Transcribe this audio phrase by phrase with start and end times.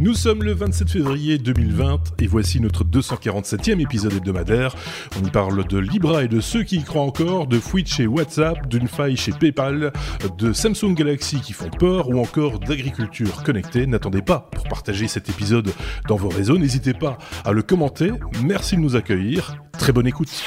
[0.00, 4.76] Nous sommes le 27 février 2020 et voici notre 247e épisode hebdomadaire.
[5.20, 8.06] On y parle de Libra et de ceux qui y croient encore, de Twitch chez
[8.06, 9.92] WhatsApp, d'une faille chez PayPal,
[10.38, 13.88] de Samsung Galaxy qui font peur ou encore d'agriculture connectée.
[13.88, 15.72] N'attendez pas pour partager cet épisode
[16.06, 18.12] dans vos réseaux, n'hésitez pas à le commenter.
[18.44, 19.56] Merci de nous accueillir.
[19.72, 20.44] Très bonne écoute.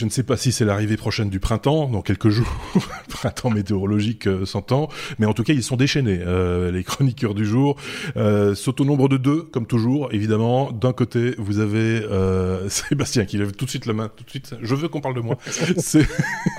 [0.00, 2.48] Je ne sais pas si c'est l'arrivée prochaine du printemps, dans quelques jours,
[3.10, 7.44] printemps météorologique euh, s'entend, mais en tout cas ils sont déchaînés, euh, les chroniqueurs du
[7.44, 7.76] jour.
[8.16, 10.72] Euh, au nombre de deux, comme toujours, évidemment.
[10.72, 14.30] D'un côté, vous avez euh, Sébastien qui lève tout de suite la main, tout de
[14.30, 14.54] suite.
[14.62, 15.36] Je veux qu'on parle de moi.
[15.76, 16.06] C'est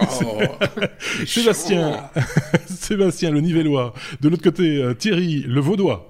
[0.02, 0.06] oh,
[1.26, 2.12] Sébastien,
[2.68, 3.96] Sébastien le Nivellois.
[4.22, 6.08] De l'autre côté, euh, Thierry le Vaudois.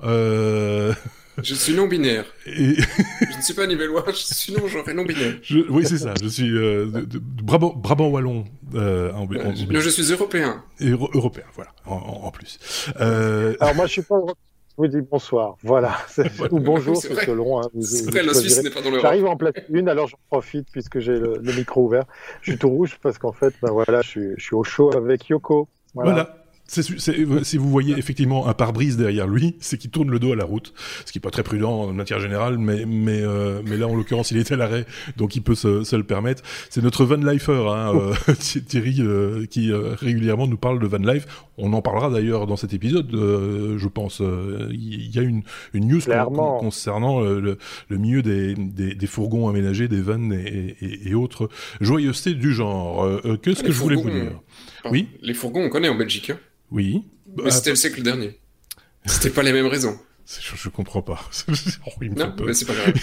[1.44, 2.26] Je suis non-binaire.
[2.46, 2.76] Et...
[2.76, 5.36] je ne suis pas nivellois, je suis non, genre non-binaire.
[5.70, 6.14] Oui, c'est ça.
[6.22, 8.44] Je suis euh, de, Brabant, Brabant wallon.
[8.76, 10.64] Euh, en, en, je suis européen.
[10.80, 12.60] Et européen, voilà, en, plus.
[13.00, 13.56] Euh...
[13.60, 14.20] Alors moi, je suis pas.
[14.72, 15.58] Je vous dis bonsoir.
[15.64, 15.98] Voilà.
[16.52, 17.60] Ou bonjour, c'est selon.
[17.60, 19.02] Hein, c'est vrai, la Suisse n'est pas dans l'Europe.
[19.04, 22.06] J'arrive en place une, alors j'en profite puisque j'ai le, le, micro ouvert.
[22.42, 24.96] Je suis tout rouge parce qu'en fait, ben voilà, je suis, je suis au chaud
[24.96, 25.68] avec Yoko.
[25.94, 26.12] voilà.
[26.12, 26.41] voilà.
[26.78, 30.36] Euh, si vous voyez effectivement un pare-brise derrière lui, c'est qu'il tourne le dos à
[30.36, 30.74] la route,
[31.06, 33.96] ce qui est pas très prudent en matière générale, mais mais euh, mais là en
[33.96, 34.86] l'occurrence il est à l'arrêt,
[35.18, 36.44] donc il peut se, se le permettre.
[36.70, 38.14] C'est notre van lifer, hein, oh.
[38.30, 39.02] euh, Thierry,
[39.50, 41.26] qui régulièrement nous parle de van life.
[41.58, 44.22] On en parlera d'ailleurs dans cet épisode, je pense.
[44.72, 46.02] Il y a une, une news
[46.60, 47.58] concernant le,
[47.90, 51.50] le, milieu des, des, des, fourgons aménagés, des vannes et, et, et autres
[51.82, 53.22] joyeusetés du genre.
[53.42, 54.40] Qu'est-ce que je voulais vous dire?
[54.90, 55.08] Oui?
[55.22, 56.32] Les fourgons, on connaît en Belgique.
[56.32, 56.38] Hein.
[56.72, 57.04] Oui.
[57.38, 58.40] Mais bah, c'était le siècle dernier.
[59.06, 59.98] C'était pas les mêmes raisons.
[60.40, 61.20] Je, je comprends pas.
[62.02, 62.94] non, mais c'est pas grave.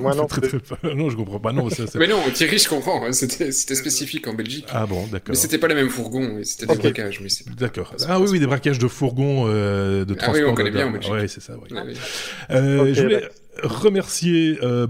[0.00, 0.94] Moi non, très, très, très...
[0.94, 1.52] non, je comprends pas.
[1.52, 3.04] Non, ça, mais non, Thierry, je comprends.
[3.04, 3.12] Hein.
[3.12, 4.66] C'était spécifique en Belgique.
[4.70, 5.30] Ah bon, d'accord.
[5.30, 6.40] Mais c'était pas les mêmes fourgons.
[6.44, 7.20] C'était des braquages.
[7.58, 7.94] D'accord.
[8.06, 10.34] Ah oui, oui, des braquages de fourgons euh, de transport.
[10.36, 11.12] Ah oui, on connaît bien en Belgique.
[11.12, 11.54] Oui, c'est ça.
[11.54, 11.68] Oui.
[11.70, 11.94] oui.
[12.50, 13.28] Euh, je voulais
[13.62, 14.86] remercier euh,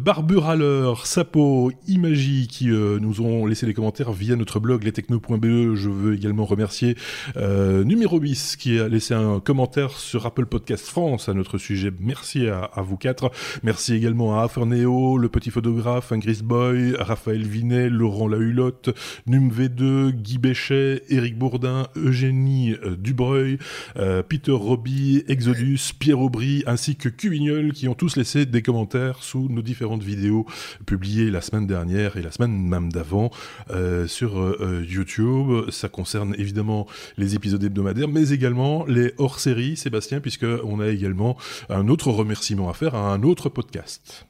[1.04, 5.74] Sapo, Imagi qui euh, nous ont laissé des commentaires via notre blog lestechno.be.
[5.74, 6.96] Je veux également remercier
[7.36, 11.90] euh, Numérobis qui a laissé un commentaire sur Apple Podcast France à notre sujet.
[12.00, 13.30] Merci à, vous quatre.
[13.62, 18.90] Merci également à Aferneo, le petit photographe, Ingris Boy, Raphaël Vinet, Laurent Lahulotte,
[19.28, 23.58] NumV2, Guy Béchet, Éric Bourdin, Eugénie euh, Dubreuil,
[23.96, 29.22] euh, Peter Roby, Exodus, Pierre Aubry ainsi que Cuvignol qui ont tous laissé des commentaires
[29.22, 30.46] sous nos différentes vidéos
[30.86, 33.30] publiées la semaine dernière et la semaine même d'avant
[33.70, 35.70] euh, sur euh, euh, YouTube.
[35.70, 41.36] Ça concerne évidemment les épisodes hebdomadaires, mais également les hors-séries, Sébastien, puisque on a également
[41.68, 44.26] un autre remerciement à faire à un autre podcast.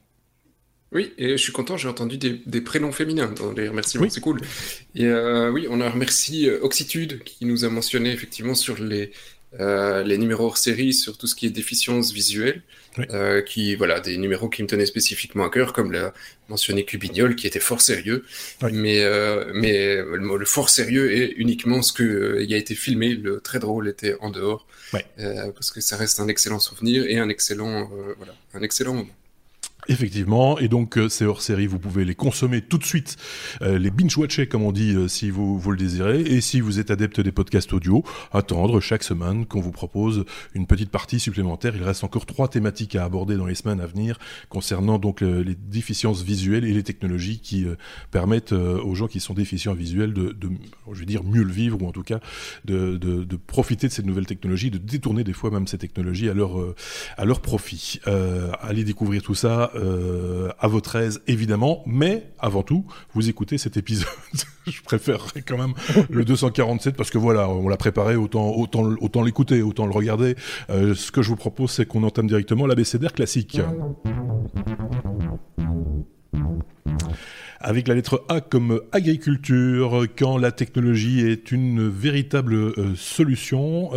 [0.92, 4.40] Oui, et je suis content, j'ai entendu des, prénoms féminins dans les remerciements, c'est cool.
[4.94, 5.10] Et
[5.52, 9.10] oui, on a remercié Oxitude qui nous a mentionné effectivement sur les,
[9.58, 12.62] les numéros hors série, sur tout ce qui est déficience visuelle.
[13.10, 16.14] Euh, qui voilà des numéros qui me tenaient spécifiquement à cœur, comme l'a
[16.48, 18.24] mentionné Cubignol, qui était fort sérieux.
[18.62, 23.14] Mais euh, mais le, fort sérieux est uniquement ce que euh, il a été filmé.
[23.14, 24.66] Le très drôle était en dehors,
[25.26, 29.14] parce que ça reste un excellent souvenir et un excellent voilà un excellent moment.
[29.88, 33.16] Effectivement, et donc euh, ces hors-série, vous pouvez les consommer tout de suite,
[33.62, 36.80] euh, les binge-watcher comme on dit euh, si vous, vous le désirez, et si vous
[36.80, 38.02] êtes adepte des podcasts audio,
[38.32, 40.24] attendre chaque semaine qu'on vous propose
[40.54, 41.76] une petite partie supplémentaire.
[41.76, 45.54] Il reste encore trois thématiques à aborder dans les semaines à venir concernant donc les
[45.54, 47.66] déficiences visuelles et les technologies qui
[48.10, 50.36] permettent aux gens qui sont déficients visuels de,
[50.92, 52.20] je veux dire, mieux le vivre ou en tout cas
[52.64, 56.56] de, profiter de ces nouvelles technologies, de détourner des fois même ces technologies à leur,
[57.16, 58.00] à leur profit.
[58.60, 63.76] allez découvrir tout ça euh, à votre aise évidemment, mais avant tout, vous écoutez cet
[63.76, 64.08] épisode.
[64.66, 65.74] je préférerais quand même
[66.10, 70.36] le 247 parce que voilà, on l'a préparé, autant autant l'écouter, autant le regarder.
[70.70, 73.60] Euh, ce que je vous propose, c'est qu'on entame directement l'abécédaire classique.
[77.60, 83.90] Avec la lettre A comme agriculture, quand la technologie est une véritable euh, solution,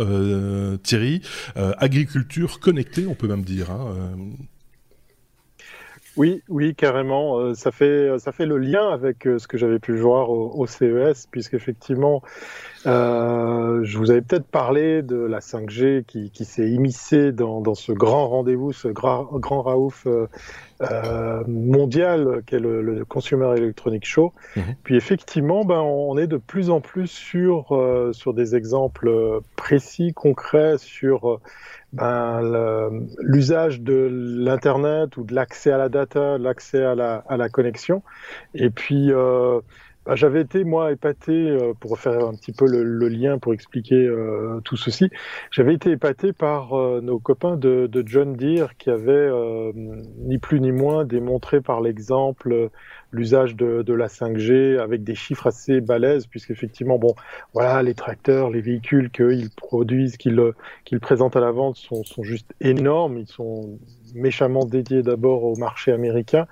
[0.82, 1.22] Thierry,
[1.56, 3.70] agriculture connectée, on peut même dire.
[3.70, 3.94] Hein,
[6.20, 7.38] oui, oui, carrément.
[7.38, 10.66] Euh, ça fait ça fait le lien avec euh, ce que j'avais pu voir au,
[10.66, 12.20] CES, puisqu'effectivement,
[12.84, 17.74] euh, je vous avais peut-être parlé de la 5G qui, qui s'est immiscée dans, dans
[17.74, 24.34] ce grand rendez-vous, ce grand, grand Raouf euh, mondial qu'est le, le, Consumer Electronic Show.
[24.56, 24.74] Mhm.
[24.82, 27.74] Puis effectivement, ben, on est de plus en plus sur,
[28.12, 31.40] sur des exemples précis, concrets, sur
[31.92, 32.40] ben,
[33.18, 38.02] l'usage de l'Internet ou de l'accès à la data, l'accès à la, à la connexion.
[38.54, 39.60] Et puis, euh,
[40.06, 44.06] bah, j'avais été, moi, épaté, euh, pour faire un petit peu le, lien pour expliquer
[44.06, 45.10] euh, tout ceci,
[45.50, 49.30] j'avais été épaté par nos copains de, de, John Deere qui avaient,
[49.74, 52.70] ni plus ni moins, démontré par l'exemple
[53.12, 57.14] l'usage de, de, la 5G avec des chiffres assez balèzes, puisqu'effectivement, bon,
[57.54, 60.40] voilà, les tracteurs, les véhicules qu'ils produisent, qu'ils
[60.84, 63.18] qu'ils présentent à la vente sont, sont juste énormes.
[63.18, 63.78] Ils sont
[64.14, 66.46] méchamment dédiés d'abord au marché américain.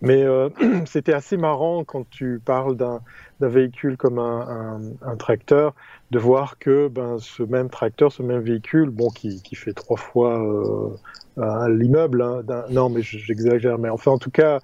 [0.00, 0.48] Mais euh,
[0.86, 3.00] c'était assez marrant quand tu parles d'un
[3.40, 5.74] véhicule comme un, un, un, tracteur,
[6.10, 9.96] de voir que ben, ce même tracteur, ce même véhicule, bon, qui, qui fait trois
[9.96, 14.60] fois euh, l'immeuble, hein, non, mais j'exagère, mais enfin, en tout cas,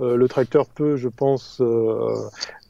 [0.00, 2.14] euh, le tracteur peut, je pense, euh,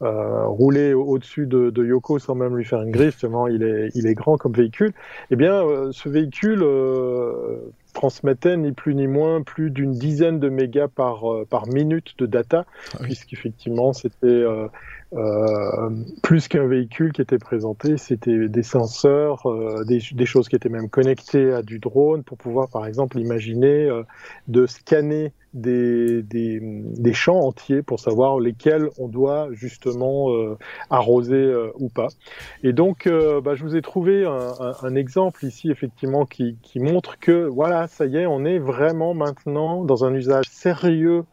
[0.02, 3.90] euh, rouler au-dessus de, de, Yoko sans même lui faire une griffe, tellement il est,
[3.94, 4.92] il est grand comme véhicule.
[5.30, 6.64] Eh bien, ce véhicule
[7.94, 12.66] transmettait ni plus ni moins plus d'une dizaine de mégas par, par minute de data,
[12.94, 14.44] ah puisqu'effectivement c'était
[15.16, 15.90] euh,
[16.22, 20.68] plus qu'un véhicule qui était présenté, c'était des senseurs, euh, des, des, choses qui étaient
[20.68, 24.02] même connectées à du drone pour pouvoir, par exemple, imaginer euh,
[24.48, 30.28] de scanner des, des, des, champs entiers pour savoir lesquels on doit justement
[30.90, 32.08] arroser ou pas.
[32.62, 33.08] Et donc,
[33.42, 37.46] bah, je vous ai trouvé un, un, un exemple ici, effectivement, qui, qui montre que,
[37.46, 41.24] voilà, ça y est, on est vraiment maintenant dans un usage sérieux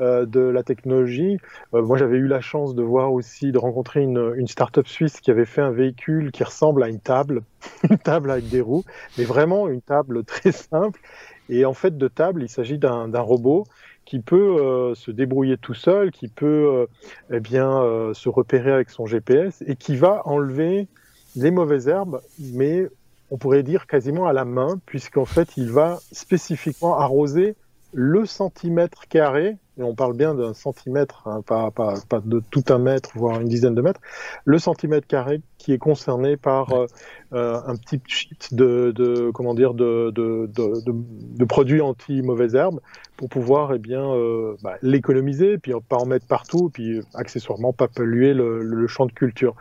[0.00, 1.38] euh, de la technologie.
[1.74, 5.20] Euh, moi, j'avais eu la chance de voir aussi, de rencontrer une, une start-up suisse
[5.20, 7.42] qui avait fait un véhicule qui ressemble à une table,
[7.90, 8.84] une table avec des roues,
[9.18, 11.00] mais vraiment une table très simple.
[11.48, 13.64] Et en fait, de table, il s'agit d'un robot
[14.04, 16.86] qui peut euh, se débrouiller tout seul, qui peut
[17.30, 17.82] eh bien
[18.14, 20.88] se repérer avec son GPS et qui va enlever
[21.36, 22.88] les mauvaises herbes, mais
[23.30, 27.54] on pourrait dire quasiment à la main, puisqu'en fait, il va spécifiquement arroser
[27.92, 32.78] le centimètre carré on parle bien d'un centimètre, hein, pas, pas, pas, de tout un
[32.78, 34.00] mètre, voire une dizaine de mètres,
[34.44, 36.86] le centimètre carré qui est concerné par euh,
[37.32, 42.54] euh, un petit sheet de, de comment dire de, de, de, de produits anti mauvaises
[42.54, 42.80] herbes
[43.16, 47.88] pour pouvoir eh bien euh, bah, l'économiser, puis pas en mettre partout, puis accessoirement pas
[47.88, 49.54] polluer le, le champ de culture.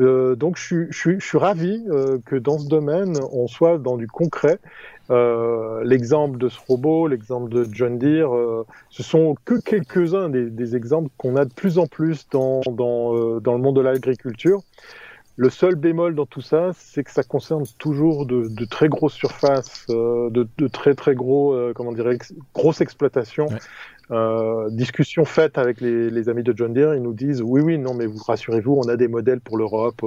[0.00, 3.96] Euh, donc je, je, je, suis ravi euh, que dans ce domaine, on soit dans
[3.96, 4.58] du concret
[5.10, 10.50] euh, l'exemple de ce robot, l'exemple de John Deere, euh, ce sont que quelques-uns des,
[10.50, 13.82] des, exemples qu'on a de plus en plus dans, dans, euh, dans le monde de
[13.82, 14.62] l'agriculture.
[15.36, 19.12] Le seul bémol dans tout ça, c'est que ça concerne toujours de, de très grosses
[19.12, 23.46] surfaces, euh, de, de, très très gros, comment dire, ex grosses exploitations.
[24.12, 27.76] Euh, discussion faite avec les, les, amis de John Deere, ils nous disent oui, oui,
[27.76, 30.00] non, mais vous rassurez-vous, on a des modèles pour l'Europe,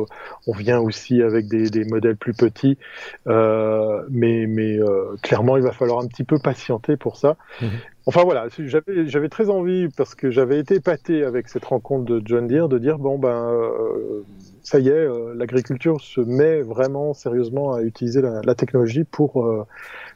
[0.47, 2.77] on vient aussi avec des, des modèles plus petits,
[3.27, 7.35] euh, mais, mais euh, clairement, il va falloir un petit peu patienter pour ça.
[7.61, 7.65] Mmh.
[8.05, 12.47] Enfin voilà, j'avais très envie, parce que j'avais été épaté avec cette rencontre de John
[12.47, 13.53] Deere, de dire bon, ben,
[14.63, 19.45] ça y est, l'agriculture se met vraiment sérieusement à utiliser la, la technologie pour,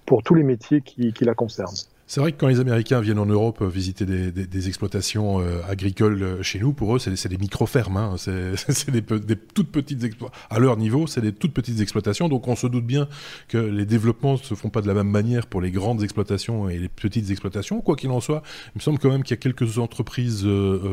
[0.06, 1.76] pour tous les métiers qui, qui la concernent.
[2.14, 5.42] C'est vrai que quand les Américains viennent en Europe euh, visiter des, des, des exploitations
[5.42, 7.98] euh, agricoles euh, chez nous, pour eux, c'est des micro-fermes.
[7.98, 8.18] Hein.
[8.18, 10.06] C'est des, des, toutes petites.
[10.52, 12.30] À leur niveau, c'est des toutes petites exploitations.
[12.30, 13.08] Donc on se doute bien
[13.48, 16.70] que les développements ne se font pas de la même manière pour les grandes exploitations
[16.70, 17.82] et les petites exploitations.
[17.82, 18.44] Quoi qu'il en soit,
[18.76, 20.48] il me semble quand même qu'il y a quelques entreprises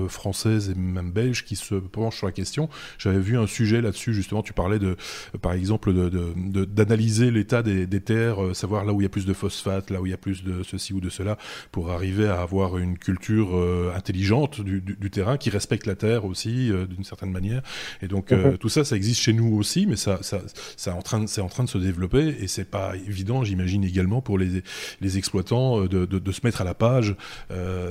[0.09, 2.71] françaises et même belges qui se penchent sur la question.
[2.97, 4.97] J'avais vu un sujet là-dessus, justement, tu parlais de,
[5.43, 9.11] par exemple, d'analyser de, de, l'état des, des terres, savoir là où il y a
[9.11, 11.37] plus de phosphate, là où il y a plus de ceci ou de cela
[11.73, 15.95] pour arriver à avoir une culture euh, intelligente du, du, du, terrain qui respecte la
[15.95, 17.63] terre aussi euh, d'une certaine manière.
[18.03, 18.59] Et donc euh, -hmm.
[18.59, 20.41] tout ça, ça existe chez nous aussi, mais ça, ça,
[20.77, 24.21] ça en train, c'est en train de se développer et c'est pas évident, j'imagine également
[24.23, 24.63] pour les,
[25.01, 27.17] les exploitants de, de, de se mettre à la page.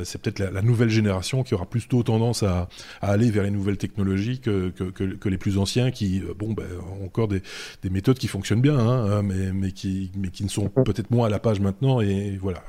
[0.03, 2.69] c'est peut-être la, la, nouvelle génération qui aura plutôt tendance à,
[3.01, 6.53] à aller vers les nouvelles technologies que, que, que, que les plus anciens qui, bon,
[6.53, 7.41] ben, ont encore des,
[7.83, 10.83] des méthodes qui fonctionnent bien, hein, mais, mais, qui, mais qui ne sont mm-hmm.
[10.83, 12.01] peut-être moins à la page maintenant.
[12.01, 12.63] Et voilà,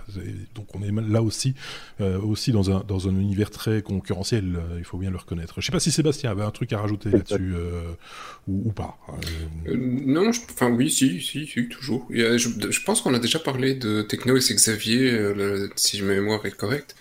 [0.54, 1.54] donc on est là aussi,
[2.00, 5.54] euh, aussi dans un, dans un univers très concurrentiel, euh, il faut bien le reconnaître.
[5.56, 7.92] Je ne sais pas si Sébastien avait un truc à rajouter là-dessus euh,
[8.48, 8.98] ou, ou, pas.
[9.68, 12.06] Euh, non, je, enfin oui, si, si, si toujours.
[12.10, 16.14] Je, je pense qu'on a déjà parlé de Techno et c'est Xavier, le, si ma
[16.14, 16.96] mémoire est correcte,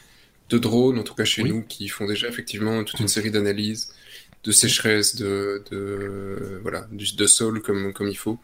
[0.49, 1.49] de drones, en tout cas chez oui.
[1.49, 3.09] nous, qui font déjà effectivement toute une mmh.
[3.09, 3.93] série d'analyses
[4.43, 8.39] de sécheresse, de, de voilà, de sol comme comme il faut.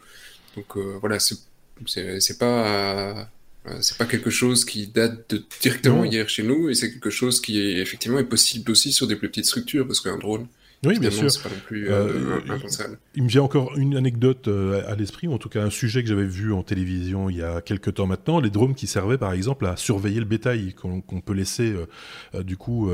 [0.56, 3.24] Donc euh, voilà, c'est pas euh,
[3.80, 6.04] c'est pas quelque chose qui date de directement non.
[6.04, 9.16] hier chez nous, et c'est quelque chose qui est, effectivement est possible aussi sur des
[9.16, 10.46] plus petites structures, parce qu'un drone,
[10.84, 11.30] Oui, bien sûr.
[11.30, 12.98] C'est pas non plus euh, impensable.
[13.14, 16.02] Il me vient encore une anecdote euh, à l'esprit, ou en tout cas un sujet
[16.02, 19.18] que j'avais vu en télévision il y a quelques temps maintenant, les drones qui servaient
[19.18, 21.74] par exemple à surveiller le bétail, qu'on peut laisser
[22.34, 22.90] euh, du coup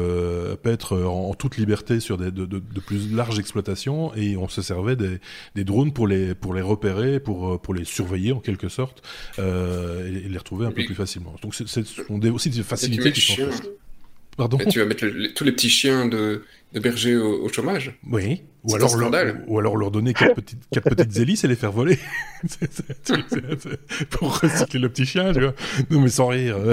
[0.62, 4.62] paître en, toute liberté sur des, de, de, de, plus larges exploitations, et on se
[4.62, 5.18] servait des,
[5.54, 9.02] des, drones pour les, pour les repérer, pour, pour les surveiller en quelque sorte,
[9.38, 11.34] et, et, les retrouver un peu plus facilement.
[11.42, 11.64] Donc c'est
[12.30, 13.34] aussi des facilités qui sont
[14.36, 17.98] Pardon tu vas mettre tous les petits chiens de, de berger au, chômage.
[18.10, 18.42] Oui.
[18.64, 19.10] Ou alors, leur,
[19.48, 21.98] ou alors leur donner quatre petites, quatre petites hélices et les faire voler.
[24.10, 25.54] pour recycler le petit chien, tu vois.
[25.90, 26.56] Non, mais sans rire.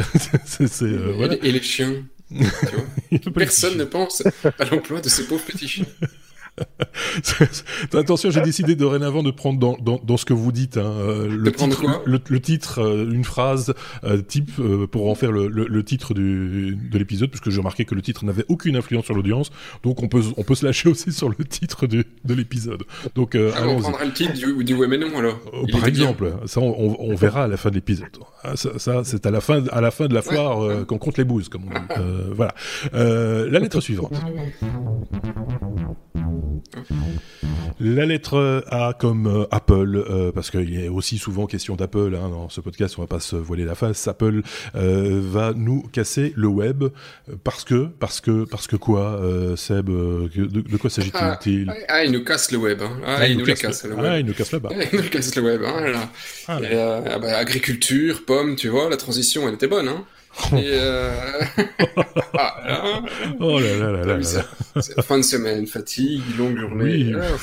[0.81, 1.35] Euh, voilà.
[1.41, 2.03] et, les chiens.
[2.29, 2.43] Tu
[3.23, 5.85] vois Personne ne pense à l'emploi de ces pauvres petits chiens.
[7.93, 11.27] Attention, j'ai décidé dorénavant de prendre dans, dans, dans, ce que vous dites hein, euh,
[11.27, 13.73] le, titre, le, le, titre, euh, une phrase
[14.03, 14.51] euh, type
[14.91, 18.25] pour en faire le, le titre du, de l'épisode, puisque j'ai remarqué que le titre
[18.25, 19.51] n'avait aucune influence sur l'audience,
[19.83, 22.83] donc on peut, on peut se lâcher aussi sur le titre du, de l'épisode.
[23.15, 25.39] Donc, ah, on prendra le titre du, du ouais mais non alors.
[25.71, 28.07] par exemple, ça on, on, verra à la fin de l'épisode.
[28.43, 31.17] Ah, ça, ça c'est à la fin, à la fin de la foire qu'on compte
[31.17, 32.31] les bouses, comme on dit.
[32.33, 32.53] voilà.
[32.93, 34.13] la lettre suivante.
[37.81, 42.27] La lettre A comme euh, Apple, euh, parce qu'il a aussi souvent question d'Apple hein,
[42.27, 44.05] dans ce podcast, on va pas se voiler la face.
[44.09, 44.41] Apple
[44.75, 46.83] euh, va nous casser le web
[47.45, 49.21] parce que, parce que, parce que quoi,
[49.55, 52.81] Seb de, quoi s'agit-il ah, ah, il nous casse le web.
[52.81, 52.99] Hein.
[53.05, 54.05] Ah, il, nous, casse le web.
[54.05, 54.69] Ah, il nous casse là-bas.
[54.91, 55.61] il nous casse le web.
[55.63, 56.09] Hein,
[56.49, 59.87] ah, bah, agriculture, pommes, tu vois, la transition, elle était bonne.
[59.87, 60.03] Hein.
[60.53, 61.11] Et euh...
[62.37, 63.01] ah,
[63.39, 65.01] oh là là là là, là.
[65.03, 67.13] Fin de semaine, fatigue, longue journée.
[67.15, 67.35] Ah,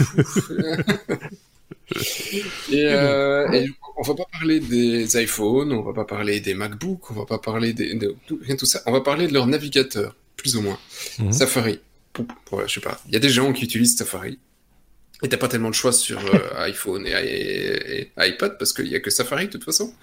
[2.73, 7.11] et, euh, et, on va pas parler des iPhones, on va pas parler des MacBooks,
[7.11, 8.83] on va pas parler des, de, rien tout ça.
[8.87, 10.78] On va parler de leur navigateur, plus ou moins.
[11.19, 11.33] Mhm.
[11.33, 11.81] Safari.
[12.66, 13.00] je sais pas.
[13.07, 14.38] Il y a des gens qui utilisent Safari.
[15.23, 19.00] Et t'as pas tellement de choix sur euh, iPhone et, iPad parce qu'il y a
[19.00, 19.94] que Safari de toute façon.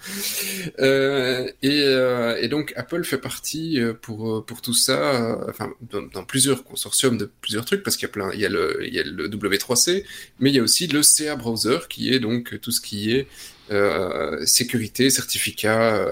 [0.80, 6.02] Euh, et, euh, et, donc Apple fait partie euh, pour pour tout ça, enfin dans,
[6.02, 8.84] dans, plusieurs consortiums de plusieurs trucs parce qu'il y a plein, il y a le
[8.84, 10.04] il y a le W3C,
[10.40, 13.28] mais il y a aussi le CA browser qui est donc tout ce qui est
[14.46, 16.06] sécurité, certificat,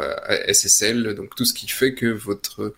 [0.49, 2.73] SSL, donc tout ce qui fait que votre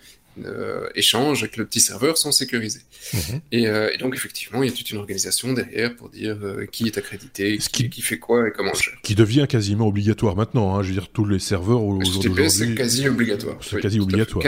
[0.44, 2.80] euh, échanges avec le petit serveur sont sécurisés.
[3.12, 3.20] Mhm.
[3.54, 6.86] Euh, et, donc, effectivement, il y a toute une organisation derrière pour dire euh, qui
[6.86, 8.72] est accrédité, qui, qui, fait quoi et comment
[9.02, 10.74] Qui devient quasiment obligatoire maintenant.
[10.74, 10.82] Hein.
[10.82, 12.50] Je veux dire, tous les serveurs aujourd'hui.
[12.50, 13.56] c'est quasi obligatoire.
[13.60, 14.44] C'est quasi obligatoire.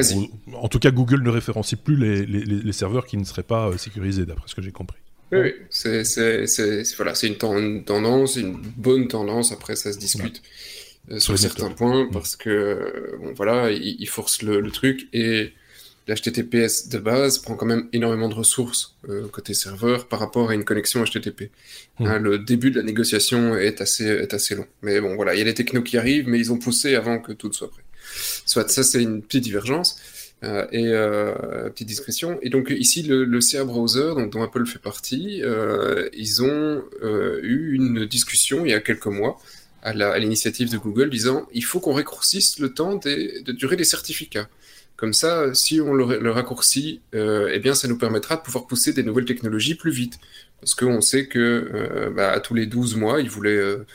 [0.55, 3.76] En tout cas, Google ne référencie plus les, les, les serveurs qui ne seraient pas
[3.78, 4.99] sécurisés, d'après ce que j'ai compris.
[5.33, 6.02] Oui, c'est
[6.97, 7.37] voilà, une,
[7.85, 9.52] tendance, une bonne tendance.
[9.52, 10.43] Après, ça se discute.
[11.19, 15.52] sur certains points parce que bon voilà il, force le, le, truc et
[16.09, 20.55] l'HTTPS de base prend quand même énormément de ressources euh, côté serveur par rapport à
[20.55, 21.51] une connexion HTTP.
[21.99, 22.07] Hmm.
[22.07, 24.67] Hein, le début de la négociation est assez, est assez long.
[24.83, 27.19] Mais bon, voilà, il y a les technos qui arrivent, mais ils ont poussé avant
[27.19, 27.83] que tout soit prêt.
[28.45, 30.01] Soit ça, c'est une petite divergence.
[30.45, 32.39] Euh, et euh, petite discrétion.
[32.43, 36.85] Et donc ici, le, le CA Browser, donc, dont Apple fait partie, euh, ils ont
[37.03, 39.39] euh, eu une discussion il y a quelques mois
[39.83, 43.85] à l'initiative de Google disant il faut qu'on raccourcisse le temps des, de durée des
[43.85, 44.49] certificats.
[44.97, 48.95] Comme ça, si on le, raccourcit, euh, eh bien, ça nous permettra de pouvoir pousser
[48.95, 50.19] des nouvelles technologies plus vite.
[50.61, 53.87] Parce qu'on sait que euh, bah, à tous les 12 mois, ils voulaient euh,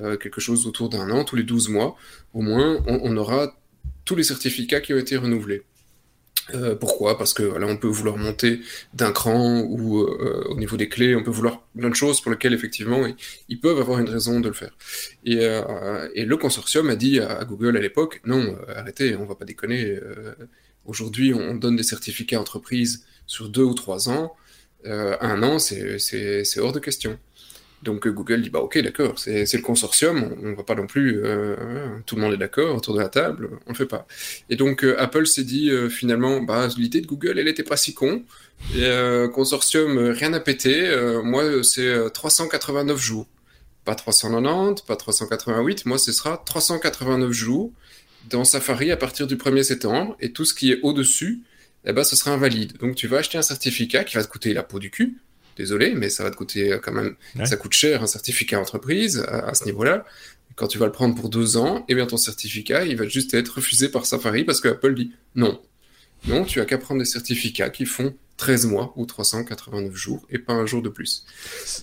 [0.00, 1.96] euh, quelque chose autour d'un an, tous les 12 mois,
[2.32, 3.54] au moins, on aura
[4.04, 5.62] tous les certificats qui ont été renouvelés.
[6.54, 7.18] Euh, pourquoi?
[7.18, 8.60] Parce que voilà, on peut vouloir monter
[8.94, 12.30] d'un cran ou euh, au niveau des clés, on peut vouloir plein de choses pour
[12.30, 13.04] lesquelles effectivement
[13.48, 14.70] ils, peuvent avoir une raison de le faire.
[15.24, 19.34] Et, euh, et le consortium a dit à, Google à l'époque non, arrêtez, on va
[19.34, 19.98] pas déconner.
[20.84, 24.36] Aujourd'hui, on donne des certificats entreprises sur deux ou trois ans.
[24.84, 27.18] un an, c'est hors de question.
[27.82, 30.86] Donc euh, Google dit bah ok d'accord, c'est le consortium, on, ne va pas non
[30.86, 31.54] plus, euh,
[32.06, 34.06] tout le monde est d'accord autour de la table, on le fait pas.
[34.48, 37.94] Et donc euh, Apple s'est dit finalement bah l'idée de Google elle était pas si
[37.94, 38.24] con,
[39.32, 40.90] consortium rien à péter,
[41.22, 43.26] moi c'est 389 jours,
[43.84, 47.72] pas 390, pas 388, moi ce sera 389 jours
[48.30, 51.42] dans Safari à partir du 1er septembre, et tout ce qui est au-dessus,
[51.84, 52.76] eh ben, ce sera invalide.
[52.78, 55.18] Donc tu vas acheter un certificat qui va te coûter la peau du cul,
[55.56, 59.24] désolé, mais ça va te coûter euh, quand même, ça coûte cher un certificat entreprise
[59.28, 60.04] à, ce niveau-là.
[60.54, 63.34] Quand tu vas le prendre pour deux ans, eh bien ton certificat, il va juste
[63.34, 65.60] être refusé par Safari parce que Apple dit non.
[66.26, 70.38] Non, tu as qu'à prendre des certificats qui font 13 mois ou 389 jours et
[70.38, 71.24] pas un jour de plus.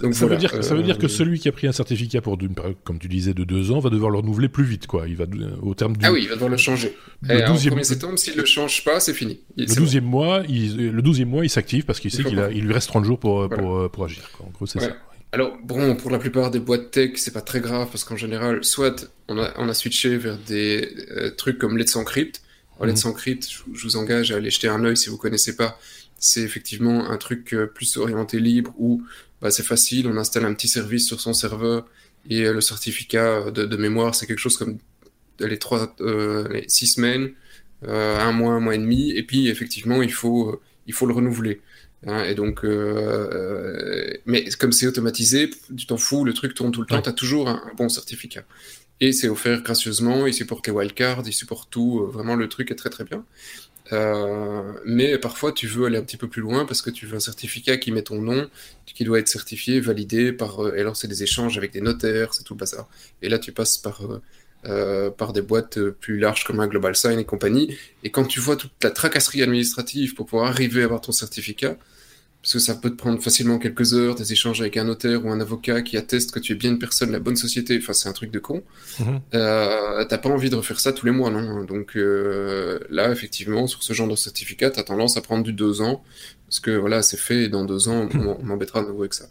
[0.01, 2.37] Donc, ça, veut dire, ça veut dire que celui qui a pris un certificat pour,
[2.83, 5.07] comme tu disais, de deux ans va devoir le renouveler plus vite, quoi.
[5.07, 5.25] Il va,
[5.61, 6.05] au terme du...
[6.05, 6.95] Ah oui, il va devoir le changer.
[7.21, 7.83] Le 12e...
[7.83, 9.39] septembre, s'il le change pas, c'est fini.
[9.57, 12.73] le 12e mois, il, le 12e mois, il s'active parce qu'il sait qu'il il lui
[12.73, 14.29] reste 30 jours pour, pour, pour, agir.
[14.39, 14.95] En gros, c'est ça.
[15.33, 18.63] Alors, bon, pour la plupart des boîtes tech, c'est pas très grave parce qu'en général,
[18.63, 22.43] soit on a, on a switché vers des euh, trucs comme Let's Encrypt.
[22.81, 23.11] Let's mhm.
[23.11, 25.79] Encrypt, je, vous engage à aller jeter un œil si vous connaissez pas.
[26.23, 29.03] C'est effectivement un truc euh, plus orienté libre où
[29.41, 31.85] bah, c'est facile, on installe un petit service sur son serveur
[32.29, 34.77] et euh, le certificat de, mémoire, c'est quelque chose comme
[35.39, 37.31] les trois, les six semaines,
[37.85, 41.59] un mois, un mois et demi, et puis effectivement, il faut, il faut le renouveler.
[42.05, 46.71] Hein, et donc, euh, euh, mais comme c'est automatisé, tu t'en fous, le truc tourne
[46.71, 48.43] tout le temps, tu as toujours un, bon certificat.
[48.99, 52.71] Et c'est offert gracieusement, il supporte les wildcards, il supporte tout, euh, vraiment le truc
[52.71, 53.25] est très très bien.
[54.85, 57.19] Mais parfois tu veux aller un petit peu plus loin parce que tu veux un
[57.21, 58.49] certificat qui met ton nom,
[58.85, 60.75] qui doit être certifié, validé par.
[60.75, 62.87] et alors c'est des échanges avec des notaires, c'est tout le bazar.
[63.21, 64.01] Et là tu passes par
[64.65, 67.77] euh, par des boîtes plus larges comme un Global Sign et compagnie.
[68.05, 71.75] Et quand tu vois toute la tracasserie administrative pour pouvoir arriver à avoir ton certificat,
[72.43, 75.31] parce que ça peut te prendre facilement quelques heures, des échanges avec un notaire ou
[75.31, 78.09] un avocat qui atteste que tu es bien une personne, la bonne société, enfin c'est
[78.09, 78.63] un truc de con.
[78.99, 79.21] Mhm.
[79.33, 83.65] Euh, t'as pas envie de refaire ça tous les mois, non Donc euh, là, effectivement,
[83.65, 86.03] sur ce genre de certificat, t'as tendance à prendre du deux ans,
[86.49, 89.29] parce que voilà, c'est fait, et dans deux ans, on, m'embêtera de nouveau avec ça.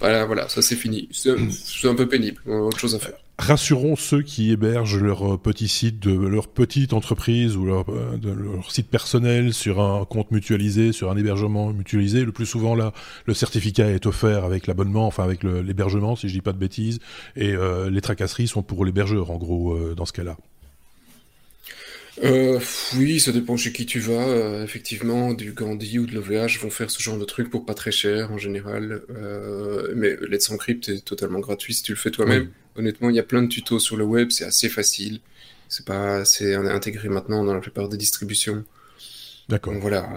[0.00, 1.08] Voilà, voilà, ça c'est fini.
[1.12, 5.68] C'est un peu pénible, autre chose à faire rassurons ceux qui hébergent leur euh, petit
[5.68, 10.92] site de leur petite entreprise ou leur, euh, leur site personnel sur un compte mutualisé,
[10.92, 12.24] sur un hébergement mutualisé.
[12.24, 12.92] Le plus souvent là,
[13.26, 16.98] le certificat est offert avec l'abonnement, enfin avec l'hébergement, si je dis pas de bêtises,
[17.36, 20.36] et euh, les tracasseries sont pour l'hébergeur en gros dans ce cas-là.
[22.24, 22.58] Euh,
[22.96, 24.28] oui, ça dépend chez qui tu vas.
[24.28, 27.74] Euh, effectivement, du Gandhi ou de l'OVH vont faire ce genre de truc pour pas
[27.74, 29.02] très cher en général.
[29.10, 32.50] Euh, mais Let's Encrypt est totalement gratuit si tu le fais toi-même.
[32.76, 35.20] Honnêtement, il y a plein de tutos sur le web, c'est assez facile.
[35.68, 38.64] C'est pas, c'est intégré maintenant dans la plupart des distributions.
[39.48, 39.74] D'accord.
[39.80, 40.08] Voilà,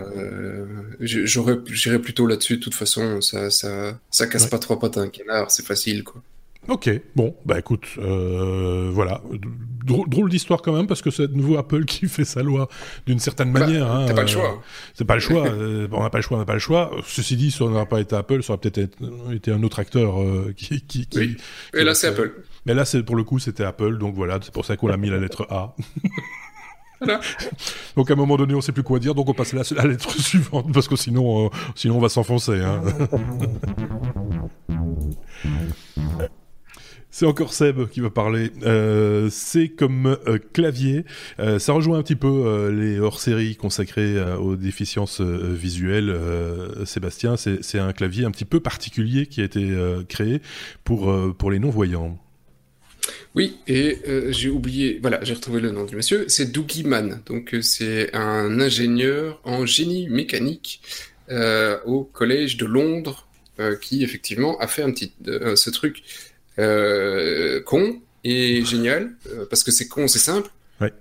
[1.00, 2.58] j'aurais, j'irais plutôt là-dessus.
[2.58, 6.04] De toute façon, ça, ça, ça casse pas trois pattes à un canard, c'est facile,
[6.04, 6.22] quoi.
[6.68, 9.22] Ok, bon, bah écoute, euh, voilà,
[9.84, 12.70] drôle, d'histoire quand même parce que c'est de nouveau Apple qui fait sa loi
[13.08, 13.92] d'une certaine bah, manière.
[13.92, 14.54] Hein, pas le choix.
[14.54, 15.48] Euh, c'est pas le choix.
[15.48, 16.92] euh, on n'a pas le choix, on n'a pas le choix.
[17.06, 18.92] Ceci dit, si on n'aurait pas été Apple, ça aurait peut-être
[19.34, 21.38] été un autre acteur euh, qui, qui, qui, oui.
[21.74, 22.32] Et là, c'est Apple.
[22.68, 24.98] Mais là, c'est pour le coup, c'était Apple, donc voilà, c'est pour ça qu'on a
[24.98, 25.76] mis la lettre A.
[27.02, 27.20] Voilà.
[27.96, 29.88] Donc à un moment donné, on sait plus quoi dire, donc on passe à la,
[29.88, 32.62] lettre suivante parce que sinon, euh, sinon on va s'enfoncer.
[32.62, 32.84] Hein.
[37.12, 38.52] C'est encore Seb qui va parler.
[38.64, 41.04] Euh, c'est comme euh, clavier.
[41.40, 46.18] Euh, ça rejoint un petit peu les hors-séries consacrées aux déficiences visuelles.
[46.86, 49.76] Sébastien, c'est un clavier un petit peu particulier qui a été
[50.08, 50.42] créé
[50.86, 52.18] pour, les non-voyants.
[53.36, 53.98] Oui, et
[54.30, 57.22] j'ai oublié, voilà, j'ai retrouvé le nom du monsieur, c'est Dougie Mann.
[57.26, 60.82] Donc c'est un ingénieur en génie mécanique
[61.86, 63.28] au collège de Londres
[63.82, 64.84] qui effectivement a fait
[65.56, 66.04] ce truc
[66.60, 70.50] euh, con et génial, euh, parce que c'est con, c'est simple.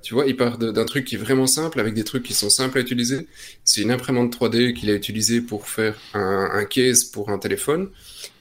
[0.03, 2.51] Tu vois, il part d'un truc qui est vraiment simple, avec des trucs qui sont
[2.51, 3.27] simples à utiliser.
[3.65, 7.89] C'est une imprimante 3D qu'il a utilisée pour faire un, un case pour un téléphone.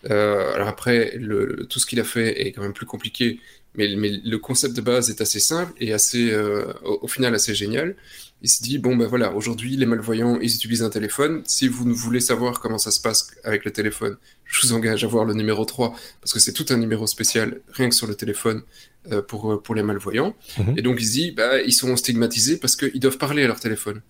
[0.10, 3.40] Euh, alors après, le, tout ce qu'il a fait est quand même plus compliqué,
[3.76, 7.56] mais, mais, le concept de base est assez simple et assez, euh, au, final, assez
[7.56, 7.96] génial.
[8.42, 11.42] Il se dit, bon ben voilà, aujourd'hui, les malvoyants, ils utilisent un téléphone.
[11.46, 15.08] Si vous voulez savoir comment ça se passe avec le téléphone, je vous engage à
[15.08, 18.16] voir le numéro 3, parce que c'est tout un numéro spécial, rien que sur le
[18.16, 18.64] téléphone,
[19.12, 20.36] euh, pour, euh, pour les malvoyants.
[20.58, 20.76] Mhm.
[20.78, 23.60] Et donc il se dit, bah, ils sont stigmatisés parce qu'ils doivent parler à leur
[23.60, 24.02] téléphone.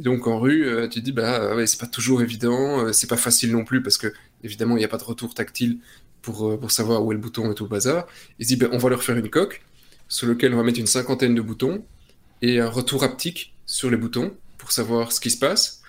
[0.00, 3.52] Donc en rue, euh, tu dis, bah ouais, c'est pas toujours évident, c'est pas facile
[3.52, 4.12] non plus, parce que
[4.44, 5.78] évidemment, il n'y a pas de retour tactile
[6.20, 8.06] pour, pour savoir où est le bouton et tout le bazar.
[8.38, 9.62] Il se dit, bah, on va leur faire une coque,
[10.06, 11.82] sur lequel on va mettre une cinquantaine de boutons,
[12.42, 15.82] et un retour haptique sur les boutons, pour savoir ce qui se passe.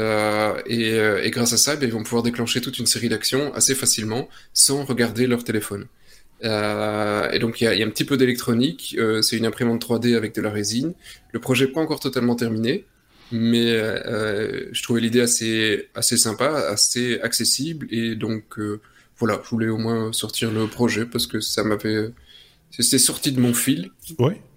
[0.00, 3.54] Euh, euh, et, grâce à ça, ben, ils vont pouvoir déclencher toute une série d'actions
[3.54, 5.86] assez facilement sans regarder leur téléphone.
[6.44, 10.34] Euh, et donc il y, a, un petit peu d'électronique, c'est une imprimante 3D avec
[10.34, 10.94] de la résine.
[11.32, 12.84] Le projet n'est pas encore totalement terminé,
[13.32, 18.58] mais je trouvais l'idée assez, assez sympa, assez accessible, et donc
[19.18, 22.10] voilà, je voulais au moins sortir le projet parce que ça m'avait...
[22.70, 23.90] C'était sorti de mon fil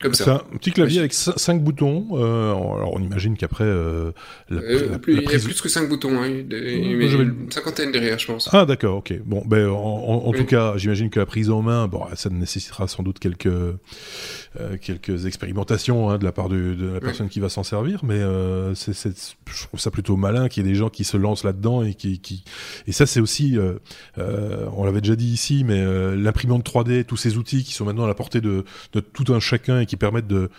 [0.02, 0.24] Comme ça.
[0.24, 2.08] C'est un petit clavier avec cinq boutons.
[2.14, 4.12] Euh, alors on imagine qu'après euh,
[4.52, 6.22] euh, il y a plus que cinq boutons.
[6.22, 6.28] Hein.
[6.28, 8.50] Il y a une cinquantaine derrière, je pense.
[8.54, 9.14] Ah d'accord, ok.
[9.26, 13.04] Bon, ben en, tout cas, j'imagine que la prise en main, bon, ça nécessitera sans
[13.04, 13.50] doute quelques
[14.82, 18.22] quelques expérimentations hein, de la part de, de la personne qui va s'en servir, mais
[18.76, 21.84] c'est, je trouve ça plutôt malin qu'il y ait des gens qui se lancent là-dedans
[21.84, 22.44] et qui, qui...
[22.88, 23.58] et ça c'est aussi,
[24.18, 25.84] on l'avait déjà dit ici, mais
[26.16, 29.39] l'imprimante 3D, tous ces outils qui sont maintenant à la portée de, de tout un
[29.40, 30.50] chacun et qui permettent de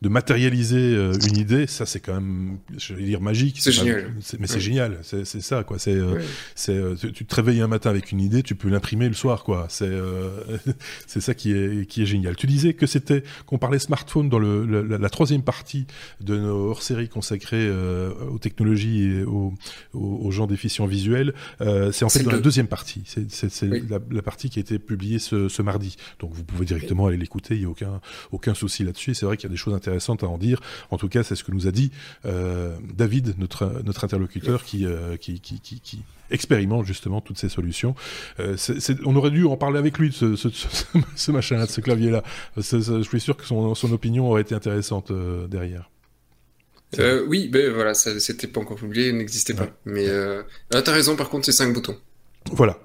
[0.00, 3.56] de matérialiser euh, une idée, ça c'est quand même, je vais dire magique.
[3.58, 4.12] C'est génial.
[4.38, 5.78] mais c'est génial, c'est ça quoi.
[5.80, 6.20] C'est, euh,
[6.54, 9.42] c'est, euh, tu, te réveilles un matin avec une idée, tu peux l'imprimer le soir
[9.42, 9.66] quoi.
[9.68, 9.90] C'est,
[11.08, 12.36] c'est ça qui est qui est génial.
[12.36, 15.86] Tu disais que c'était qu'on parlait smartphone dans le, la, troisième partie
[16.20, 19.52] de nos hors-séries consacrées aux technologies et aux,
[19.94, 21.34] aux, gens déficients visuels.
[21.92, 23.02] c'est en fait dans la deuxième partie.
[23.04, 25.96] C'est la, la, partie qui a été publiée ce, ce mardi.
[26.20, 27.56] Donc vous pouvez directement aller l'écouter.
[27.56, 29.14] Il y a aucun aucun souci là-dessus.
[29.14, 30.60] C'est vrai qu'il y a des choses intéressantes intéressante à en dire.
[30.90, 31.90] En tout cas, c'est ce que nous a dit
[32.26, 37.94] euh, David, notre, notre interlocuteur, qui, euh, qui, qui, qui, expérimente justement toutes ces solutions.
[38.38, 38.56] Euh,
[39.06, 42.22] on aurait dû en parler avec lui, ce, ce, ce, machin-là, de ce clavier-là.
[42.58, 45.10] Je suis sûr que son, son opinion aurait été intéressante
[45.48, 45.90] derrière.
[47.26, 49.68] oui, ben voilà, c'était pas encore publié, n'existait pas.
[49.86, 50.06] Mais
[50.74, 51.96] ah, t'as raison, par contre, c'est cinq boutons.
[52.52, 52.78] Voilà.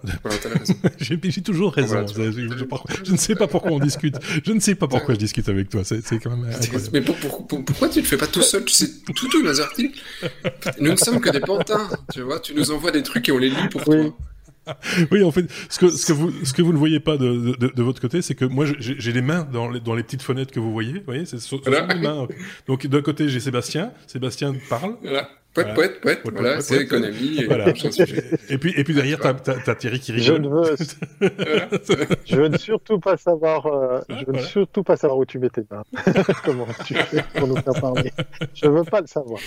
[1.00, 2.06] j'ai toujours raison.
[2.08, 4.16] je, ne sais pas pourquoi on discute.
[4.46, 5.84] Je ne sais pas pourquoi je discute avec toi.
[5.84, 6.56] C'est quand même.
[6.92, 8.66] Mais pourquoi tu ne le fais pas tout seul?
[8.66, 10.00] Tu sais tout, tous nos articles.
[10.80, 11.90] Nous ne sommes que des pantins.
[12.14, 13.96] Tu vois, tu nous envoies des trucs et on les lit pour toi.
[15.12, 17.56] oui, en fait, ce que, ce que vous, ce que vous ne voyez pas de,
[17.58, 20.22] de, de votre côté, c'est que moi, j'ai les mains dans les, dans les petites
[20.22, 20.94] fenêtres que vous voyez.
[20.94, 22.28] Vous voyez, c'est sur, les mains.
[22.68, 23.92] Donc, d'un côté, j'ai Sébastien.
[24.08, 24.96] Sébastien parle.
[25.02, 25.30] Voilà.
[25.54, 27.44] Poète, poète, poète, voilà, c'est l'économie.
[27.48, 27.70] Voilà.
[28.50, 29.36] Et puis, et puis derrière, t'as,
[29.68, 30.26] as, Thierry qui rigole.
[30.26, 30.76] Je ne veux,
[32.26, 35.64] je veux surtout pas savoir, euh, je veux surtout pas savoir où tu mets tes
[35.70, 35.84] mains.
[36.44, 38.12] Comment tu fais pour nous faire parler.
[38.56, 39.40] Je veux pas le savoir.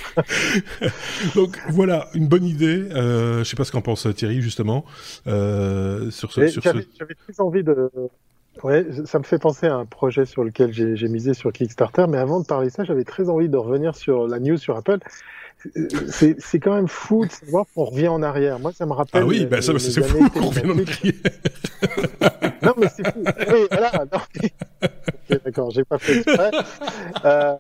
[1.35, 2.89] Donc, voilà, une bonne idée.
[2.93, 4.85] Euh, je sais pas ce qu'en pense Thierry, justement,
[5.27, 6.89] euh, sur ce, sur j'avais, ce...
[6.99, 7.91] J'avais très envie de,
[8.63, 12.17] Ouais, ça me fait penser à un projet sur lequel j'ai misé sur Kickstarter, mais
[12.17, 14.99] avant de parler de ça, j'avais très envie de revenir sur la news sur Apple
[16.09, 18.59] c'est quand même fou de savoir qu'on revient en arrière.
[18.59, 19.23] Moi, ça me rappelle.
[19.23, 21.15] Ah oui, ben ça, c'est fou qu'on revienne en arrière.
[22.63, 23.23] non, mais c'est fou.
[23.25, 24.05] Oui, voilà.
[24.13, 26.51] ok, d'accord, j'ai pas fait exprès.
[27.25, 27.55] Euh,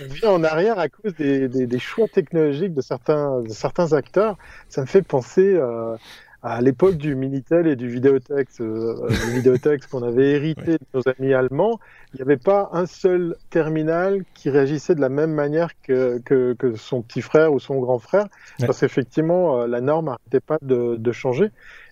[0.00, 3.92] on revient en arrière à cause des, des, des, choix technologiques de certains, de certains
[3.92, 4.36] acteurs.
[4.68, 5.54] Ça me fait penser.
[5.54, 5.96] Euh,
[6.42, 11.32] à l'époque du Minitel et du Vidéotex, euh, Vidéotex qu'on avait hérité de nos amis
[11.32, 11.78] allemands,
[12.12, 16.52] il n'y avait pas un seul terminal qui réagissait de la même manière que, que,
[16.54, 18.26] que son petit frère ou son grand frère,
[18.58, 21.50] parce qu'effectivement, euh, la norme n'arrêtait pas de, de, changer.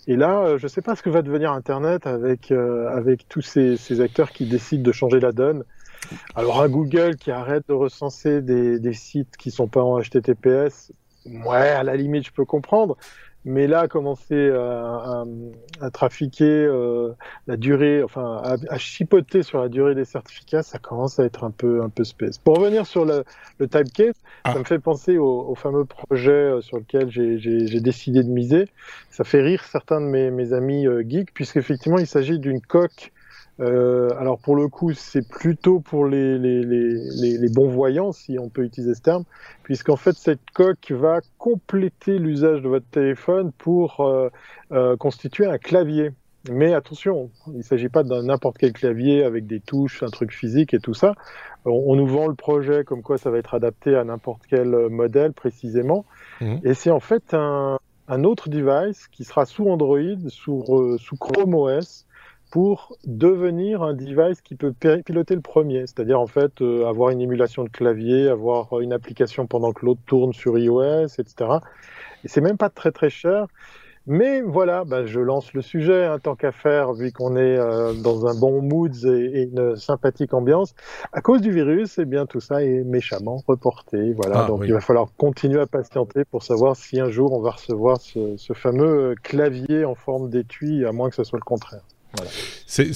[0.09, 3.29] Et là, euh, je ne sais pas ce que va devenir Internet avec, euh, avec
[3.29, 5.65] tous ces, ces, acteurs qui décident de changer la donne.
[6.35, 10.93] Alors, un Google qui arrête de recenser des, des sites qui sont pas en HTTPS,
[11.27, 12.97] ouais, à la limite, je peux comprendre.
[13.47, 15.25] Mais là, commencer à,
[15.81, 17.13] à, trafiquer euh,
[17.47, 21.51] la durée, enfin, à, chipoter sur la durée des certificats, ça commence à être un
[21.51, 22.37] peu, un peu space.
[22.37, 23.25] Pour revenir sur le,
[23.59, 24.53] le typecase, ah.
[24.53, 28.69] ça me fait penser au, au fameux projet euh, sur lequel j'ai décidé de miser.
[29.11, 33.11] Ça fait rire certains de mes, mes amis euh, geeks, puisqu'effectivement, il s'agit d'une coque
[33.61, 38.39] euh, alors pour le coup, c'est plutôt pour les, les, les, les, bons voyants, si
[38.39, 39.25] on peut utiliser ce terme,
[39.63, 44.31] puisqu'en fait cette coque va compléter l'usage de votre téléphone pour euh,
[44.73, 46.13] euh, constituer un clavier.
[46.51, 50.33] Mais attention, il ne s'agit pas d'un n'importe quel clavier avec des touches, un truc
[50.33, 51.15] physique et tout ça.
[51.67, 55.35] On, nous vend le projet comme quoi ça va être adapté à n'importe quel modèle
[55.35, 56.07] précisément.
[56.41, 56.57] Mmh.
[56.65, 61.17] Et c'est en fait un, un, autre device qui sera sous Android, sous, euh, sous
[61.17, 62.07] Chrome OS,
[62.51, 64.73] pour devenir un device qui peut
[65.05, 69.47] piloter le premier, c'est-à-dire en fait euh, avoir une émulation de clavier, avoir une application
[69.47, 71.59] pendant que l'autre tourne sur iOS, etc.
[72.25, 73.47] Et c'est même pas très très cher.
[74.07, 77.93] Mais voilà, bah, je lance le sujet, hein, tant qu'à faire, vu qu'on est euh,
[77.93, 80.75] dans un bon mood et, une sympathique ambiance.
[81.13, 84.15] À cause du virus, eh bien tout ça est méchamment reporté.
[84.15, 87.41] Voilà, ah, donc il va falloir continuer à patienter pour savoir si un jour on
[87.41, 91.45] va recevoir ce, ce fameux clavier en forme d'étui, à moins que ce soit le
[91.45, 91.83] contraire.
[92.17, 92.31] Voilà.
[92.71, 92.93] C'est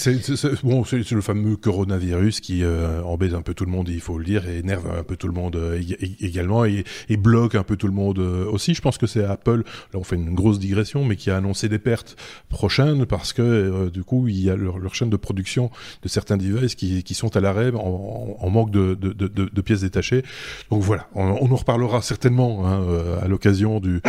[0.63, 4.19] bon, c'est le fameux coronavirus qui euh, embête un peu tout le monde, il faut
[4.19, 5.83] le dire, et énerve un peu tout le monde euh,
[6.21, 8.75] également, et, et, bloque un peu tout le monde euh, aussi.
[8.75, 11.69] Je pense que c'est Apple, là on fait une grosse digression, mais qui a annoncé
[11.69, 12.15] des pertes
[12.49, 15.73] prochaines parce que du coup il y a leur, leur, chaîne de production
[16.05, 19.61] de certains devices qui, qui sont à l'arrêt en, en, manque de, de, de, de,
[19.61, 20.23] pièces détachées.
[20.71, 22.87] Donc voilà, on, on en reparlera certainement hein,
[23.21, 24.01] à l'occasion de,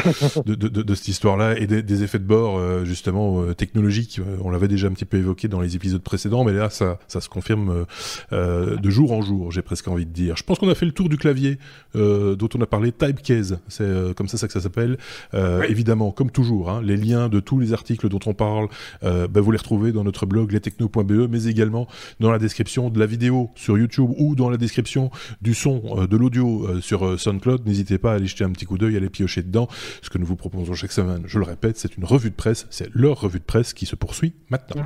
[0.94, 4.22] cette histoire-là et des, des, effets de bord justement technologiques.
[4.44, 7.30] On l'avait déjà petit peu évoqué dans les épisodes précédents, mais là, ça, ça se
[7.30, 7.86] confirme
[8.32, 10.36] euh, de jour en jour, j'ai presque envie de dire.
[10.38, 11.60] Je pense qu'on a fait le tour du clavier
[11.96, 14.98] euh, dont on a parlé, Typecase, c'est euh, comme ça, ça que ça s'appelle.
[15.34, 18.68] Euh, Évidemment, comme toujours, hein, les liens de tous les articles dont on parle,
[19.04, 21.88] euh, bah, vous les retrouvez dans notre blog lestechno.be, mais également
[22.20, 26.18] dans la description de la vidéo sur YouTube ou dans la description du son, de
[26.18, 27.66] l'audio sur SoundCloud.
[27.66, 29.68] N'hésitez pas à aller jeter un petit coup d'œil, à aller piocher dedans.
[30.02, 32.68] Ce que nous vous proposons chaque semaine, je le répète, c'est une revue de presse,
[32.70, 34.85] c'est leur revue de presse qui se poursuit maintenant.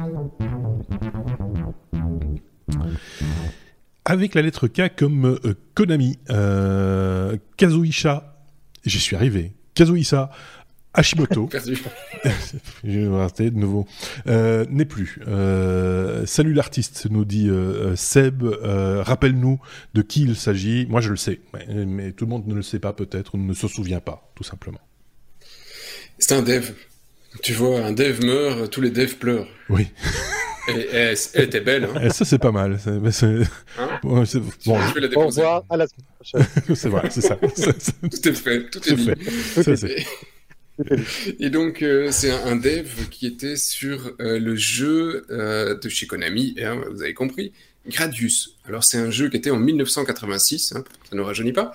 [4.05, 8.43] Avec la lettre K comme euh, Konami, euh, Kazuhisha,
[8.85, 10.31] j'y suis arrivé, Kazuhisha
[10.93, 11.47] Hashimoto,
[12.83, 13.85] je vais rater de nouveau,
[14.27, 15.19] euh, n'est plus.
[15.27, 19.59] Euh, salut l'artiste, nous dit euh, Seb, rappelle-nous
[19.93, 20.87] de qui il s'agit.
[20.89, 23.53] Moi je le sais, mais, mais, tout le monde ne le sait pas peut-être, ne
[23.53, 24.81] se souvient pas, tout simplement.
[26.17, 26.71] C'est un dev.
[27.43, 29.47] Tu vois, un dev meurt, tous les devs pleurent.
[29.69, 29.87] Oui.
[30.67, 31.85] Et, et, elle était belle.
[31.85, 32.01] Hein.
[32.03, 32.79] Et ça, c'est pas mal.
[32.83, 33.37] C'est, mais c'est...
[33.77, 34.39] Hein bon, c'est...
[34.65, 36.47] Bon, Je vais la Au revoir, à la semaine prochaine.
[36.75, 37.37] c'est vrai, c'est ça.
[37.55, 39.05] C'est, c'est- Tout est fait, tout est dit.
[39.05, 39.63] fait.
[39.63, 40.05] Ça, c'est-
[41.39, 45.89] Et donc, euh, c'est un, un dev qui était sur euh, le jeu euh, de
[45.89, 47.51] chez Konami, hein, vous avez compris,
[47.89, 48.55] Gradius.
[48.65, 51.73] Alors, c'est un jeu qui était en 1986, hein, ça ne rajeunit pas.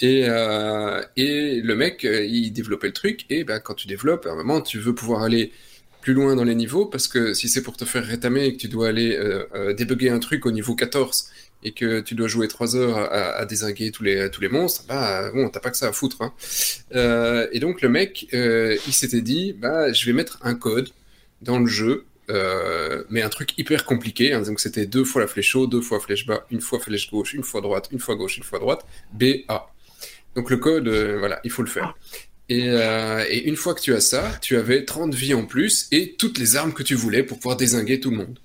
[0.00, 4.26] Et, euh, et le mec, euh, il développait le truc, et ben, quand tu développes,
[4.26, 5.52] à un moment, tu veux pouvoir aller
[6.00, 8.58] plus loin dans les niveaux, parce que si c'est pour te faire rétamer et que
[8.58, 11.26] tu dois aller euh, euh, débugger un truc au niveau 14,
[11.64, 15.30] et que tu dois jouer 3 heures à, désinguer tous les, tous les monstres, bah
[15.32, 16.20] bon, t'as pas que ça à foutre.
[16.20, 16.32] Hein.
[17.52, 20.88] Et donc le mec, il s'était dit, bah je vais mettre un code
[21.40, 24.32] dans le jeu, euh, mais un truc hyper compliqué.
[24.32, 27.10] Hein, donc c'était deux fois la flèche haut, deux fois flèche bas, une fois flèche
[27.10, 29.72] gauche, une fois droite, une fois gauche, une fois droite, B A.
[30.34, 31.94] Donc le code, euh, voilà, il faut le faire.
[32.48, 35.88] Et, euh, et une fois que tu as ça, tu avais 30 vies en plus
[35.92, 38.38] et toutes les armes que tu voulais pour pouvoir désinguer tout le monde.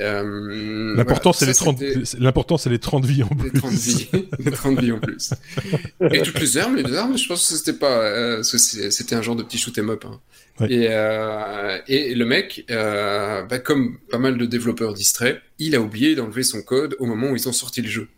[0.00, 3.28] Euh, L'important, voilà, c'est les ça, 30, c'était- c'est- l'important, c'est les 30 vies en
[3.30, 3.52] les plus.
[3.60, 4.08] 30 vies,
[4.38, 5.30] les 30 vies en plus.
[6.12, 9.36] Et toutes les armes, les armes, je pense que c'était pas, euh, c'était un genre
[9.36, 10.04] de petit shoot 'em up.
[10.06, 10.20] Hein.
[10.60, 10.72] Ouais.
[10.72, 15.80] Et, euh, et le mec, euh, bah, comme pas mal de développeurs distraits, il a
[15.80, 18.08] oublié d'enlever son code au moment où ils ont sorti le jeu.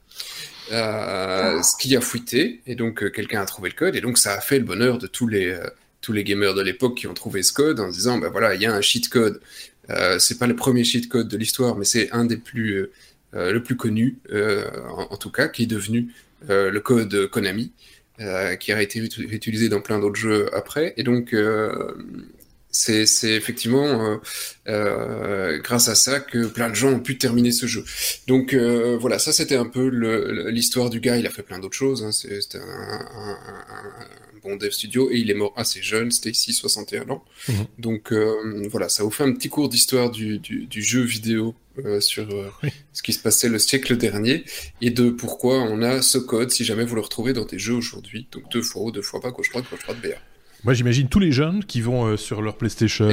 [0.70, 4.40] Ce qui a fuité, et donc quelqu'un a trouvé le code, et donc ça a
[4.40, 5.56] fait le bonheur de tous les,
[6.00, 8.62] tous les gamers de l'époque qui ont trouvé ce code en disant, bah voilà, il
[8.62, 9.40] y a un cheat code.
[9.90, 12.92] Euh, c'est pas le premier cheat code de l'histoire, mais c'est un des plus, euh,
[13.34, 16.12] euh, le plus connu, en, tout cas, qui est devenu
[16.48, 17.72] le code Konami,
[18.60, 20.94] qui a été utilisé dans plein d'autres jeux après.
[20.96, 21.34] Et donc,
[22.70, 24.20] c'est effectivement
[24.66, 27.84] grâce à ça que plein de gens ont pu terminer ce jeu.
[28.28, 29.88] Donc voilà, ça c'était un peu
[30.48, 31.16] l'histoire du gars.
[31.16, 32.04] Il a fait plein d'autres choses.
[32.04, 32.12] Hein.
[32.12, 33.06] C'était un
[34.44, 36.10] bon dev studio et il est mort assez jeune.
[36.26, 37.24] Ici 61 ans.
[37.48, 37.54] Mhm.
[37.78, 41.54] Donc euh, voilà, ça vous fait un petit cours d'histoire du, du, du jeu vidéo
[41.84, 42.70] euh, sur euh, Oui.
[42.92, 44.44] ce qui se passait le siècle dernier
[44.80, 47.74] et de pourquoi on a ce code si jamais vous le retrouvez dans des jeux
[47.74, 48.28] aujourd'hui.
[48.30, 50.16] Donc deux fois haut, deux fois bas, gauche droite, gauche droite, BA.
[50.62, 53.12] Moi, j'imagine tous les jeunes qui vont sur leur PlayStation,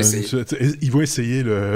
[0.81, 1.75] ils vont essayer le,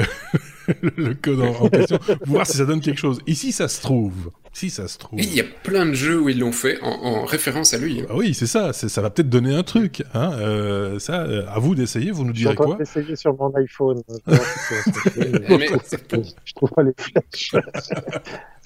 [0.98, 3.20] le code en, en question, pour voir si ça donne quelque chose.
[3.28, 4.32] Ici, ça se trouve.
[4.54, 5.20] Si ça se trouve.
[5.20, 7.78] Et il y a plein de jeux où ils l'ont fait en, en référence à
[7.78, 8.00] lui.
[8.00, 8.06] hein.
[8.10, 8.72] Ah oui, c'est ça.
[8.72, 10.04] Ça va peut-être donner un truc.
[10.14, 10.32] Hein.
[10.40, 12.12] Euh, ça, euh, à vous d'essayer.
[12.12, 12.74] Vous nous Je suis direz en train quoi?
[12.76, 14.02] de l'essayer sur mon iPhone.
[14.28, 15.68] si Mais
[16.46, 17.52] je trouve pas les flèches.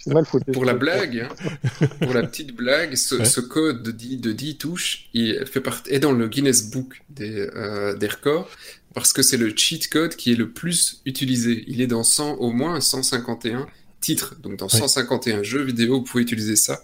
[0.01, 0.51] C'est mal foutu.
[0.51, 3.25] pour la blague, hein, pour la petite blague, ce, Ouais.
[3.25, 7.01] ce code de 10, de 10 touches il fait part, est dans le Guinness Book
[7.09, 8.47] des, euh, des records
[8.93, 11.63] parce que c'est le cheat code qui est le plus utilisé.
[11.67, 13.67] Il est dans 100, au moins 151
[14.02, 14.36] titres.
[14.41, 14.80] Donc dans Ouais.
[14.80, 16.82] 151 jeux vidéo, vous pouvez utiliser ça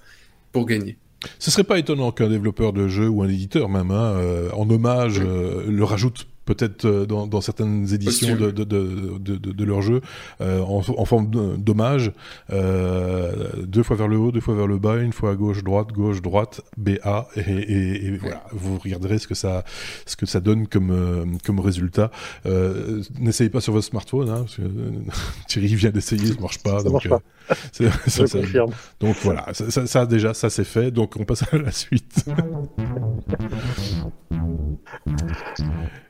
[0.52, 0.98] pour gagner.
[1.40, 4.70] Ce serait pas étonnant qu'un développeur de jeu ou un éditeur même, hein, euh, en
[4.70, 9.52] hommage, euh, le rajoute peut-être euh, dans, dans certaines éditions de, de, de, de, de,
[9.52, 10.02] de leur jeu,
[10.42, 12.12] euh, en, en forme de- d'hommage,
[12.52, 15.64] euh, deux fois vers le haut, deux fois vers le bas, une fois à gauche,
[15.64, 19.64] droite, gauche, droite, BA, et, et, et voilà, vous regarderez ce que ça,
[20.06, 22.12] ce que ça donne comme, euh, comme résultat.
[22.46, 24.62] Euh, N'essayez pas sur votre smartphone, hein, parce que,
[25.48, 26.78] Thierry vient d'essayer, ça marche pas.
[26.80, 27.22] Ça donc, marche pas.
[27.52, 27.56] euh,
[28.06, 28.72] Je ça- ça- confirme.
[29.00, 30.92] donc voilà, ça, ça- ça, déjà, ça c'est fait.
[30.92, 32.26] Donc on passe à la suite.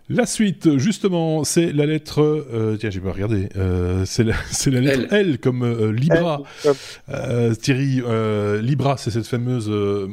[0.07, 2.21] La suite, justement, c'est la lettre.
[2.21, 3.49] euh, tiens, j'ai pas regardé.
[3.57, 4.35] Euh, c'est la,
[4.81, 6.43] lettre L, comme euh, Libra.
[7.09, 10.07] Euh, Thierry, euh, Libra, c'est cette fameuse euh,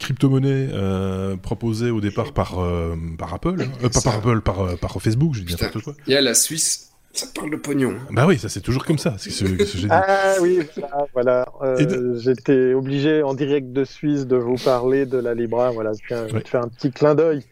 [0.00, 3.54] crypto-monnaie euh, proposée au départ par, euh, par Apple.
[3.60, 3.68] hein.
[3.84, 4.10] Euh, pas Ça.
[4.10, 5.94] par Apple, par, par Facebook, je dis n'importe quoi.
[6.08, 7.90] Il y a la Suisse, ça parle de pognon.
[7.92, 8.08] hein.
[8.10, 9.14] Bah oui, ça c'est toujours comme ça.
[9.16, 9.86] Ce, ce que j'ai dit.
[9.90, 11.06] Ah oui, voilà.
[11.14, 11.46] voilà.
[11.62, 15.70] Euh, Et de- J'étais obligé en direct de Suisse de vous parler de la Libra.
[15.70, 16.42] Voilà, je viens Ouais.
[16.42, 17.44] de faire un petit clin d'œil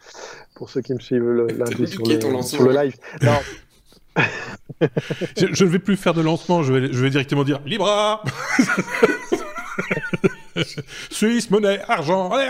[0.55, 2.43] pour ceux qui me suivent le, lundi sur le, lancement.
[2.43, 2.97] sur le live.
[3.23, 3.39] Non.
[5.37, 8.23] je, ne vais plus faire de lancement, je vais, je vais directement dire Libra
[11.11, 12.49] Suisse, monnaie, argent, allez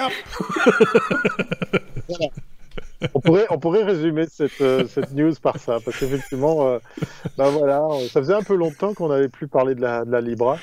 [3.12, 6.78] on pourrait, on pourrait résumer cette, euh, cette news par ça, parce qu'effectivement,
[7.36, 10.20] bah voilà, ça faisait un peu longtemps qu'on n'avait plus parlé de la, de la
[10.20, 10.58] Libra.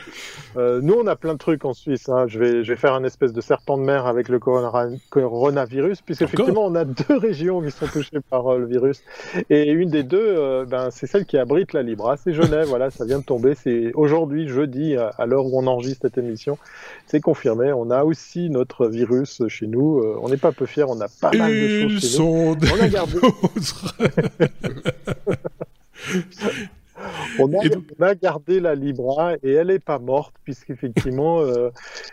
[0.58, 2.10] Euh, nous, on a plein de trucs en Suisse.
[2.10, 2.25] Hein.
[2.27, 6.65] Je, vais, je vais faire un espèce de serpent de mer avec le coronavirus, puisqu'effectivement,
[6.65, 9.04] on a deux régions qui sont touchées par euh, le virus.
[9.49, 12.67] Et une des deux, ben, c'est celle qui abrite la Libra, c'est Genève.
[12.67, 13.56] Voilà, ça vient de tomber.
[13.56, 16.58] C'est aujourd'hui, jeudi, à l'heure où on enregistre cette émission.
[17.08, 17.73] C'est confirmé.
[17.73, 20.01] On a aussi notre virus chez nous.
[20.21, 22.30] on n'est pas peu fiers, on a pas mal de choses chez nous.
[22.31, 23.17] On a gardé.
[27.39, 27.51] on,
[28.01, 31.69] a, gardé la Libra et elle n'est pas morte puisqu'effectivement, euh,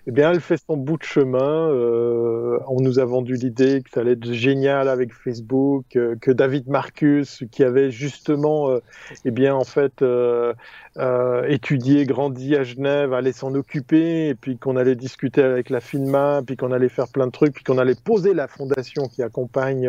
[0.06, 1.70] eh bien, elle fait son bout de chemin.
[1.70, 6.30] Euh, on nous a vendu l'idée que ça allait être génial avec Facebook, euh, que
[6.30, 8.70] David Marcus, qui avait justement,
[9.24, 10.04] eh bien, en fait,
[11.48, 16.42] étudié, grandi à Genève, allait s'en occuper, et puis qu'on allait discuter avec la FINMA,
[16.46, 19.88] puis qu'on allait faire plein de trucs, puis qu'on allait poser la fondation qui accompagne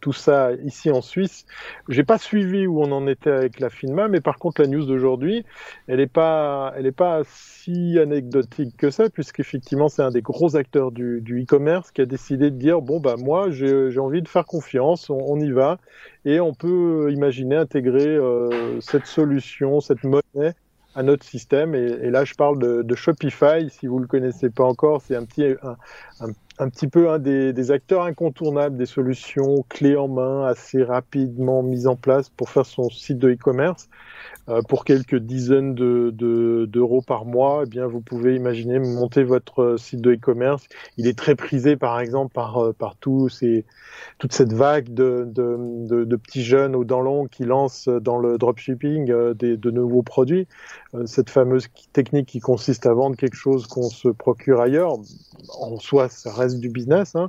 [0.00, 1.46] tout ça ici en Suisse.
[1.88, 4.84] J'ai pas suivi où on en était avec la FINMA, mais par contre la news
[4.84, 5.44] d'aujourd'hui,
[5.86, 10.56] elle n'est pas, elle est pas si anecdotique que ça, puisqu'effectivement c'est un des gros
[10.56, 14.46] acteurs du, e-commerce qui a décidé de dire bon bah moi j'ai envie de faire
[14.46, 15.78] confiance, on, y va,
[16.24, 20.54] et on peut imaginer intégrer euh, cette solution, cette monnaie
[20.94, 21.74] à notre système.
[21.74, 23.70] Et, là, je parle de, Shopify.
[23.70, 25.76] Si vous le connaissez pas encore, c'est un petit, un,
[26.60, 31.86] un petit peu un des, acteurs incontournables des solutions clés en main assez rapidement mises
[31.86, 33.88] en place pour faire son site de e-commerce.
[34.50, 39.76] Euh, pour quelques dizaines d'euros de, par mois, eh bien, vous pouvez imaginer monter votre
[39.78, 40.64] site de e-commerce.
[40.96, 43.30] Il est très prisé, par exemple, par, euh, par toute
[44.32, 49.56] cette vague de, petits jeunes aux dents longues qui lancent dans le dropshipping euh, des,
[49.56, 50.46] de nouveaux produits.
[51.06, 54.96] cette fameuse technique qui consiste à vendre quelque chose qu'on se procure ailleurs.
[55.60, 57.14] En soi, ça reste du business.
[57.14, 57.28] Hein.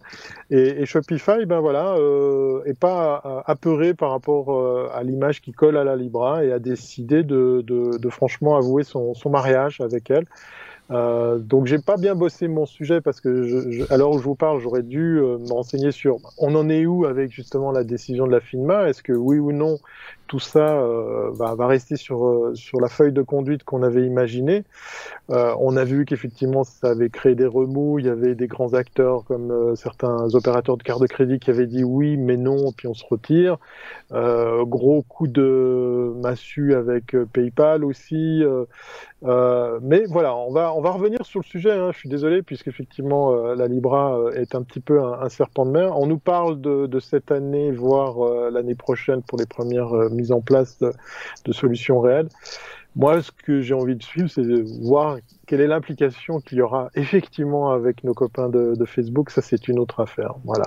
[0.49, 5.83] Et, Shopify, ben voilà, euh, pas apeuré par rapport euh, à l'image qui colle à
[5.83, 10.25] la Libra et a décidé de, franchement avouer son, mariage avec elle.
[10.89, 14.23] Euh, donc j'ai pas bien bossé mon sujet parce que je, à l'heure où je
[14.23, 17.85] vous parle, j'aurais dû euh, me renseigner sur on en est où avec justement la
[17.85, 18.89] décision de la FINMA?
[18.89, 19.77] Est-ce que oui ou non
[20.31, 24.05] tout ça euh, va, va, rester sur, euh, sur la feuille de conduite qu'on avait
[24.05, 24.63] imaginée.
[25.29, 27.99] Euh, on a vu qu'effectivement, ça avait créé des remous.
[27.99, 31.67] Il y avait des grands acteurs comme certains opérateurs de carte de crédit qui avaient
[31.67, 33.57] dit oui, mais non, puis on se retire.
[34.09, 38.41] gros coup de massue avec PayPal aussi.
[39.21, 41.73] mais voilà, on va, on va revenir sur le sujet.
[41.73, 41.91] Hein.
[41.91, 45.97] Je suis désolé, puisqu'effectivement, la Libra est un petit peu un, serpent de mer.
[45.97, 50.41] On nous parle de, de cette année, voire l'année prochaine pour les premières mise en
[50.41, 52.29] place de, solutions réelles.
[52.95, 55.17] Moi, ce que j'ai envie de suivre, c'est de voir
[55.51, 59.79] quelle est l'implication qu'il y aura effectivement avec nos copains de, Facebook Ça, c'est une
[59.79, 60.35] autre affaire.
[60.45, 60.63] Voilà.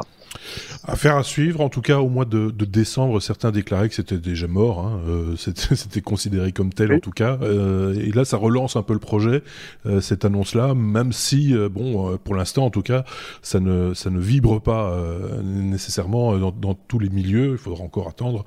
[0.86, 1.62] Affaire à suivre.
[1.62, 4.80] En tout cas, au mois de, décembre, certains déclaraient que c'était déjà mort.
[4.80, 5.00] Hein.
[5.08, 7.38] Euh, c'était considéré comme tel, en tout cas.
[7.40, 9.42] Euh, et là, ça relance un peu le projet,
[9.86, 13.06] euh, cette annonce-là, même si, bon, pour l'instant, en tout cas,
[13.40, 14.94] ça ne, ça ne vibre pas
[15.42, 17.52] nécessairement dans, tous les milieux.
[17.52, 18.44] Il faudra encore attendre.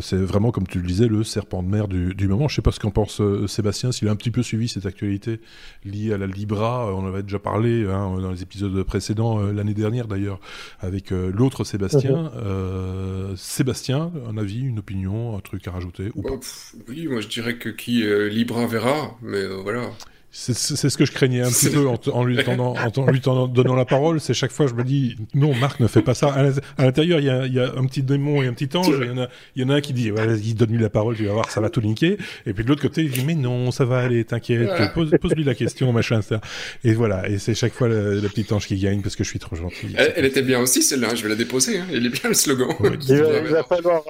[0.00, 2.48] c'est vraiment, comme tu le disais, le serpent de mer du, du moment.
[2.48, 5.40] Je sais pas ce qu'en pense Sébastien, s'il a un petit peu suivi cette actualité
[5.84, 6.86] lié à la Libra.
[6.86, 10.40] Euh, on en avait déjà parlé hein, dans les épisodes précédents, euh, l'année dernière d'ailleurs,
[10.80, 12.32] avec euh, l'autre Sébastien.
[12.34, 13.36] Mhm.
[13.36, 16.34] Sébastien, un avis, une opinion, un truc à rajouter ou pas?
[16.88, 19.90] Oui, moi je dirais que qui Libra verra, mais voilà.
[20.34, 23.84] C'est ce que je craignais un petit peu en, lui, tendant, en lui donnant la
[23.84, 24.18] parole.
[24.18, 26.34] C'est chaque fois je me dis non, Marc ne fait pas ça.
[26.78, 28.94] À l'intérieur, il y a, y a, un petit démon et un petit ange.
[29.02, 30.88] Il y en a, il y en a un qui dit ouais, vas-y, donne-lui la
[30.88, 32.16] parole, tu vas voir, ça va tout linker.
[32.46, 35.54] Et puis de l'autre côté, il dit mais non, ça va aller, t'inquiète, pose-lui la
[35.54, 36.40] question, machin, ça.
[36.82, 37.28] Et voilà.
[37.28, 39.54] Et c'est chaque fois le, le, petit ange qui gagne parce que je suis trop
[39.54, 39.94] gentil.
[39.96, 41.14] Elle, était bien aussi celle-là.
[41.14, 41.78] Je vais la déposer.
[41.78, 41.86] Hein.
[41.92, 42.68] Il est bien le slogan.
[42.80, 44.02] il, va, il, va falloir,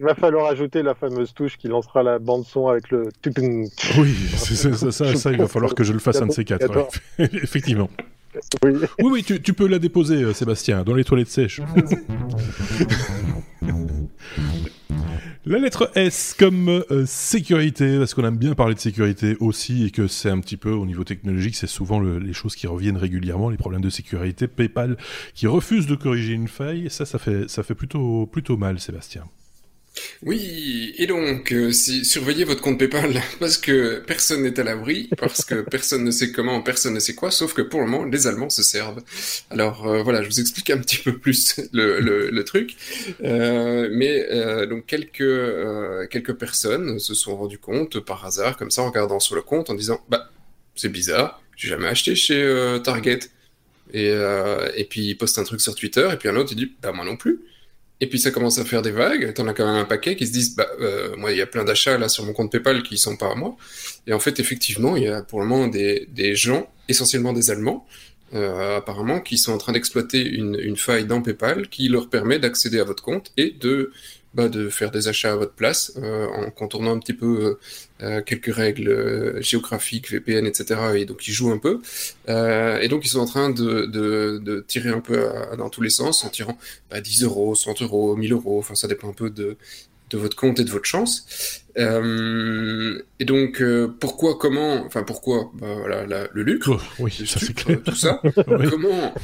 [0.00, 3.10] il va falloir ajouter la fameuse touche qui lancera la bande son avec le.
[3.98, 6.46] Oui, ça, ça, ça, ça, il va falloir que je le fasse un de ces
[6.46, 6.88] quatre.
[7.18, 7.90] Effectivement.
[8.64, 11.60] Oui, oui, tu, tu, peux la déposer, euh, Sébastien, dans les toilettes sèches.
[15.46, 19.90] La lettre S comme euh, sécurité, parce qu'on aime bien parler de sécurité aussi et
[19.90, 23.48] que c'est un petit peu au niveau technologique, c'est souvent les choses qui reviennent régulièrement,
[23.48, 24.46] les problèmes de sécurité.
[24.46, 24.96] PayPal
[25.34, 29.24] qui refuse de corriger une faille, ça, ça fait, ça fait plutôt, plutôt mal, Sébastien.
[30.22, 35.08] Oui, et donc, euh, si, surveillez votre compte PayPal, parce que personne n'est à l'abri,
[35.16, 38.04] parce que personne ne sait comment, personne ne sait quoi, sauf que pour le moment,
[38.04, 39.02] les Allemands se servent.
[39.50, 42.76] Alors euh, voilà, je vous explique un petit peu plus le, truc.
[43.22, 44.26] Euh, mais
[44.66, 49.34] donc, quelques, quelques personnes se sont rendues compte, par hasard, comme ça, en regardant sur
[49.34, 50.30] le compte, en disant, bah,
[50.74, 53.20] c'est bizarre, j'ai jamais acheté chez Target.
[53.92, 54.08] Et,
[54.76, 56.92] et puis, ils postent un truc sur Twitter, et puis un autre, il dit, bah,
[56.92, 57.40] moi non plus.
[58.00, 59.34] Et puis ça commence à faire des vagues.
[59.34, 61.46] T'en as quand même un paquet qui se disent, bah, euh, moi, il y a
[61.46, 63.56] plein d'achats là sur mon compte PayPal qui sont pas à moi.
[64.06, 67.50] Et en fait, effectivement, il y a pour le moment des, des gens, essentiellement des
[67.50, 67.86] Allemands,
[68.32, 72.38] euh, apparemment, qui sont en train d'exploiter une, une faille dans PayPal qui leur permet
[72.38, 73.92] d'accéder à votre compte et de
[74.34, 77.58] bah, de faire des achats à votre place euh, en contournant un petit peu
[78.02, 80.80] euh, euh quelques règles euh, géographiques, VPN, etc.
[80.96, 81.80] Et donc ils jouent un peu.
[82.28, 85.28] Euh, et donc ils sont en train de, de, de tirer un peu
[85.58, 86.56] dans tous les sens en tirant
[86.90, 88.58] bah, 10 euros, 100 euros, 1000 euros.
[88.60, 89.56] Enfin ça dépend un peu de,
[90.10, 91.60] de votre compte et de votre chance.
[91.78, 97.38] Euh, et donc, euh, pourquoi, comment, enfin pourquoi, bah, voilà, le lucre, oh, oui, ça
[97.38, 97.78] c'est clair.
[97.84, 98.20] tout ça.
[98.70, 99.14] Comment,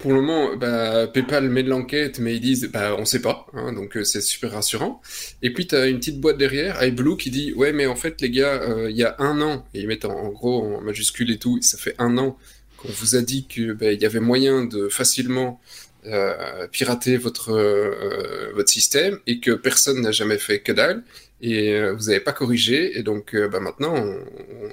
[0.00, 3.46] pour le moment, bah, PayPal met de l'enquête, mais ils disent, bah, on sait pas,
[3.52, 5.02] hein, donc euh, c'est super rassurant.
[5.42, 8.20] Et puis tu as une petite boîte derrière, iBlue, qui dit, ouais, mais en fait,
[8.22, 10.80] les gars, euh, il y a un an, et ils mettent en, en, gros en
[10.80, 12.38] majuscule et tout, ça fait un an
[12.78, 15.60] qu'on vous a dit que bah, il y avait moyen de facilement
[16.06, 21.02] euh, pirater votre euh, votre système et que personne n'a jamais fait que dalle
[21.42, 24.18] et euh, vous n'avez pas corrigé et donc bah, maintenant on,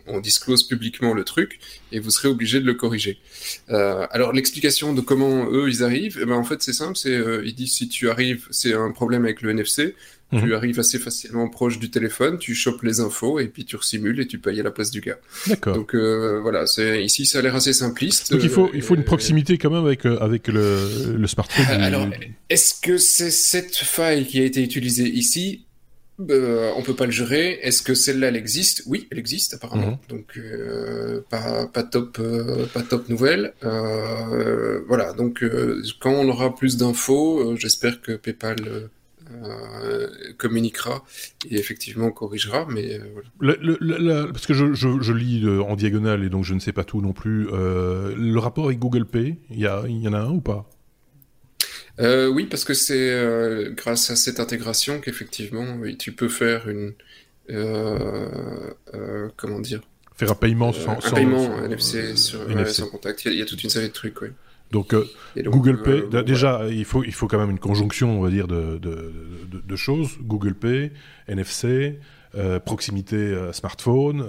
[0.08, 1.60] on, disclose publiquement le truc
[1.92, 3.20] et vous serez obligé de le corriger.
[3.68, 7.56] alors l'explication de comment eux ils arrivent, eh ben, en fait c'est simple, c'est ils
[7.56, 9.96] disent si tu arrives, c'est un problème avec le NFC,
[10.32, 10.54] tu mhm.
[10.54, 14.28] arrives assez facilement proche du téléphone, tu chopes les infos et puis tu resimules et
[14.28, 15.20] tu payes à la place du gars.
[15.48, 15.76] D'accord.
[15.76, 18.32] Donc euh, voilà, c'est ici ça a l'air assez simpliste.
[18.32, 21.66] Donc il faut il faut une proximité quand même avec euh, avec le, le smartphone.
[21.70, 22.08] Euh, alors
[22.50, 25.64] est-ce que c'est cette faille qui a été utilisée ici?
[26.32, 27.60] Euh, on peut pas le gérer.
[27.62, 28.82] Est-ce que celle-là, elle existe?
[28.88, 29.92] Oui, elle existe apparemment.
[29.92, 29.98] Mhm.
[30.10, 32.20] Donc euh, pas, pas top,
[32.74, 33.54] pas top nouvelle.
[33.62, 35.14] voilà.
[35.14, 35.46] Donc
[36.02, 38.88] quand on aura plus d'infos, j'espère que PayPal euh,
[40.38, 41.04] communiquera
[41.50, 42.68] et effectivement corrigera.
[42.70, 46.74] Mais euh, parce que je, je, lis euh, en diagonale et donc je ne sais
[46.74, 47.48] pas tout non plus.
[47.52, 49.68] le rapport avec Google Pay, il y, y
[50.08, 50.70] en a un ou pas?
[52.00, 55.66] Oui, parce que c'est grâce à cette intégration qu'effectivement
[55.98, 56.94] tu peux faire une
[59.36, 59.82] comment dire?
[60.16, 63.24] Faire un paiement sans, un paiement NFC sur, sans contact.
[63.26, 64.30] Il y, a, il y, a, toute une série de trucs, oui.
[64.72, 65.06] Donc, euh,
[65.38, 68.48] Google Pay, euh, déjà, il, faut, il faut quand même une conjonction, on va dire,
[68.48, 69.14] de, de,
[69.50, 70.18] de, de choses.
[70.22, 70.92] Google Pay,
[71.28, 72.00] NFC,
[72.36, 74.26] euh, proximité euh, smartphone.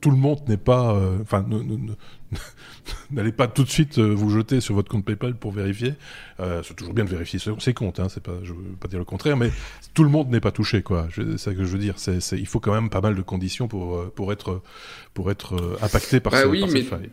[0.00, 0.98] tout le monde n'est pas...
[1.20, 1.44] Enfin,
[3.10, 5.94] n'allez pas tout de suite vous jeter sur votre compte PayPal pour vérifier.
[6.38, 9.04] c'est toujours bien de vérifier ses comptes, hein, c'est pas, je veux pas dire le
[9.04, 9.50] contraire, mais
[9.92, 11.08] tout le monde n'est pas touché, quoi.
[11.14, 11.96] C'est ça que je veux dire.
[12.32, 14.62] Il faut quand même pas mal de conditions pour, pour être,
[15.12, 16.80] pour être impacté par, bah ce, oui, par mais...
[16.80, 17.10] cette faille.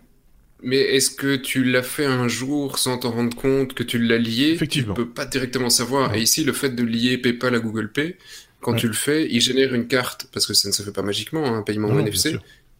[0.61, 4.17] Mais est-ce que tu l'as fait un jour sans t'en rendre compte que tu l'as
[4.17, 4.51] lié?
[4.51, 4.93] Effectivement.
[4.93, 6.15] Tu peux pas directement savoir.
[6.15, 8.17] Et ici, le fait de lier PayPal à Google Pay,
[8.61, 11.01] quand tu le fais, il génère une carte, parce que ça ne se fait pas
[11.01, 12.37] magiquement, hein, un paiement NFC.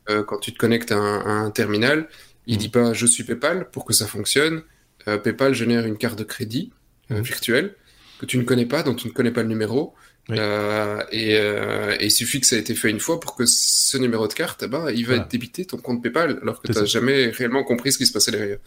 [0.10, 2.10] Euh, quand tu te connectes à un, terminal,
[2.48, 2.60] il mm.
[2.60, 4.64] dit pas je suis PayPal pour que ça fonctionne.
[5.08, 6.72] Euh, PayPal génère une carte de crédit
[7.12, 7.24] euh, mm.
[7.24, 7.76] virtuelle
[8.20, 9.94] que tu ne connais pas, dont tu ne connais pas le numéro.
[10.32, 13.46] Euh, et, euh, et, il suffit que ça ait été fait une fois pour que
[13.46, 16.78] ce numéro de carte, bah, il va être débité ton compte PayPal, alors que tu
[16.78, 18.60] n'as jamais réellement compris ce qui se passait derrière.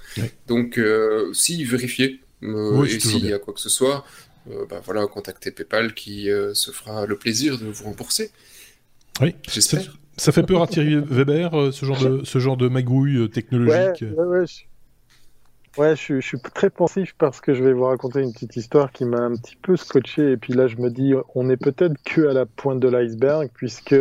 [0.47, 4.05] Donc, euh, si vérifier, euh, et s'il y a quoi que ce soit,
[4.51, 8.31] euh, bah, voilà, contactez PayPal qui euh, se fera le plaisir de vous rembourser.
[9.21, 9.83] Oui, j'espère.
[9.83, 14.03] Ça, ça, fait peur à Thierry Weber, ce genre de, ce genre de magouille technologique.
[14.03, 14.45] Ouais, ouais, ouais.
[15.79, 18.93] Ouais, je, je, suis très pensif parce que je vais vous raconter une petite histoire
[18.93, 20.33] qui m'a un petit peu scotché.
[20.33, 23.49] Et puis là, je me dis, on est peut-être que à la pointe de l'iceberg,
[23.55, 23.95] puisque,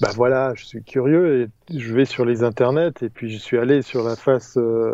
[0.00, 3.58] bah voilà, je suis curieux et je vais sur les internets et puis je suis
[3.58, 4.90] allé sur la face euh,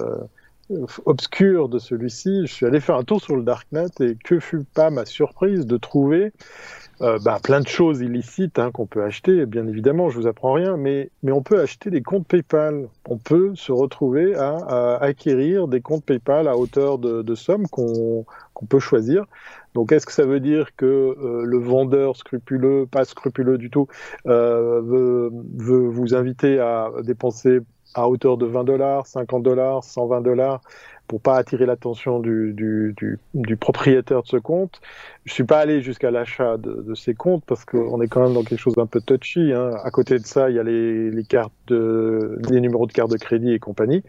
[1.05, 2.47] obscure de celui-ci.
[2.47, 5.67] Je suis allé faire un tour sur le darknet et que fut pas ma surprise
[5.67, 6.33] de trouver
[7.01, 10.55] euh, bah, plein de choses illicites hein, qu'on peut acheter, bien évidemment, je vous apprends
[10.55, 12.89] rien, mais, mais on peut acheter des comptes PayPal.
[13.09, 18.67] On peut se retrouver à, acquérir des comptes PayPal à hauteur de, sommes qu'on qu'on
[18.67, 19.27] peut choisir.
[19.75, 23.87] Donc, est-ce que ça veut dire que euh, le vendeur scrupuleux, pas scrupuleux du tout,
[24.27, 27.61] euh, veut, veut vous inviter à dépenser
[27.95, 30.61] à hauteur de 20 dollars, 50 dollars, 120 dollars
[31.09, 34.81] pour pas attirer l'attention du, du, du, du, propriétaire de ce compte.
[35.25, 38.35] Je suis pas allé jusqu'à l'achat de, de, ces comptes parce qu'on est quand même
[38.35, 39.53] dans quelque chose d'un peu touchy.
[39.53, 39.71] Hein.
[39.83, 43.11] À côté de ça, il y a les, les cartes, de, les numéros de carte
[43.11, 44.05] de crédit et compagnie.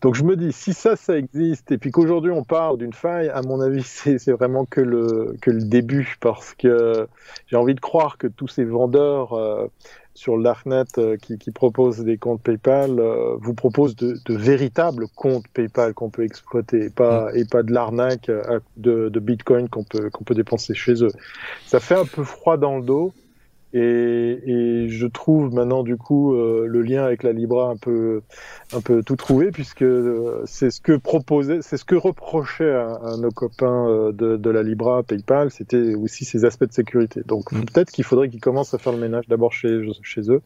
[0.00, 3.28] Donc je me dis, si ça, ça existe, et puis qu'aujourd'hui on parle d'une faille,
[3.30, 7.08] à mon avis, c'est vraiment que le, que le début, parce que
[7.46, 9.66] j'ai envie de croire que tous ces vendeurs euh,
[10.18, 14.34] sur le darknet euh, qui, qui, proposent des comptes PayPal euh, vous proposent de, de,
[14.34, 17.36] véritables comptes PayPal qu'on peut exploiter, et pas, mm.
[17.36, 18.28] et pas de l'arnaque
[18.76, 21.12] de, de Bitcoin qu'on peut, qu'on peut dépenser chez eux.
[21.66, 23.12] Ça fait un peu froid dans le dos.
[23.74, 28.22] Et, et, je trouve maintenant du coup euh, le lien avec la Libra un peu
[28.72, 33.16] un peu tout trouvé puisque euh, c'est ce que proposait c'est ce que reprochait à,
[33.18, 37.20] nos copains euh, de, de, la Libra PayPal c'était aussi ces aspects de sécurité.
[37.26, 37.66] Donc mm.
[37.66, 40.40] peut-être qu'il faudrait qu'ils commencent à faire le ménage d'abord chez chez eux.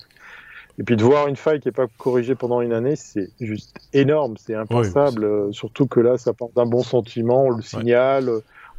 [0.81, 3.77] Et puis de voir une faille qui est pas corrigée pendant une année c'est juste
[3.93, 5.55] énorme c'est impensable.
[5.55, 8.29] surtout que là ça part d'un bon sentiment on le signale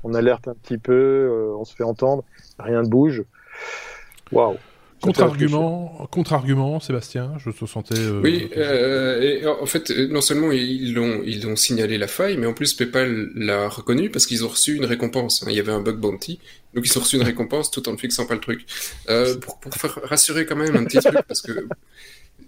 [0.03, 2.25] on alerte un petit peu on se fait entendre
[2.59, 3.23] rien ne bouge
[4.33, 4.57] Waouh
[5.03, 7.99] Contre-argument, contre-argument, Sébastien, je te sentais.
[7.99, 12.37] Euh, oui, euh, et en fait, non seulement ils l'ont, ils ont signalé la faille,
[12.37, 15.43] mais en plus PayPal l'a reconnu parce qu'ils ont reçu une récompense.
[15.45, 16.39] Il y avait un bug bounty,
[16.73, 18.65] donc ils ont reçu une récompense tout en ne fixant pas le truc.
[19.09, 21.67] Euh, pour, pour faire rassurer quand même un petit truc, parce que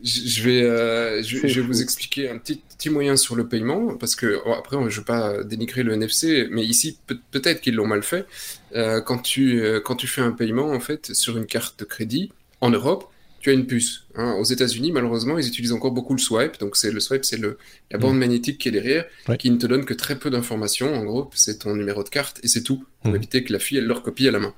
[0.05, 4.15] je vais, euh, je, vais vous expliquer un petit, petit moyen sur le paiement, parce
[4.15, 6.99] que après, je ne veux pas dénigrer le NFC, mais ici,
[7.31, 8.27] peut-être qu'ils l'ont mal fait.
[8.75, 11.85] Euh, quand, tu, euh, quand tu fais un paiement, en fait, sur une carte de
[11.85, 12.31] crédit,
[12.61, 13.11] en Europe,
[13.45, 14.05] tu as une puce.
[14.15, 14.33] Hein.
[14.39, 16.59] Aux États-Unis, malheureusement, ils utilisent encore beaucoup le swipe.
[16.59, 17.59] Donc, c'est le swipe, c'est le,
[17.91, 18.19] la bande mm.
[18.19, 19.05] magnétique qui est derrière,
[19.37, 20.91] qui ne te donne que très peu d'informations.
[20.95, 22.83] En gros, c'est ton numéro de carte et c'est tout.
[23.03, 23.15] Pour mm.
[23.17, 24.55] éviter que la fille, elle leur copie à la main.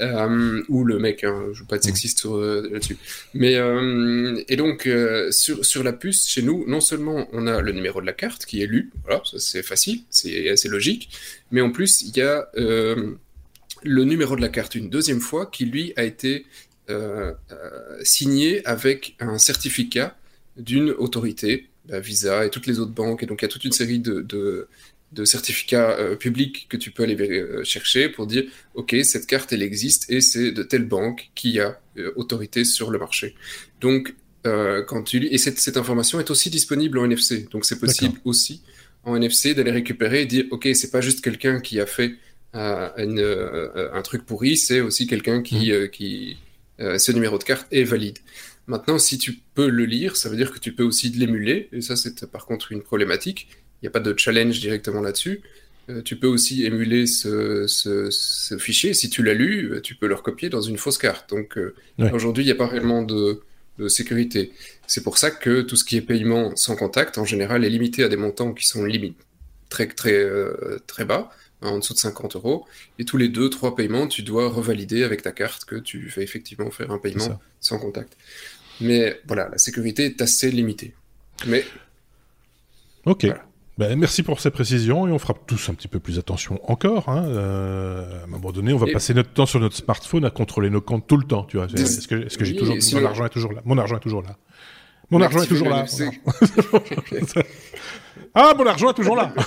[0.00, 1.86] Euh, ou le mec, hein, je veux pas être mm.
[1.86, 2.96] sexiste euh, là-dessus.
[3.34, 7.60] Mais, euh, et donc, euh, sur, sur la puce, chez nous, non seulement on a
[7.60, 11.08] le numéro de la carte qui est lu, voilà, c'est facile, c'est assez logique,
[11.52, 15.66] mais en plus, il y a le numéro de la carte une deuxième fois qui,
[15.66, 16.46] lui, a été
[18.02, 20.16] signé avec un certificat
[20.56, 23.22] d'une autorité, la Visa et toutes les autres banques.
[23.22, 26.90] Et donc il y a toute une série de, de, certificats euh, publics que tu
[26.90, 31.30] peux aller chercher pour dire, OK, cette carte, elle existe et c'est de telle banque
[31.34, 31.80] qui a
[32.16, 33.34] autorité sur le marché.
[33.80, 37.48] Donc, quand tu et cette, cette, information est aussi disponible en NFC.
[37.50, 38.62] Donc c'est possible aussi
[39.04, 42.16] en NFC d'aller récupérer et dire, OK, c'est pas juste quelqu'un qui a fait
[42.52, 45.88] un truc pourri, c'est aussi quelqu'un qui, mmh.
[45.88, 46.36] qui,
[46.80, 48.18] euh, ce numéro de carte est valide.
[48.66, 51.80] Maintenant, si tu peux le lire, ça veut dire que tu peux aussi l'émuler, et
[51.80, 53.48] ça c'est par contre une problématique.
[53.50, 55.42] Il n'y a pas de challenge directement là-dessus.
[55.90, 58.08] Euh, tu peux aussi émuler ce,
[58.58, 58.94] fichier.
[58.94, 61.28] Si tu l'as lu, euh, tu peux le recopier dans une fausse carte.
[61.30, 61.58] Donc
[62.12, 63.42] aujourd'hui, il n'y a pas réellement de,
[63.88, 64.52] sécurité.
[64.86, 68.04] C'est pour ça que tout ce qui est paiement sans contact, en général, est limité
[68.04, 69.16] à des montants qui sont limite
[69.68, 70.24] très très
[70.86, 71.32] très bas
[71.64, 72.66] en dessous de 50 euros.
[72.98, 76.22] Et tous les deux, trois paiements, tu dois revalider avec ta carte que tu fais
[76.22, 78.16] effectivement faire un paiement sans contact.
[78.80, 80.94] Mais voilà, la sécurité est assez limitée.
[81.46, 81.64] Mais.
[83.06, 83.26] Ok.
[83.76, 87.08] Ben, merci pour ces précisions et on fera tous un petit peu plus attention encore.
[87.08, 87.24] Hein.
[87.26, 90.70] Euh, à un moment donné, on va passer notre temps sur notre smartphone à contrôler
[90.70, 91.42] nos comptes tout le temps.
[91.44, 93.96] Tu vois Est-ce que, est-ce que j'ai toujours mon argent est toujours là Mon argent
[93.96, 94.36] est toujours là.
[95.10, 95.84] Mon argent est toujours là.
[98.36, 99.32] Ah, mon argent est toujours là.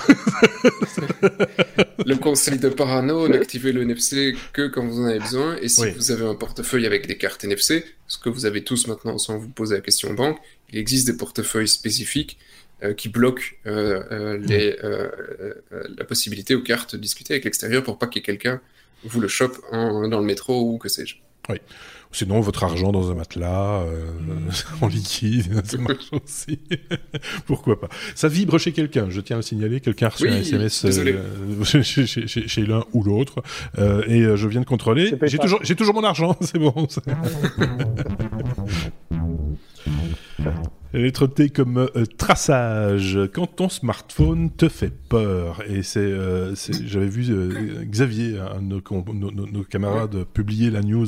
[2.07, 5.57] le conseil de Parano, n'activez le NFC que quand vous en avez besoin.
[5.57, 8.87] Et si vous avez un portefeuille avec des cartes NFC, ce que vous avez tous
[8.87, 10.39] maintenant sans vous poser la question banque,
[10.71, 12.37] il existe des portefeuilles spécifiques
[12.81, 14.77] euh, qui bloquent euh, euh, les,
[15.97, 18.61] la possibilité aux cartes de discuter avec l'extérieur pour pas qu'il y ait quelqu'un
[19.03, 21.17] vous le chope dans le métro ou que sais-je.
[21.49, 21.57] Oui.
[22.11, 24.11] Sinon, votre argent dans un matelas, euh,
[24.81, 26.59] en liquide, ça marche aussi.
[27.45, 29.81] Pourquoi pas Ça vibre chez quelqu'un, je tiens à le signaler.
[29.81, 33.43] Quelqu'un a reçu un SMS euh, chez, chez, chez l'un ou l'autre.
[33.77, 35.13] Euh, et euh, je viens de contrôler.
[35.23, 36.87] J'ai toujours, j'ai toujours mon argent, c'est bon.
[40.93, 43.19] Lettre T comme euh, traçage.
[43.33, 48.81] Quand ton smartphone te fait peur, et c'est, euh, j'avais vu euh, Xavier, un de
[48.81, 51.07] nos, camarades, publier la news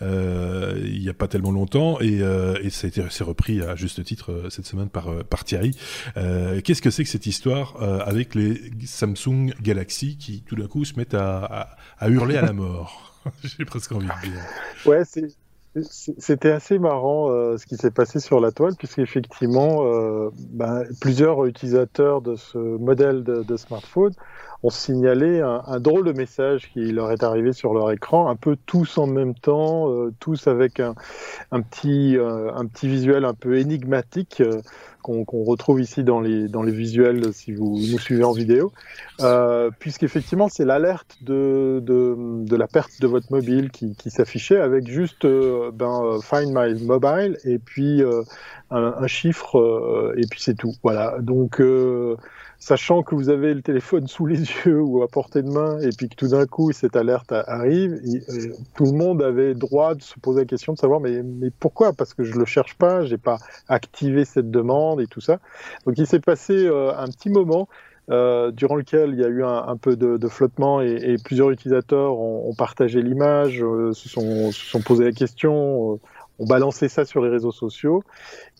[0.00, 4.02] il n'y a pas tellement longtemps, et, et ça a été c'est repris à juste
[4.04, 5.72] titre cette semaine par, par Thierry.
[6.14, 10.94] qu'est-ce que c'est que cette histoire avec les Samsung Galaxy qui tout d'un coup se
[10.96, 13.14] mettent à, à, à hurler à la mort?
[13.44, 14.40] J'ai presque envie de dire.
[14.84, 15.36] Ouais, c'est
[15.82, 21.44] c'était assez marrant euh, ce qui s'est passé sur la toile, puisqu'effectivement, euh, ben, plusieurs
[21.46, 24.12] utilisateurs de ce modèle de, smartphone
[24.62, 28.56] ont signalé un, drôle de message qui leur est arrivé sur leur écran, un peu
[28.66, 30.94] tous en même temps, euh, tous avec un,
[31.50, 34.42] petit, un petit visuel un peu énigmatique
[35.24, 38.72] qu'on retrouve ici dans les, dans les visuels si vous nous suivez en vidéo,
[39.20, 44.58] euh, puisqu'effectivement c'est l'alerte de, de, de, la perte de votre mobile qui, qui s'affichait
[44.58, 48.22] avec juste euh, ben, Find My Mobile et puis euh,
[48.70, 50.74] un, un, chiffre et puis c'est tout.
[50.82, 51.18] Voilà.
[51.20, 51.60] Donc
[52.58, 55.90] sachant que vous avez le téléphone sous les yeux ou à portée de main, et
[55.96, 60.02] puis que tout d'un coup cette alerte arrive, euh, tout le monde avait droit de
[60.02, 61.22] se poser la question de savoir mais,
[61.60, 61.92] pourquoi?
[61.92, 63.38] Parce que je le cherche pas, j'ai pas
[63.68, 65.38] activé cette demande et tout ça.
[65.86, 67.68] Donc il s'est passé euh, un petit moment.
[68.08, 72.54] Euh, durant lequel il y a eu un, peu de, flottement et, plusieurs utilisateurs ont,
[72.56, 75.98] partagé l'image, se, sont, se sont posé la question,
[76.38, 78.02] on balançait ça sur les réseaux sociaux.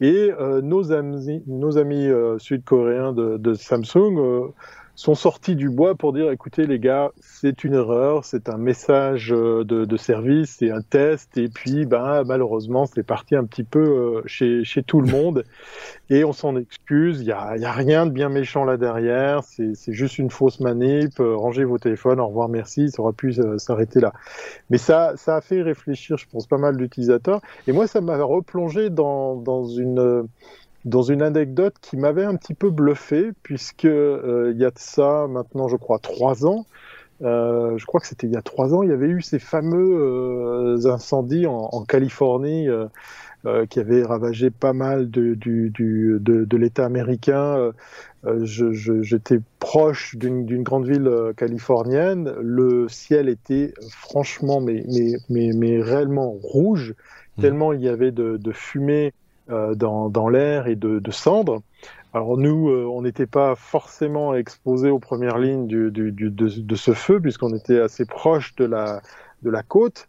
[0.01, 1.43] Et euh, nos amis,
[2.09, 4.49] euh, sud-coréens de, de, Samsung euh,
[4.97, 9.31] sont sortis du bois pour dire écoutez les gars, c'est une erreur, c'est un message
[9.31, 13.63] euh, de, de service, c'est un test, et puis ben, malheureusement c'est parti un petit
[13.63, 15.45] peu euh, chez, chez tout le monde,
[16.11, 19.45] et on s'en excuse, il n'y a, y a rien de bien méchant là derrière,
[19.45, 23.35] c'est juste une fausse manip, euh, rangez vos téléphones, au revoir, merci, ça aurait pu
[23.59, 24.15] s'arrêter là.
[24.71, 28.17] Mais ça, ça a fait réfléchir, je pense, pas mal d'utilisateurs, et moi ça m'a
[28.23, 30.27] replongé dans, dans une
[30.87, 34.78] dans une anecdote qui m'avait un petit peu bluffé, puisque euh, il y a de
[34.78, 36.64] ça maintenant, je crois, trois ans.
[37.22, 39.39] Euh, je crois que c'était il y a trois ans, il y avait eu ces
[39.39, 42.68] fameux euh, incendies en, en Californie
[43.70, 47.70] qui avaient ravagé pas mal de, du, du, de, de l'État américain.
[48.43, 52.34] J'étais proche d'une grande ville californienne.
[52.41, 56.95] Le ciel était franchement, mais, mais, mais, mais réellement rouge,
[57.37, 57.41] mmh.
[57.41, 59.14] tellement il y avait de, de fumée
[59.49, 61.63] dans, dans l'air et de, cendres.
[62.17, 67.55] Alors nous, euh, on n'était pas forcément exposés aux premières lignes de, ce feu, puisqu'on
[67.55, 70.09] était assez proche de la, côte.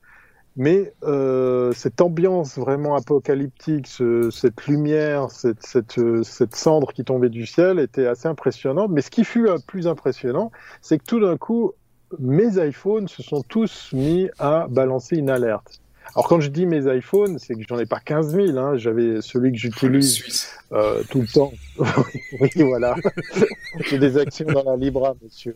[0.55, 7.77] Mais euh, cette ambiance vraiment apocalyptique, ce, cette lumière, cette, cendre qui tombait du ciel
[7.77, 8.89] était assez impressionnante.
[8.89, 11.73] Mais ce qui fut plus impressionnant, c'est que tout d'un coup,
[12.19, 15.81] mes iPhones se sont tous mis à balancer une alerte.
[16.15, 18.57] Alors quand je dis mes iPhones, c'est que j'en ai pas 15 000.
[18.57, 18.77] Hein.
[18.77, 21.53] J'avais celui que j'utilise euh, tout le temps.
[22.39, 22.95] oui, voilà.
[23.85, 25.55] J'ai des actions dans la Libra, monsieur.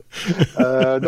[0.59, 0.99] Euh,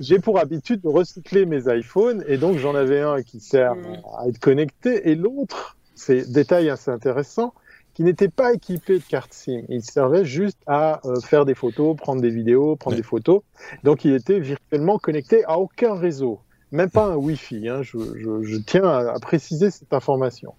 [0.00, 4.02] J'ai pour habitude de recycler mes iPhones et donc j'en avais un qui sert mm.
[4.18, 7.54] à être connecté et l'autre, c'est détail assez intéressant,
[7.94, 9.62] qui n'était pas équipé de carte SIM.
[9.68, 13.42] Il servait juste à euh, faire des photos, prendre des vidéos, prendre des photos.
[13.84, 16.40] Donc il était virtuellement connecté à aucun réseau
[16.72, 17.68] même pas un Wi-Fi.
[17.68, 20.54] Hein, je, je, je, tiens à, à, préciser cette information.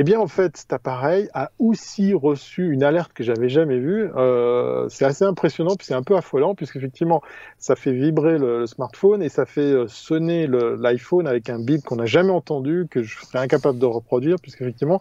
[0.00, 4.08] Eh bien, en fait, cet appareil a aussi reçu une alerte que j'avais jamais vue.
[4.14, 7.20] Euh, c'est assez impressionnant, puis c'est un peu affolant, puisqu'effectivement,
[7.58, 11.82] ça fait vibrer le, le, smartphone et ça fait euh, sonner l'iPhone avec un bip
[11.82, 15.00] qu'on n'a jamais entendu, que je serais incapable de reproduire, puisqu'effectivement,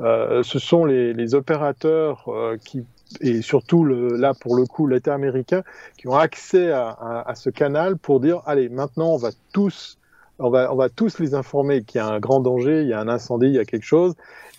[0.00, 2.84] euh, ce sont les, les opérateurs euh, qui
[3.20, 5.62] et surtout là pour le coup l'État américain
[5.96, 9.98] qui ont accès à, à, à, ce canal pour dire allez maintenant on va tous
[10.38, 12.92] on va, on va tous les informer qu'il y a un grand danger, il y
[12.92, 14.14] a un incendie, il y a quelque chose.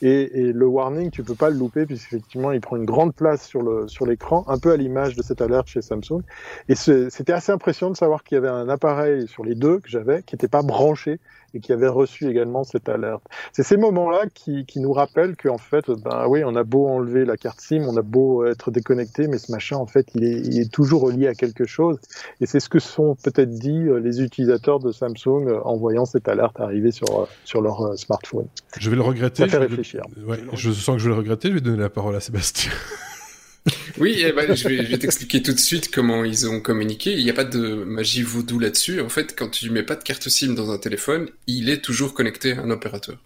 [0.05, 3.47] Et, et le warning, tu peux pas le louper puisqu'effectivement, il prend une grande place
[3.47, 6.21] sur le sur l'écran, un peu à l'image de cette alerte chez Samsung.
[6.69, 9.89] Et c'était assez impressionnant de savoir qu'il y avait un appareil sur les deux que
[9.89, 11.19] j'avais qui n'était pas branché
[11.55, 13.23] et qui avait reçu également cette alerte.
[13.53, 17.23] C'est ces moments-là qui, qui, nous rappellent qu'en fait, ben oui, on a beau enlever
[17.23, 20.37] la carte SIM, on a beau être déconnecté, mais ce machin, en fait, il est,
[20.41, 21.97] il est toujours relié à quelque chose.
[22.41, 26.05] Et c'est ce que sont peut-être dit euh, les utilisateurs de Samsung euh, en voyant
[26.05, 28.47] cette alerte arriver sur, euh, sur leur smartphone.
[28.77, 29.43] Je vais le regretter.
[29.43, 29.94] Ça fait réfléchir.
[30.25, 31.49] Ouais, je sens que je vais le regretter.
[31.49, 32.71] Je vais donner la parole à Sébastien.
[33.97, 37.13] oui, eh ben, je vais, vais t'expliquer tout de suite comment ils ont communiqué.
[37.13, 39.01] Il n'y a pas de magie voodoo là-dessus.
[39.01, 42.13] En fait, quand tu mets pas de carte SIM dans un téléphone, il est toujours
[42.13, 43.17] connecté à un opérateur.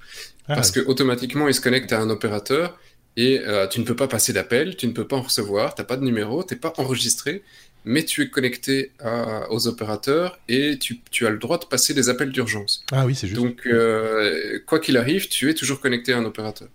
[0.48, 0.56] Ah.
[0.56, 2.78] Parce que automatiquement, il se connecte à un opérateur
[3.18, 5.84] et euh, tu ne peux pas passer d'appel, tu ne peux pas en recevoir, t'as
[5.84, 7.44] pas de numéro, t'es pas enregistré,
[7.86, 11.94] mais tu es connecté à, aux opérateurs et tu, tu, as le droit de passer
[11.94, 12.84] des appels d'urgence.
[12.92, 13.40] Ah oui, c'est juste.
[13.40, 16.68] Donc, euh, quoi qu'il arrive, tu es toujours connecté à un opérateur.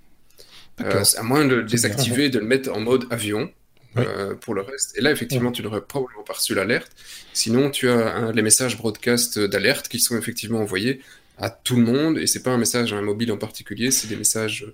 [0.81, 3.51] Euh, à moins de le désactiver, de le mettre en mode avion.
[3.97, 4.99] Euh, pour le reste.
[4.99, 6.91] Et là, effectivement, tu n'aurais probablement pas reçu l'alerte.
[7.33, 11.01] Sinon, tu as les messages broadcast d'alerte qui sont effectivement envoyés
[11.39, 12.19] à tout le monde.
[12.19, 14.67] Et c'est pas un message à un mobile en particulier, c'est des messages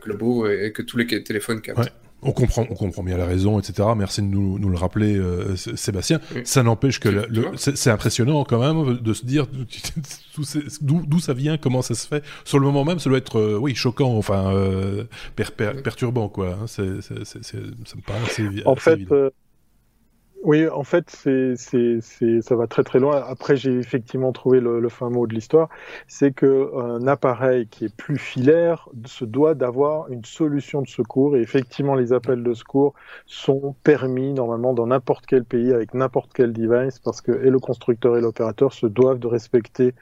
[0.00, 1.78] globaux et, et, que tous les téléphones captent.
[1.80, 1.92] Ouais.
[2.24, 3.88] On comprend, on comprend bien la raison, etc.
[3.96, 6.20] Merci de nous, nous le rappeler, euh, Sébastien.
[6.34, 6.42] Oui.
[6.44, 9.46] Ça n'empêche que c'est impressionnant quand même de se dire
[10.80, 12.24] d'où ça vient, comment ça se fait.
[12.44, 15.04] Sur le moment même, ça doit être, euh, oui, choquant, enfin, euh,
[15.36, 16.58] per, per, perturbant, quoi.
[16.60, 16.66] Hein.
[16.66, 19.30] C'est, ça me paraît assez, En fait, euh,
[20.44, 23.24] Oui, en fait, c'est, c'est, c'est, ça va très très loin.
[23.26, 25.70] Après, j'ai effectivement trouvé le, le, fin mot de l'histoire,
[26.06, 31.38] c'est que un appareil qui est plus filaire se doit d'avoir une solution de secours.
[31.38, 32.92] Et effectivement, les appels de secours
[33.24, 37.58] sont permis normalement dans n'importe quel pays avec n'importe quel device, parce que et le
[37.58, 39.94] constructeur et l'opérateur se doivent de respecter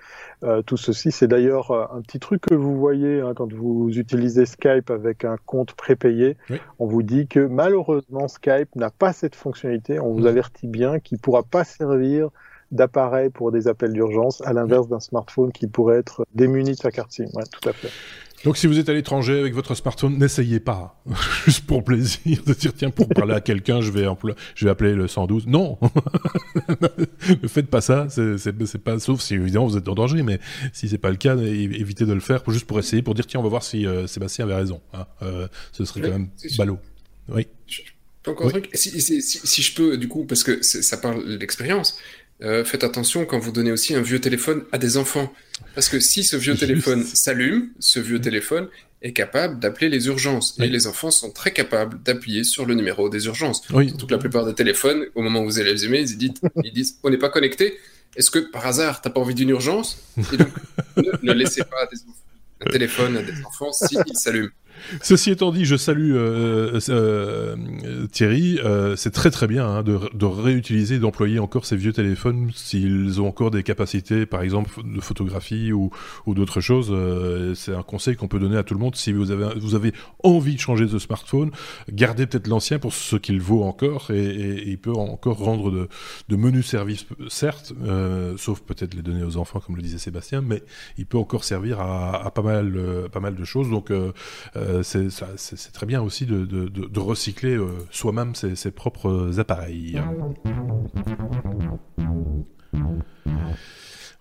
[0.43, 1.13] euh, tout ceci.
[1.13, 5.25] C'est d'ailleurs euh, un petit truc que vous voyez hein, quand vous utilisez Skype avec
[5.25, 6.37] un compte prépayé.
[6.81, 10.01] On vous dit que malheureusement Skype n'a pas cette fonctionnalité.
[10.01, 12.29] On vous avertit bien qu'il ne pourra pas servir
[12.71, 16.91] d'appareil pour des appels d'urgence, à l'inverse d'un smartphone qui pourrait être démuni de sa
[16.91, 17.27] carte SIM.
[17.35, 17.91] Ouais, tout à fait.
[18.45, 21.01] Donc si vous êtes à l'étranger avec votre smartphone, n'essayez pas,
[21.45, 24.05] juste pour plaisir, de dire tiens pour parler à quelqu'un, je vais
[24.57, 25.47] je vais appeler le 112.
[25.47, 25.79] Non,
[27.43, 28.09] ne faites pas ça.
[28.09, 30.41] C'est pas sauf si évidemment vous êtes en danger, mais
[30.73, 33.39] si c'est pas le cas, évitez de le faire juste pour essayer, pour dire tiens
[33.39, 34.81] on va voir si euh, Sébastien avait raison.
[34.93, 35.07] Hein.
[35.23, 36.79] Euh, ce serait quand même ballot.
[37.29, 37.47] Oui.
[38.27, 38.69] Encore un truc.
[38.75, 41.99] Si, si, si, je peux, du coup, parce que ça parle d'expérience,
[42.43, 45.33] euh, faites attention quand vous donnez aussi un vieux téléphone à des enfants.
[45.75, 48.69] Parce que si ce vieux téléphone s'allume, ce vieux téléphone
[49.03, 50.57] est capable d'appeler les urgences.
[50.61, 53.63] Et les enfants sont très capables d'appuyer sur le numéro des urgences.
[53.73, 53.89] Oui.
[53.89, 56.41] Surtout que la plupart des téléphones, au moment où vous allez les aimer, ils disent,
[56.65, 57.79] ils disent on n'est pas connecté.
[58.17, 59.99] Est-ce que par hasard, t'as pas envie d'une urgence?
[60.33, 60.49] Et donc,
[61.23, 61.89] ne, laissez pas
[62.61, 64.51] un téléphone à des enfants s'il s'allume.
[65.03, 67.57] Ceci étant dit, je salue euh, euh,
[68.11, 68.59] Thierry.
[68.65, 73.29] Euh, c'est très très bien hein, de, réutiliser, d'employer encore ces vieux téléphones s'ils ont
[73.29, 75.91] encore des capacités, par exemple de photographie ou,
[76.27, 76.95] d'autres choses.
[77.55, 78.97] C'est un conseil qu'on peut donner à tout le monde.
[78.97, 81.51] Si vous avez, vous avez envie de changer de smartphone,
[81.91, 85.89] gardez peut-être l'ancien pour ce qu'il vaut encore et, il peut encore rendre
[86.29, 87.73] de, menus services, certes,
[88.37, 90.63] sauf peut-être les donner aux enfants, comme le disait Sébastien, mais
[90.99, 92.73] il peut encore servir à, pas mal,
[93.13, 93.71] pas mal de choses.
[93.71, 93.93] Donc
[94.83, 100.01] c'est très bien aussi de, recycler euh, soi-même ses, propres appareils.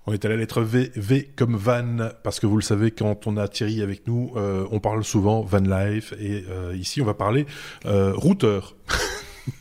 [0.08, 3.28] On est à la lettre V, V comme van, parce que vous le savez, quand
[3.28, 6.44] on a Thierry avec nous, euh, on parle souvent van life, et
[6.74, 7.46] ici on va parler
[7.86, 8.76] routeur.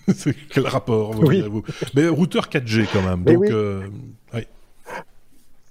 [0.50, 1.42] Quel rapport oui.
[1.94, 3.24] Mais routeur 4G quand même.
[3.24, 3.46] donc,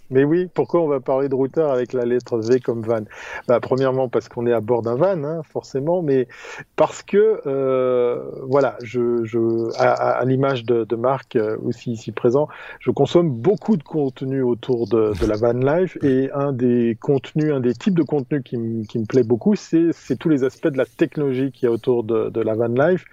[0.09, 3.01] mais oui, pourquoi on va parler de routeur avec la lettre V comme van?
[3.47, 6.27] Bah, Premièrement, parce qu'on est à bord d'un van, hein, forcément, mais
[6.75, 9.39] parce que, euh, voilà, je, je,
[9.77, 12.47] à, l'image de, de, Marc, euh, aussi ici présent,
[12.79, 17.53] je consomme beaucoup de contenu autour de, de la van life, et un des contenus,
[17.53, 18.57] un des types de contenus qui,
[18.87, 22.03] qui me plaît beaucoup, c'est tous les aspects de la technologie qui y a autour
[22.03, 23.05] de, de la van life.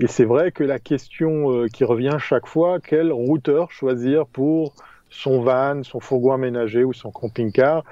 [0.00, 4.74] Et c'est vrai que la question euh, qui revient chaque fois, quel routeur choisir pour
[5.10, 7.84] son van, son fourgon aménagé ou son camping-car.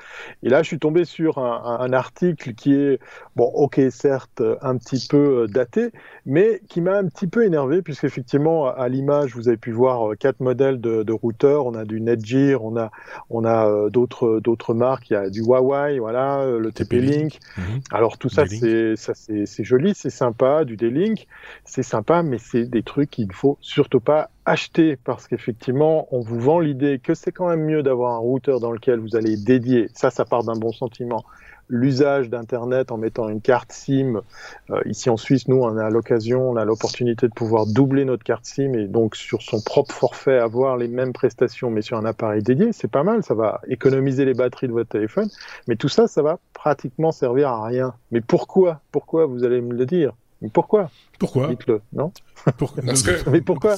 [0.43, 3.01] Et là, je suis tombé sur un, un, article qui est,
[3.37, 5.91] bon, ok, certes, un petit peu euh, daté,
[6.27, 10.15] mais qui m'a un petit peu énervé, puisqu'effectivement, à l'image, vous avez pu voir euh,
[10.15, 11.67] quatre modèles de, de routeurs.
[11.67, 12.91] On a du Netgear, on a,
[13.31, 15.11] on a euh, d'autres, d'autres marques.
[15.11, 17.41] Il y a du Huawei, voilà, le TP-Link.
[17.57, 17.81] Mhm.
[17.91, 21.27] Alors, tout ça, c'est, ça, c'est, c'est joli, c'est sympa, du D-Link,
[21.65, 26.21] c'est sympa, mais c'est des trucs qu'il ne faut surtout pas acheter parce qu'effectivement, on
[26.21, 29.37] vous vend l'idée que c'est quand même mieux d'avoir un routeur dans lequel vous allez
[29.37, 31.23] dédier, ça, ça part d'un bon sentiment,
[31.69, 34.23] l'usage d'Internet en mettant une carte SIM.
[34.71, 38.25] Euh, ici en Suisse, nous, on a l'occasion, on a l'opportunité de pouvoir doubler notre
[38.25, 42.07] carte SIM et donc sur son propre forfait avoir les mêmes prestations mais sur un
[42.07, 42.73] appareil dédié.
[42.73, 45.29] C'est pas mal, ça va économiser les batteries de votre téléphone.
[45.67, 47.95] Mais tout ça, ça va pratiquement servir à rien.
[48.13, 48.81] Mais pourquoi?
[48.93, 49.27] Pourquoi?
[49.27, 50.15] Vous allez me le dire.
[50.41, 50.91] Mais pourquoi?
[51.19, 51.49] Pourquoi?
[51.49, 52.13] Dites-le, non?
[53.31, 53.77] Mais pourquoi?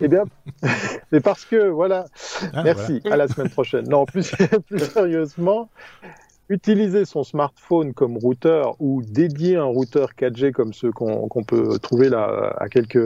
[0.00, 0.24] Eh bien,
[1.12, 2.06] mais parce que, voilà.
[2.52, 3.88] Ah, Merci, à la semaine prochaine.
[3.88, 4.32] Non, plus,
[4.68, 5.68] plus sérieusement,
[6.48, 12.08] utiliser son smartphone comme routeur ou dédier un routeur 4G comme ceux qu'on peut trouver
[12.08, 12.98] là à quelques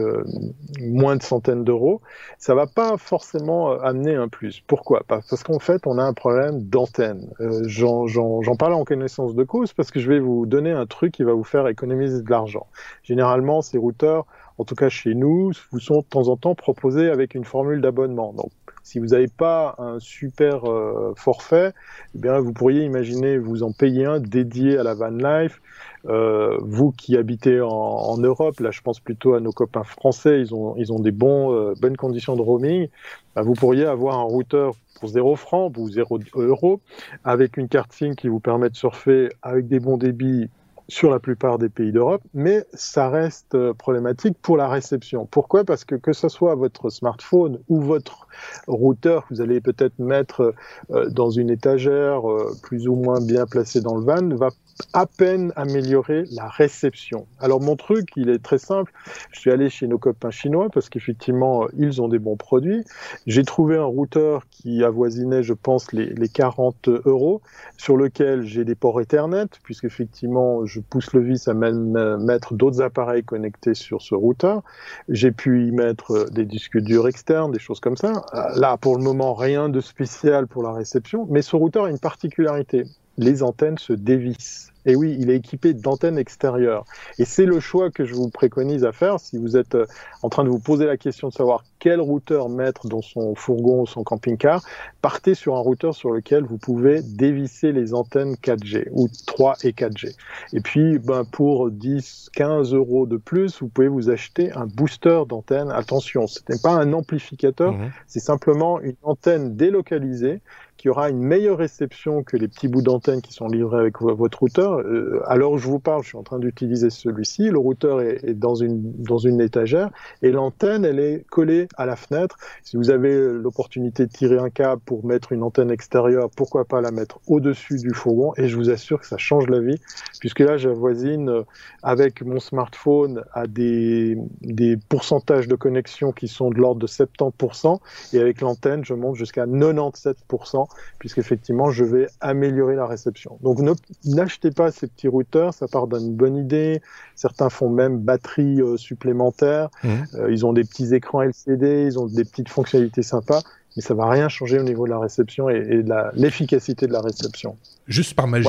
[0.80, 2.00] moins de centaines d'euros,
[2.38, 4.62] ça va pas forcément euh, amener un plus.
[4.66, 5.02] Pourquoi?
[5.06, 7.30] Parce qu'en fait, on a un problème d'antenne.
[7.40, 11.12] Euh, J'en parle en connaissance de cause parce que je vais vous donner un truc
[11.12, 12.66] qui va vous faire économiser de l'argent.
[13.02, 14.26] Généralement, ces routeurs
[14.60, 17.80] en tout cas chez nous, vous sont de temps en temps proposés avec une formule
[17.80, 18.34] d'abonnement.
[18.82, 21.72] Si vous n'avez pas un super euh, forfait,
[22.14, 25.60] eh bien, vous pourriez imaginer vous en payer un dédié à la van life.
[26.06, 30.54] Euh, vous qui habitez en, Europe, là je pense plutôt à nos copains français, ils
[30.54, 32.88] ont, ils ont des euh, bonnes conditions de roaming,
[33.34, 36.80] bah, vous pourriez avoir un routeur pour 0 francs ou 0 euros
[37.22, 40.48] avec une carte SIM qui vous permet de surfer avec des bons débits
[40.90, 45.26] sur la plupart des pays d'Europe, mais ça reste euh, problématique pour la réception.
[45.30, 45.64] Pourquoi?
[45.64, 48.26] Parce que que ce soit votre smartphone ou votre
[48.66, 50.54] routeur que vous allez peut-être mettre
[50.90, 52.22] euh, dans une étagère
[52.62, 54.50] plus ou moins bien placée dans le van, va
[54.92, 57.26] à peine améliorer la réception.
[57.38, 58.92] Alors mon truc, il est très simple.
[59.32, 62.84] Je suis allé chez nos copains chinois parce qu'effectivement, ils ont des bons produits.
[63.26, 67.40] J'ai trouvé un routeur qui avoisinait, je pense, les, les 40 euros,
[67.76, 73.24] sur lequel j'ai des ports Ethernet, puisqu'effectivement, je pousse le vis à mettre d'autres appareils
[73.24, 74.62] connectés sur ce routeur.
[75.08, 78.24] J'ai pu y mettre des disques durs externes, des choses comme ça.
[78.56, 81.98] Là, pour le moment, rien de spécial pour la réception, mais ce routeur a une
[81.98, 82.84] particularité.
[83.20, 84.72] Les antennes se dévissent.
[84.86, 86.84] Et oui, il est équipé d'antennes extérieures.
[87.18, 89.86] Et c'est le choix que je vous préconise à faire si vous êtes euh,
[90.22, 93.82] en train de vous poser la question de savoir quel routeur mettre dans son fourgon
[93.82, 94.62] ou son camping-car.
[95.02, 99.72] Partez sur un routeur sur lequel vous pouvez dévisser les antennes 4G ou 3 et
[99.72, 100.14] 4G.
[100.52, 105.22] Et puis, ben, pour 10, 15 euros de plus, vous pouvez vous acheter un booster
[105.28, 105.70] d'antenne.
[105.70, 107.90] Attention, ce n'est pas un amplificateur, mmh.
[108.06, 110.40] c'est simplement une antenne délocalisée
[110.80, 114.38] qui aura une meilleure réception que les petits bouts d'antenne qui sont livrés avec votre
[114.38, 114.69] routeur.
[114.78, 117.50] Euh, alors je vous parle, je suis en train d'utiliser celui-ci.
[117.50, 119.90] Le routeur est, est, dans une dans une étagère
[120.22, 122.36] et l'antenne, elle est collée à la fenêtre.
[122.62, 126.80] Si vous avez l'opportunité de tirer un câble pour mettre une antenne extérieure, pourquoi pas
[126.80, 129.80] la mettre au-dessus du fourgon Et je vous assure que ça change la vie,
[130.20, 131.42] puisque là, j'avoisine euh,
[131.82, 137.78] avec mon smartphone à des des pourcentages de connexion qui sont de l'ordre de 70%,
[138.12, 140.66] et avec l'antenne, je monte jusqu'à 97%
[140.98, 143.38] puisqu'effectivement, je vais améliorer la réception.
[143.42, 143.58] Donc,
[144.04, 146.80] n'achetez pas ces petits routeurs, ça part d'une bonne idée.
[147.14, 149.70] Certains font même batterie euh, supplémentaire.
[149.82, 149.88] Mmh.
[150.14, 153.42] Euh, ils ont des petits écrans LCD, ils ont des petites fonctionnalités sympas
[153.80, 156.92] mais ça va rien changer au niveau de la réception et, et de l'efficacité de
[156.92, 157.56] la réception.
[157.88, 158.46] Juste par magie,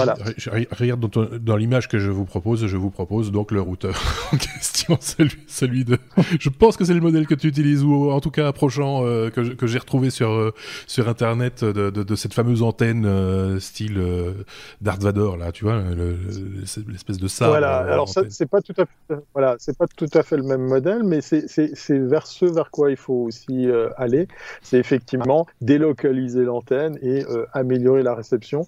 [0.78, 4.00] regarde dans, dans l'image que je vous propose, je vous propose donc le routeur
[4.32, 5.98] en question, celui, celui de...
[6.40, 9.32] Je pense que c'est le modèle que tu utilises, ou en tout cas approchant, euh,
[9.32, 10.54] que, j'ai retrouvé sur, euh,
[10.86, 14.00] sur Internet de, de, de, cette fameuse antenne euh, style
[14.82, 15.82] Darth Vader, là, tu vois,
[16.88, 17.48] l'espèce de ça.
[17.48, 20.68] Voilà, alors c'est pas tout à fait, voilà, c'est pas tout à fait le même
[20.68, 21.48] modèle, mais c'est
[21.90, 23.68] vers ce vers quoi il faut aussi
[23.98, 24.28] aller.
[24.62, 25.21] C'est effectivement
[25.62, 28.66] délocaliser l'antenne et euh, améliorer la réception.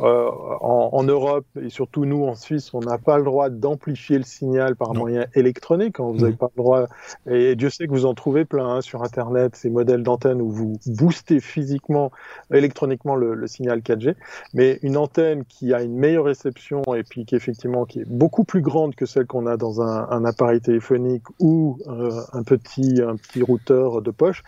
[0.00, 0.30] Euh,
[0.60, 4.76] en, Europe et surtout nous en Suisse, on n'a pas le droit d'amplifier le signal
[4.76, 6.00] par moyen électronique.
[6.00, 6.86] Hein, vous n'avez pas le droit.
[7.30, 10.50] Et Dieu sait que vous en trouvez plein hein, sur Internet, ces modèles d'antenne où
[10.50, 12.10] vous boostez physiquement,
[12.52, 14.14] électroniquement le, signal 4G.
[14.54, 18.44] Mais une antenne qui a une meilleure réception et puis qui effectivement qui est beaucoup
[18.44, 23.16] plus grande que celle qu'on a dans un, appareil téléphonique ou euh, un petit un
[23.16, 24.42] petit routeur de poche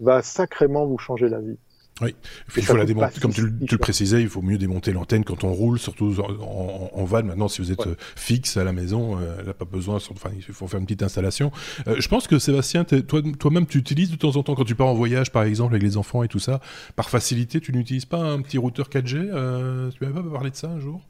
[0.00, 1.56] va sacrément vous changer la vie.
[2.02, 2.14] Oui,
[2.56, 5.52] il faut la démonter, comme tu, le précisais, il faut mieux démonter l'antenne quand on
[5.52, 7.22] roule, surtout en, en, van.
[7.22, 10.30] Maintenant, si vous êtes euh, fixe à la maison, euh, elle n'a pas besoin, enfin,
[10.34, 11.52] il faut faire une petite installation.
[11.86, 14.88] Euh, je pense que Sébastien, toi-même, tu utilises de temps en temps, quand tu pars
[14.88, 16.60] en voyage, par exemple, avec les enfants et tout ça,
[16.96, 20.68] par facilité, tu n'utilises pas un petit routeur 4G Tu m'avais pas parlé de ça
[20.68, 21.00] un jour?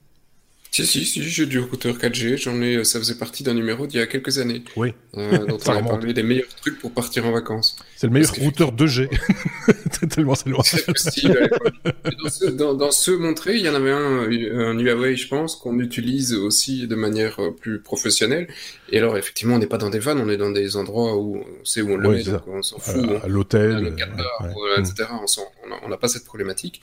[0.73, 4.01] Si, si, si, j'ai du routeur 4G, j'en ai, ça faisait partie d'un numéro d'il
[4.01, 4.65] y a quelques années.
[4.77, 4.95] Oui.
[5.19, 7.77] Euh, dont on a parlé des meilleurs trucs pour partir en vacances.
[7.95, 9.11] C'est le meilleur routeur 2G.
[10.09, 10.63] tellement c'est loin.
[10.63, 15.57] dans, ce, dans, dans ceux montrés, il y en avait un, un Huawei, je pense,
[15.57, 18.49] qu'on utilise aussi de manière euh, plus professionnelle.
[18.89, 21.37] Et alors, effectivement, on n'est pas dans des vannes, on est dans des endroits où
[21.37, 23.05] on sait où on le met, donc on s'en fout.
[23.23, 23.95] À, l'hôtel.
[24.79, 25.09] etc.
[25.83, 26.81] On n'a pas cette problématique.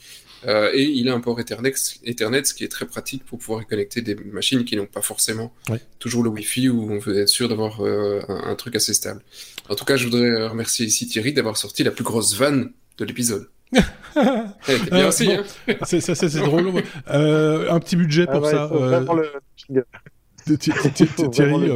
[0.47, 1.73] Euh, et il a un port Ethernet,
[2.03, 5.53] Ethernet, ce qui est très pratique pour pouvoir connecter des machines qui n'ont pas forcément
[5.99, 9.21] toujours le Wi-Fi ou on veut être sûr d'avoir euh, un, truc assez stable.
[9.69, 13.05] En tout cas, je voudrais remercier ici Thierry d'avoir sorti la plus grosse vanne de
[13.05, 13.49] l'épisode.
[14.67, 15.43] Eh, bien euh, aussi, hein
[15.83, 16.81] c'est, ça, c'est, drôle.
[17.05, 18.71] un petit budget pour ah ça.
[21.31, 21.71] Thierry,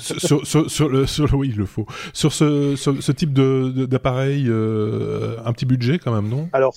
[0.00, 1.86] sur, sur, sur, le, sur, oui, il le faut.
[2.12, 6.48] Sur ce, ce type de, d'appareil, un petit budget quand même, non?
[6.52, 6.74] Alors,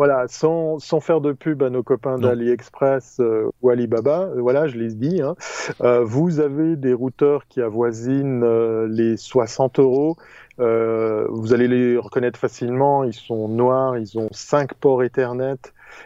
[0.00, 4.66] voilà, sans, sans, faire de pub à nos copains d'AliExpress euh, ou Alibaba, euh, voilà,
[4.66, 5.34] je les dis, hein,
[5.82, 10.16] euh, vous avez des routeurs qui avoisinent les 60 euros.
[10.56, 15.58] vous allez les reconnaître facilement, ils sont noirs, ils ont 5 ports Ethernet,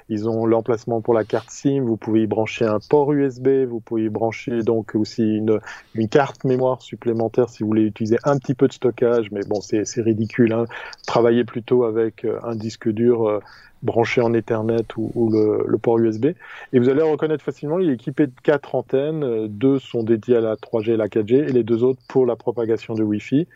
[0.08, 3.80] ils ont l'emplacement pour la carte SIM, vous pouvez y brancher un port USB, vous
[3.80, 5.60] pouvez y brancher donc aussi une,
[5.94, 9.60] une carte mémoire supplémentaire si vous voulez utiliser un petit peu de stockage, mais bon,
[9.60, 10.52] c'est ridicule.
[10.52, 10.64] Hein.
[11.06, 13.40] Travaillez plutôt avec un disque dur
[13.84, 16.28] branché en Ethernet ou, le, port USB.
[16.72, 19.22] Et vous allez reconnaître facilement, il est équipé de quatre antennes.
[19.22, 22.26] Euh, deux sont dédiées à la 3G et la 4G et les deux autres pour
[22.26, 23.46] la propagation de Wi-Fi.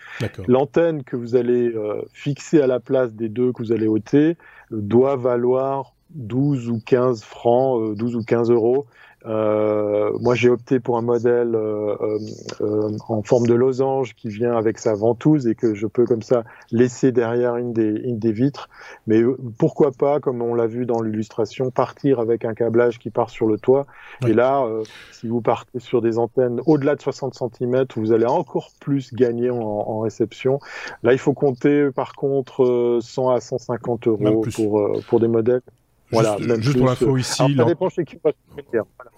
[0.47, 4.37] L'antenne que vous allez euh, fixer à la place des deux que vous allez ôter
[4.71, 8.87] doit valoir 12 ou 15 francs, 12 euh, ou 15 euros.
[9.27, 12.19] Euh, moi, j'ai opté pour un modèle euh,
[12.61, 16.23] euh, en forme de losange qui vient avec sa ventouse et que je peux comme
[16.23, 18.69] ça laisser derrière une des, une des vitres.
[19.07, 19.23] Mais
[19.59, 23.47] pourquoi pas, comme on l'a vu dans l'illustration, partir avec un câblage qui part sur
[23.47, 23.87] le toit.
[24.27, 24.67] Et là,
[25.13, 29.51] si vous partez sur des antennes au-delà de 60 cm, vous allez encore plus gagner
[29.51, 30.61] en, en, réception.
[31.03, 35.63] Là, il faut compter par contre 100 à 150 euros pour, pour des modèles
[36.11, 37.55] voilà, juste, pour l'info euh, ici.
[37.57, 38.17] ça dépend chez qui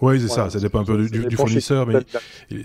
[0.01, 1.87] Oui, c'est ça, ça dépend un peu du, fournisseur.
[1.87, 1.99] Mais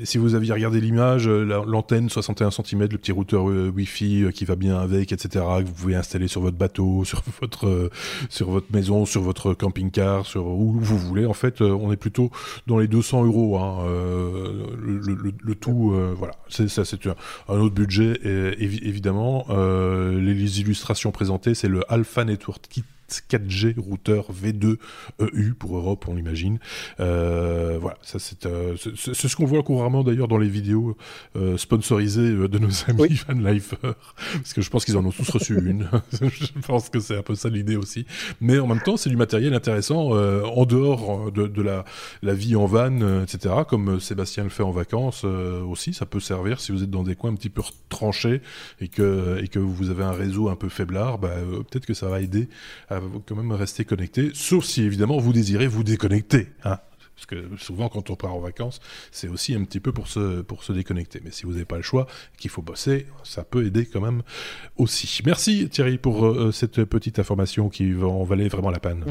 [0.04, 4.44] si vous aviez regardé l'image, euh, l'antenne 61 cm, le petit routeur euh, Wi-Fi qui
[4.44, 7.90] va bien avec, etc., que vous pouvez installer sur votre bateau, sur votre,
[8.28, 11.26] sur votre maison, sur votre camping-car, sur où vous voulez.
[11.26, 12.30] En fait, on est plutôt
[12.66, 13.58] dans les 200 euros.
[13.58, 16.34] Hein, le, tout, voilà.
[16.48, 17.14] C'est ça, c'est un,
[17.48, 18.18] autre budget.
[18.24, 24.76] Et, évidemment, les illustrations présentées, c'est le Alpha Network Kit 4G routeur V2
[25.20, 26.58] EU pour Europe, on l'imagine.
[27.00, 30.96] Euh, voilà, ça euh, c'est c'est ce qu'on voit couramment d'ailleurs dans les vidéos
[31.36, 35.28] euh, sponsorisées de nos amis Van Lifer, parce que je pense qu'ils en ont tous
[35.30, 35.88] reçu une.
[36.12, 38.06] je pense que c'est un peu ça l'idée aussi.
[38.40, 41.84] Mais en même temps, c'est du matériel intéressant en dehors de, de la,
[42.22, 43.54] la, vie en van, etc.
[43.68, 47.14] Comme Sébastien le fait en vacances aussi, ça peut servir si vous êtes dans des
[47.14, 48.40] coins un petit peu tranchés
[48.80, 51.34] et que et que vous avez un réseau un peu faiblard, bah,
[51.70, 52.48] peut-être que ça va aider
[52.88, 52.95] à
[53.26, 56.48] quand même rester connecté, sauf si évidemment vous désirez vous déconnecter.
[56.64, 56.78] Hein
[57.16, 58.78] parce que souvent, quand on part en vacances,
[59.10, 61.20] c'est aussi un petit peu pour se, pour se déconnecter.
[61.24, 64.22] Mais si vous n'avez pas le choix, qu'il faut bosser, ça peut aider quand même
[64.76, 65.22] aussi.
[65.24, 69.04] Merci Thierry pour euh, cette petite information qui en valait vraiment la peine.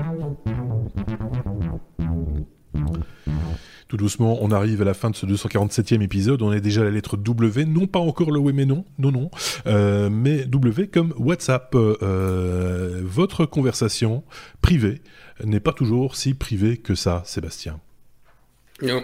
[3.88, 6.42] Tout doucement, on arrive à la fin de ce 247e épisode.
[6.42, 9.12] On est déjà à la lettre W, non pas encore le oui mais non, non
[9.12, 9.30] non,
[9.68, 11.76] euh, mais W comme WhatsApp.
[11.76, 14.24] Euh, votre conversation
[14.62, 15.02] privée
[15.44, 17.80] n'est pas toujours si privée que ça, Sébastien.
[18.82, 19.04] Non,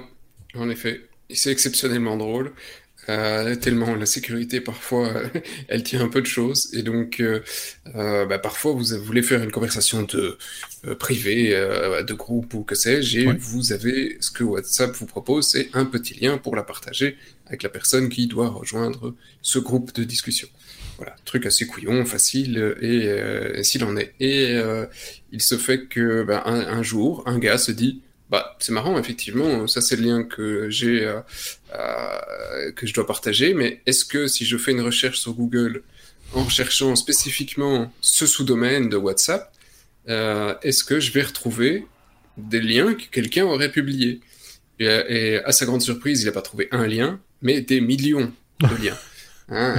[0.55, 2.51] en effet, c'est exceptionnellement drôle.
[3.09, 5.11] Euh, tellement la sécurité parfois
[5.67, 6.69] elle tient un peu de choses.
[6.73, 7.41] Et donc euh,
[7.95, 10.37] euh, bah, parfois vous voulez faire une conversation de
[10.99, 15.69] privée de groupe ou que sais-je et vous avez ce que WhatsApp vous propose c'est
[15.73, 20.03] un petit lien pour la partager avec la personne qui doit rejoindre ce groupe de
[20.03, 20.47] discussion.
[20.97, 24.13] Voilà truc assez couillon facile et s'il en est.
[24.19, 24.59] Et
[25.31, 28.01] il se fait que bah, un jour un gars se dit
[28.31, 29.67] bah, c'est marrant, effectivement.
[29.67, 31.19] Ça, c'est le lien que j'ai, euh,
[31.75, 33.53] euh, que je dois partager.
[33.53, 35.83] Mais est-ce que si je fais une recherche sur Google
[36.33, 39.53] en recherchant spécifiquement ce sous-domaine de WhatsApp,
[40.07, 41.85] euh, est-ce que je vais retrouver
[42.37, 44.21] des liens que quelqu'un aurait publiés?
[44.79, 48.83] Et, à sa grande surprise, il n'a pas trouvé un lien, mais des millions de
[48.83, 48.97] liens.
[49.49, 49.75] Hein,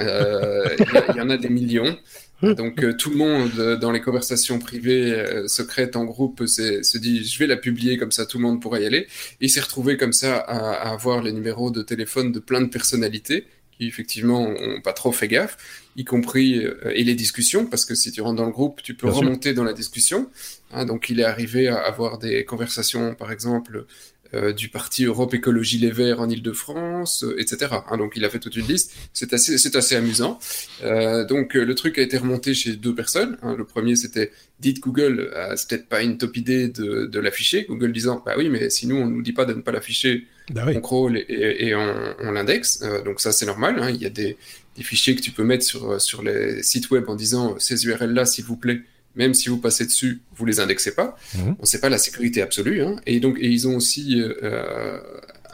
[1.11, 1.99] il y, en a des millions.
[2.43, 6.99] Donc euh, tout le monde euh, dans les conversations privées euh, secrètes en groupe se
[6.99, 9.07] dit je vais la publier comme ça tout le monde pourra y aller.
[9.41, 12.61] Et il s'est retrouvé comme ça à, à, avoir les numéros de téléphone de plein
[12.61, 13.47] de personnalités
[13.79, 15.57] qui effectivement ont pas trop fait gaffe,
[15.97, 19.09] y compris et les discussions parce que si tu rentres dans le groupe tu peux
[19.09, 20.29] remonter dans la discussion.
[20.73, 23.87] Hein, donc il est arrivé à avoir des conversations par exemple
[24.35, 27.77] euh, du parti Europe Écologie Les Verts en Ile-de-France, euh, etc.
[27.89, 28.95] Hein, donc il a fait toute une liste.
[29.13, 30.39] C'est assez, c'est assez amusant.
[30.83, 33.37] Euh, donc le truc a été remonté chez deux personnes.
[33.43, 33.55] Hein.
[33.57, 37.67] Le premier c'était dites Google, c'est peut-être pas une top idée de, de l'afficher.
[37.69, 40.27] Google disant bah oui, mais si nous on nous dit pas de ne pas l'afficher,
[40.53, 42.83] bah on crawl et, et on, on l'indexe.
[43.05, 43.81] donc ça c'est normal.
[43.81, 43.91] Hein.
[43.91, 44.37] Il y a des,
[44.77, 48.13] des fichiers que tu peux mettre sur, sur les sites web en disant ces URL
[48.13, 48.83] là s'il vous plaît
[49.15, 51.17] même si vous passez dessus, vous les indexez pas.
[51.35, 51.57] Mhm.
[51.59, 52.83] On sait pas la sécurité absolue.
[52.83, 52.97] Hein.
[53.07, 54.99] Et donc, et ils ont aussi euh,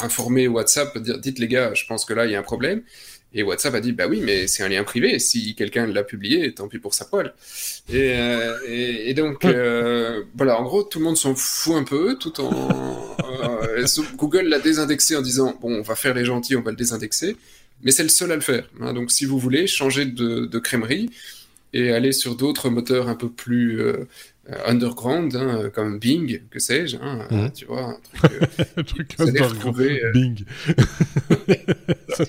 [0.00, 2.82] informé WhatsApp, dire, dites les gars, je pense que là il y a un problème.
[3.34, 5.18] Et WhatsApp a dit, bah oui, mais c'est un lien privé.
[5.18, 7.34] Si quelqu'un l'a publié, tant pis pour sa poêle.
[7.90, 12.16] Et, euh, et, donc, euh, voilà, en gros, tout le monde s'en fout un peu,
[12.18, 13.16] tout en...
[13.20, 13.84] Euh,
[14.16, 17.36] Google l'a désindexé en disant, bon, on va faire les gentils, on va le désindexer.
[17.82, 18.68] Mais c'est le seul à le faire.
[18.80, 18.94] Hein.
[18.94, 21.10] Donc, si vous voulez changer de, de crèmerie,
[21.72, 23.80] et aller sur d'autres moteurs un peu plus
[24.50, 28.32] euh, underground, hein, comme Bing, que sais-je, hein, tu vois, un truc,
[28.78, 30.02] euh, truc vous allez retrouver.
[30.02, 30.44] Euh, Bing.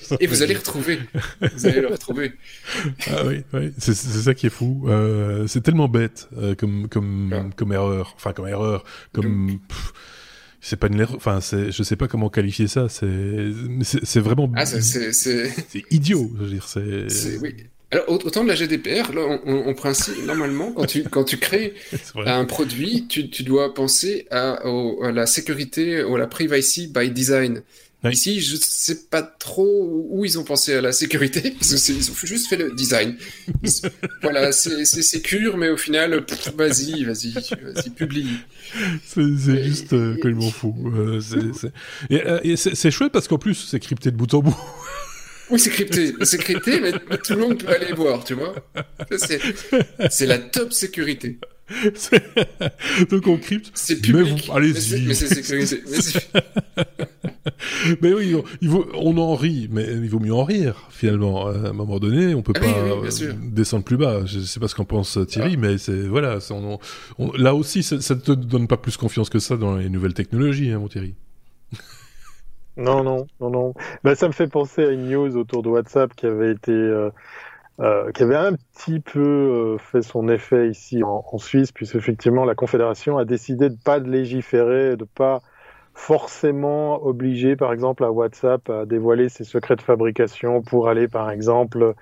[0.19, 0.99] et vous allez retrouver,
[1.39, 2.33] vous allez le retrouver.
[3.07, 3.71] Ah oui, oui.
[3.77, 4.89] c'est ça qui est fou.
[5.47, 6.27] c'est tellement bête
[6.57, 8.83] comme comme comme erreur, enfin comme erreur,
[9.13, 9.59] comme.
[10.59, 13.51] c'est pas une erreur, enfin, je sais pas comment qualifier ça, c'est,
[13.83, 14.51] c'est vraiment.
[14.57, 15.53] Ah, c'est
[15.89, 17.37] idiot, je veux dire, c'est.
[17.41, 17.55] Oui.
[17.91, 21.73] Alors, autant de la GDPR, là, en principe, normalement, quand tu, quand tu crées
[22.15, 24.59] un produit, tu, tu dois penser à,
[25.03, 27.63] à, la sécurité ou à la privacy by design.
[28.05, 32.15] Ici, je sais pas trop où ils ont pensé à la sécurité, parce qu'ils ont
[32.23, 33.17] juste fait le design.
[34.21, 36.25] voilà, c'est sécure, mais au final,
[36.55, 38.29] vas-y, vas-y, vas-y, publie.
[39.05, 40.75] C'est juste euh, que m'en fous.
[40.95, 44.57] Euh, et, c'est chouette parce qu'en plus, c'est crypté de bout en bout.
[45.49, 46.13] Oui, c'est crypté.
[46.23, 48.55] C'est crypté, mais tout le monde peut aller voir, tu vois.
[50.09, 51.39] C'est la top sécurité.
[53.11, 53.71] Donc on crypte.
[53.73, 54.49] C'est public.
[54.53, 55.05] Allez-y.
[55.05, 55.83] Mais c'est sécurisé.
[58.01, 61.47] mais oui, il vaut, on en rit, mais il vaut mieux en rire finalement.
[61.47, 63.09] À un moment donné, on peut ah pas
[63.41, 64.25] descendre plus bas.
[64.25, 65.59] Je sais pas ce qu'en pense Thierry, ah.
[65.59, 66.39] mais c'est voilà.
[67.37, 70.71] là aussi, ça, ne te donne pas plus confiance que ça dans les nouvelles technologies,
[70.71, 71.15] hein, mon Thierry.
[72.79, 73.73] Non, non, non, non.
[74.03, 77.09] Ben, ça me fait penser à une news autour de WhatsApp qui avait été euh,
[77.81, 82.55] euh, qui avait un petit peu euh, fait son effet ici en, Suisse, puisqu'effectivement la
[82.55, 85.41] Confédération a décidé de pas de légiférer, de pas
[85.93, 91.29] forcément obliger, par exemple, à WhatsApp à dévoiler ses secrets de fabrication pour aller, par
[91.29, 91.93] exemple,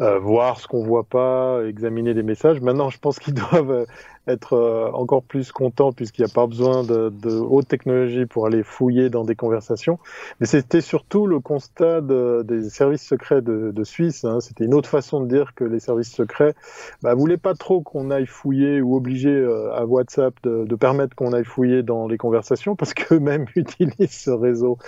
[0.00, 2.60] euh, voir ce qu'on voit pas, examiner des messages.
[2.60, 3.86] Maintenant, je pense qu'ils doivent
[4.26, 8.46] être euh, encore plus content puisqu'il n'y a pas besoin de, de, haute technologie pour
[8.46, 9.98] aller fouiller dans des conversations.
[10.40, 14.24] Mais c'était surtout le constat de, des services secrets de, de Suisse.
[14.24, 14.40] Hein.
[14.40, 16.54] C'était une autre façon de dire que les services secrets
[17.02, 21.16] bah, voulaient pas trop qu'on aille fouiller ou obliger euh, à WhatsApp de, de permettre
[21.16, 24.78] qu'on aille fouiller dans les conversations parce qu'eux-mêmes utilisent ce réseau.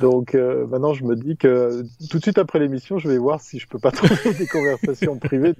[0.00, 3.40] Donc euh, maintenant, je me dis que tout de suite après l'émission, je vais voir
[3.40, 5.54] si je peux pas trouver des conversations privées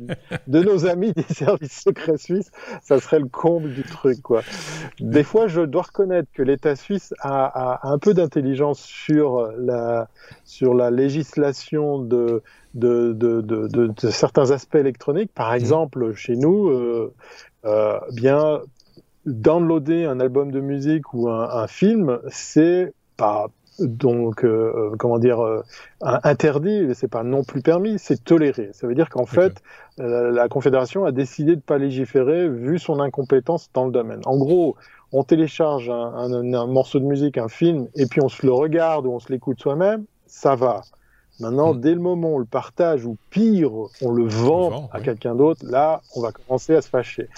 [0.47, 2.51] de, nos amis des services secrets suisses.
[2.83, 4.43] Ça serait le comble du truc, quoi.
[5.01, 10.09] Des fois, je dois reconnaître que l'État suisse a, un peu d'intelligence sur la,
[10.45, 12.43] sur la législation de,
[12.75, 15.33] de, de, de, certains aspects électroniques.
[15.35, 15.57] Par mmh.
[15.57, 17.13] exemple, chez nous, euh,
[17.65, 18.61] euh, bien
[19.27, 23.49] downloader un album de musique ou un, un film, c'est pas
[23.79, 25.63] donc euh, comment dire euh,
[26.01, 28.71] interdit, c'est pas non plus permis, c'est toléré.
[28.73, 29.63] Ça veut dire qu'en fait,
[29.99, 34.21] la Confédération a décidé de pas légiférer vu son incompétence dans le domaine.
[34.25, 34.77] En gros,
[35.13, 39.13] on télécharge un, morceau de musique, un film, et puis on se le regarde ou
[39.13, 40.83] on se l'écoute soi-même, ça va.
[41.41, 41.81] Maintenant, mm.
[41.81, 45.65] dès le moment où on le partage, ou pire, on le vend, à quelqu'un d'autre,
[45.67, 47.29] là, on va commencer à se fâcher.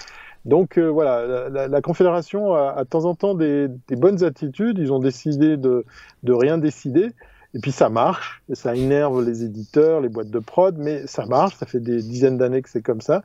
[0.45, 4.79] Donc euh, voilà, la, Confédération a, de temps en temps des, bonnes attitudes.
[4.79, 5.85] Ils ont décidé de,
[6.23, 7.11] de rien décider.
[7.55, 11.25] Et puis ça marche, et ça énerve les éditeurs, les boîtes de prod, mais ça
[11.27, 13.23] marche, ça fait des dizaines d'années que c'est comme ça.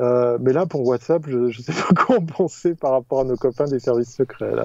[0.00, 3.24] Euh, mais là, pour WhatsApp, je ne sais pas quoi en penser par rapport à
[3.24, 4.54] nos copains des services secrets.
[4.56, 4.64] Là.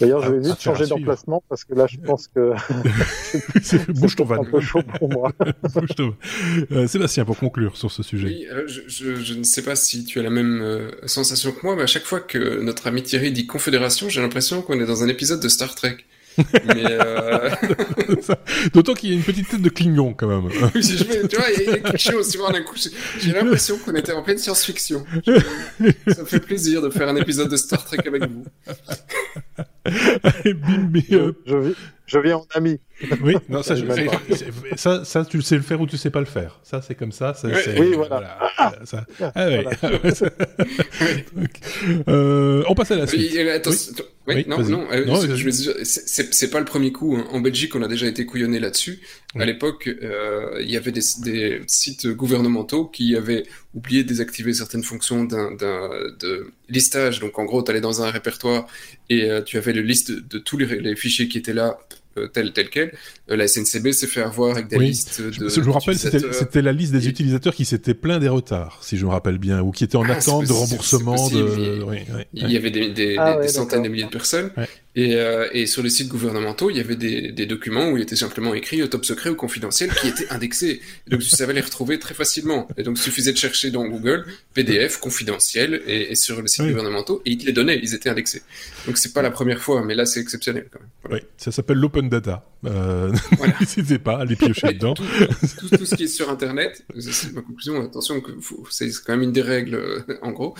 [0.00, 2.52] D'ailleurs, je vais vite changer d'emplacement parce que là, je pense que
[3.92, 4.42] bouge ton van.
[4.42, 5.30] un peu chaud pour moi.
[6.72, 8.26] euh, Sébastien, pour conclure sur ce sujet.
[8.26, 11.64] Oui, je, je, je, ne sais pas si tu as la même euh, sensation que
[11.64, 14.86] moi, mais à chaque fois que notre ami Thierry dit Confédération, j'ai l'impression qu'on est
[14.86, 15.98] dans un épisode de Star Trek.
[16.38, 17.50] Euh,
[18.74, 20.46] D'autant qu'il y a une petite tête de clignon quand même.
[20.74, 20.80] oui,
[21.28, 22.28] tu vois, il y, a quelque chose.
[22.30, 22.76] Tu vois, d'un coup,
[23.18, 25.04] j'ai l'impression qu'on était en pleine science-fiction.
[25.26, 28.44] Ça me fait plaisir de faire un épisode de Star Trek avec vous.
[30.44, 31.74] je,
[32.06, 32.78] je viens en ami.
[33.22, 33.84] Oui, non, ça, je,
[34.76, 36.60] ça, ça, tu sais le faire ou tu sais pas le faire.
[36.62, 37.34] Ça, c'est comme ça.
[37.34, 38.38] ça oui, voilà.
[41.36, 41.46] Oui.
[42.08, 43.32] euh, on passe à la suite.
[43.34, 43.76] Oui, attends, oui,
[44.26, 45.20] non, non, euh, non
[45.82, 47.16] c'est pas le premier coup.
[47.16, 47.26] Hein.
[47.30, 49.00] En Belgique, on a déjà été couillonné là-dessus.
[49.34, 53.44] À l'époque, euh, il y avait des, des, sites gouvernementaux qui avaient
[53.74, 57.20] oublié de désactiver certaines fonctions d'un de listage.
[57.20, 58.66] Donc, en gros, tu allais dans un répertoire
[59.10, 61.78] et euh, tu avais le liste de, tous les, les, fichiers qui étaient là
[62.16, 62.92] euh, tel, tel quel.
[63.30, 65.48] Euh, la SNCB s'est fait avoir avec des listes de.
[65.48, 69.06] Je, me rappelle, c'était la liste des utilisateurs qui s'étaient plaints des retards, si je
[69.06, 71.28] me rappelle bien, ou qui étaient en ah, attente de remboursement.
[71.30, 71.86] De...
[72.34, 74.50] Il y avait des, des, ah des centaines de milliers de personnes.
[74.94, 78.02] Et, euh, et, sur les sites gouvernementaux, il y avait des, des, documents où il
[78.02, 80.82] était simplement écrit top secret ou confidentiel qui étaient indexés.
[81.06, 82.68] donc tu savais les retrouver très facilement.
[82.76, 86.66] Et donc il suffisait de chercher dans Google PDF confidentiel et, et sur les sites
[86.66, 88.42] gouvernementaux et ils te les donnaient, ils étaient indexés.
[88.86, 90.90] Donc c'est pas la première fois, mais là c'est exceptionnel quand même.
[91.10, 92.46] Oui, ça s'appelle l'open data.
[92.66, 93.12] Euh...
[93.38, 93.54] Voilà.
[93.60, 94.94] N'hésitez pas à les piocher dedans.
[94.94, 95.04] Tout,
[95.68, 97.82] tout, ce qui est sur Internet, c'est ma conclusion.
[97.82, 98.22] Attention,
[98.70, 100.54] c'est quand même une des règles euh, en gros.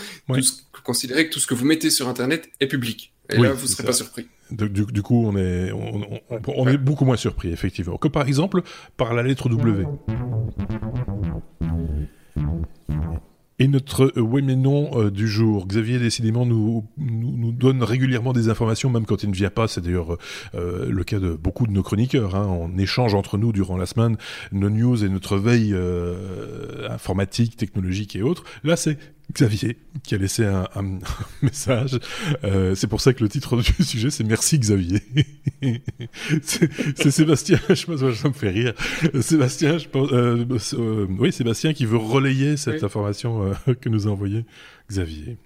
[0.83, 3.13] considérez que tout ce que vous mettez sur Internet est public.
[3.33, 4.27] Et là, vous ne serez pas surpris.
[4.51, 8.61] Du, du, coup, on est, on, on, est beaucoup moins surpris, effectivement, que par exemple
[8.97, 9.85] par la lettre W.
[13.59, 17.83] Et notre euh, oui mais non euh, du jour, Xavier décidément nous, nous, nous, donne
[17.83, 19.67] régulièrement des informations, même quand il ne vient pas.
[19.67, 20.17] C'est d'ailleurs
[20.55, 22.35] euh, le cas de beaucoup de nos chroniqueurs.
[22.35, 22.47] Hein.
[22.49, 24.17] On échange entre nous durant la semaine
[24.51, 25.75] nos news et notre veille
[26.89, 28.43] informatique, technologique et autres.
[28.63, 28.97] Là, c'est
[29.31, 30.45] Xavier qui a laissé
[30.75, 30.99] un,
[31.41, 31.99] message.
[32.43, 35.01] Euh, c'est pour ça que le titre du sujet c'est Merci Xavier.
[36.43, 38.73] c'est Sébastien, je pense, ça me fait rire.
[39.21, 44.11] Sébastien, je pense, euh, euh, oui Sébastien qui veut relayer cette information que nous a
[44.11, 44.45] envoyée
[44.89, 45.37] Xavier.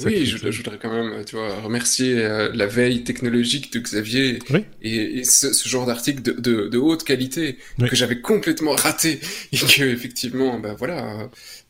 [0.00, 2.14] Oui, je, voudrais quand même, tu vois, remercier
[2.54, 4.38] la veille technologique de Xavier
[4.82, 9.20] et, ce, genre d'article de, de, haute qualité que j'avais complètement raté
[9.52, 11.28] et que effectivement, ben voilà,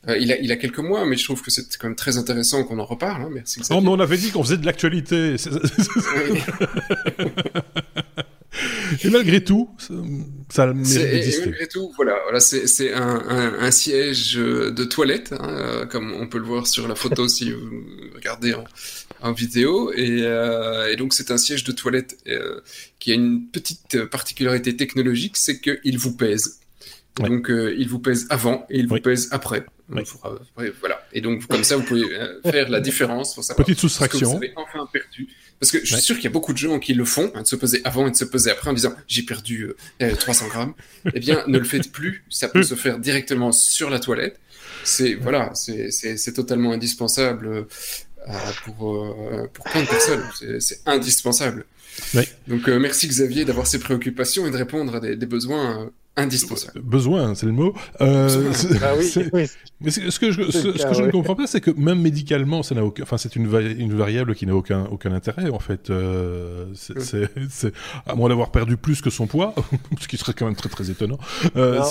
[0.09, 2.17] euh, il, a, il a quelques mois, mais je trouve que c'est quand même très
[2.17, 3.23] intéressant qu'on en reparle.
[3.23, 3.29] Hein.
[3.31, 3.61] Merci.
[3.69, 5.35] Non, mais on avait dit qu'on faisait de l'actualité.
[9.03, 9.69] et malgré tout,
[10.49, 11.45] ça, a mérite d'exister.
[11.47, 16.27] Malgré tout, voilà, voilà c'est un, un, un, siège de toilette, hein, euh, comme on
[16.27, 17.83] peut le voir sur la photo si vous
[18.15, 18.63] regardez en,
[19.23, 19.91] en vidéo.
[19.93, 22.61] Et, euh, et donc c'est un siège de toilette euh,
[22.99, 26.59] qui a une petite particularité technologique, c'est qu'il vous pèse.
[27.15, 29.65] Donc euh, il vous pèse avant et il vous pèse après.
[29.87, 31.07] voilà.
[31.13, 32.05] Et donc comme ça, vous pouvez
[32.43, 33.35] faire la différence.
[33.35, 34.33] Pour savoir Petite soustraction.
[34.33, 35.27] Que vous avez enfin perdu.
[35.63, 37.43] Parce que je suis sûr qu'il y a beaucoup de gens qui le font, hein,
[37.43, 39.71] de se peser avant et de se peser après en disant j'ai perdu
[40.19, 40.73] 300 euh, grammes.
[41.13, 42.25] eh bien, ne le faites plus.
[42.29, 44.41] Ça peut se faire directement sur la toilette.
[44.83, 47.65] C'est voilà, c'est totalement indispensable
[48.65, 49.15] pour
[49.53, 50.59] pour plein de personnes.
[50.59, 51.63] C'est indispensable.
[52.49, 56.81] Donc merci Xavier d'avoir ces préoccupations et de répondre à des, des besoins indispensable.
[56.81, 57.73] Besoin, c'est le mot.
[58.01, 59.47] Euh, ah oui,
[59.81, 62.75] Mais ce que je, ce, que je ne comprends pas, c'est que même médicalement, ça
[62.75, 63.45] n'a aucun, enfin, c'est une,
[63.77, 65.89] une variable qui n'a aucun, aucun intérêt en fait.
[65.89, 67.73] Euh, c'est,
[68.05, 69.55] à moins d'avoir perdu plus que son poids,
[69.99, 71.17] ce qui serait quand même très très étonnant.
[71.55, 71.81] Euh,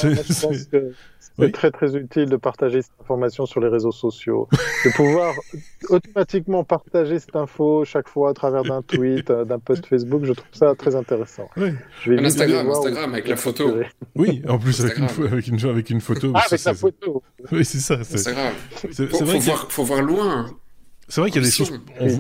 [1.39, 4.49] c'est très très utile de partager cette information sur les réseaux sociaux,
[4.85, 5.35] de pouvoir
[5.89, 10.25] automatiquement partager cette info chaque fois à travers d'un tweet, euh, d'un post Facebook.
[10.25, 11.49] Je trouve ça très intéressant.
[11.57, 11.73] Oui.
[12.03, 13.79] Je vais Instagram, Instagram avec la photo.
[14.17, 16.33] Oui, en plus avec une, avec une, avec, une, photo.
[16.35, 17.23] Ah, avec la photo.
[17.51, 18.03] Oui, c'est ça.
[18.05, 18.55] C'est grave.
[18.71, 20.47] Faut, faut, voir, faut voir loin.
[21.13, 21.71] C'est vrai qu'il y a des choses.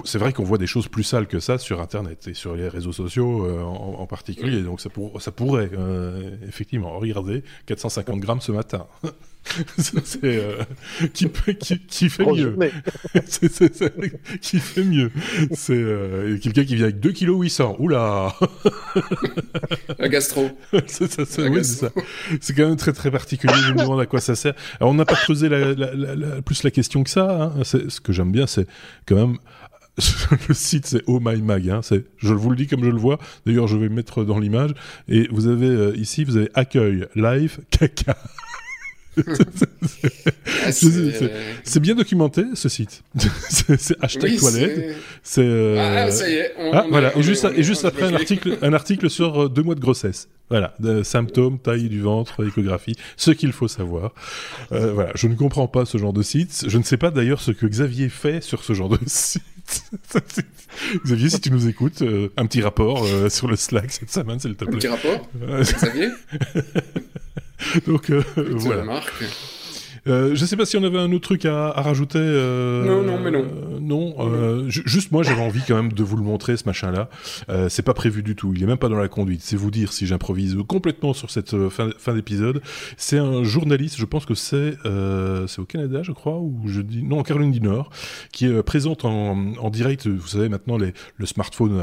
[0.04, 2.68] C'est vrai qu'on voit des choses plus sales que ça sur Internet et sur les
[2.68, 4.60] réseaux sociaux euh, en, particulier.
[4.60, 6.98] Donc ça, pour, ça pourrait euh, effectivement.
[6.98, 8.86] Regardez, 450 grammes ce matin.
[9.78, 10.62] c'est euh,
[11.12, 11.28] qui,
[11.58, 12.56] qui, qui, fait mieux.
[14.40, 15.10] qui fait mieux.
[15.52, 17.76] C'est euh, quelqu'un qui vient avec 2 kg 800.
[17.78, 18.34] Oula.
[19.98, 20.50] La gastro.
[20.86, 21.10] c'est
[21.64, 21.90] ça.
[22.40, 23.54] C'est quand même très très particulier.
[23.66, 24.54] Je me demande à quoi ça sert.
[24.80, 27.52] Alors on n'a pas creusé la, la, la, plus la question que ça.
[27.56, 27.64] Hein.
[27.64, 28.66] Ce que j'aime bien, c'est
[29.06, 29.38] quand même
[30.48, 32.98] le site c'est Oh My Mag, hein, c'est, je vous le dis comme je le
[32.98, 33.18] vois.
[33.44, 34.70] D'ailleurs, je vais mettre dans l'image.
[35.08, 38.16] Et vous avez euh, ici, vous avez accueil, live, caca.
[40.64, 43.02] Ah, c'est bien documenté ce site.
[43.48, 44.96] c'est hashtag toilette.
[45.22, 46.52] C'est euh, ah, ça y est.
[46.72, 47.16] ah, voilà.
[47.16, 50.28] et juste, et juste après un article, un article sur euh, deux mois de grossesse.
[50.50, 54.12] Voilà, de symptômes, taille du ventre, échographie, ce qu'il faut savoir.
[54.72, 56.66] Euh, voilà, je ne comprends pas ce genre de site.
[56.68, 59.42] Je ne sais pas d'ailleurs ce que Xavier fait sur ce genre de site.
[61.04, 62.02] Xavier, si tu nous écoutes,
[62.36, 64.74] un petit rapport sur le Slack cette semaine, s'il te plaît.
[64.74, 65.28] Un petit rapport,
[65.60, 66.08] Xavier?
[67.86, 68.84] Donc euh, voilà.
[68.84, 69.24] Marque.
[70.08, 72.18] Euh, je sais pas si on avait un autre truc à, à rajouter.
[72.18, 73.44] Euh, non, non, mais non.
[73.44, 77.08] Euh, non, euh, juste moi, j'avais envie quand même de vous le montrer, ce machin-là.
[77.48, 78.52] Euh, c'est pas prévu du tout.
[78.54, 79.42] Il est même pas dans la conduite.
[79.42, 82.62] C'est vous dire si j'improvise complètement sur cette euh, fin, fin d'épisode.
[82.96, 84.76] C'est un journaliste, je pense que c'est
[85.46, 87.90] c'est au Canada, je crois, ou je dis non, en Caroline du Nord,
[88.32, 90.06] qui est présente en, en direct.
[90.06, 91.82] Vous savez maintenant, les, le smartphone,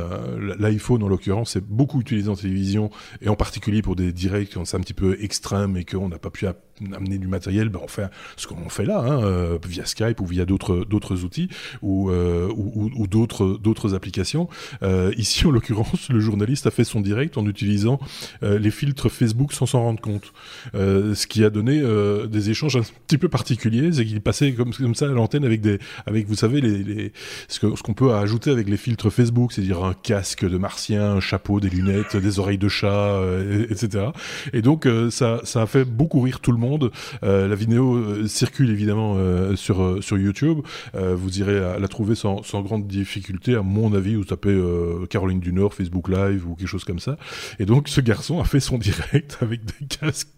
[0.60, 2.90] l'iPhone en l'occurrence, c'est beaucoup utilisé en télévision
[3.22, 6.20] et en particulier pour des directs quand c'est un petit peu extrême et qu'on n'a
[6.20, 6.48] pas pu
[6.94, 10.26] amener du matériel, ben on fait ce qu'on fait là, hein, euh, via Skype ou
[10.26, 11.50] via d'autres outils
[11.82, 14.50] ou, euh, ou, ou d'autres d'autres applications.
[14.84, 18.00] Euh, ici, en l'occurrence, le journaliste a fait son direct en utilisant
[18.42, 20.34] les filtres Facebook sans s'en rendre compte,
[20.74, 21.82] ce qui a donné
[22.28, 23.92] des échanges un petit peu particuliers.
[23.92, 27.12] C'est qu'il passait comme, comme ça à l'antenne avec des, avec vous savez les,
[27.48, 31.14] ce qu'on ce qu'on peut ajouter avec les filtres Facebook, c'est-à-dire un casque de martien,
[31.14, 33.22] un chapeau, des lunettes, des oreilles de chat,
[33.70, 34.08] etc.
[34.54, 36.69] Et donc ça ça a fait beaucoup rire tout le monde.
[37.22, 40.60] La vidéo euh, circule évidemment euh, sur euh, sur YouTube.
[40.94, 44.16] vous irez la, trouver sans, grande difficulté, à mon avis.
[44.16, 44.58] Vous tapez
[45.10, 47.18] Caroline du Nord, Facebook Live ou quelque chose comme ça.
[47.60, 49.62] Et donc ce garçon a fait son direct avec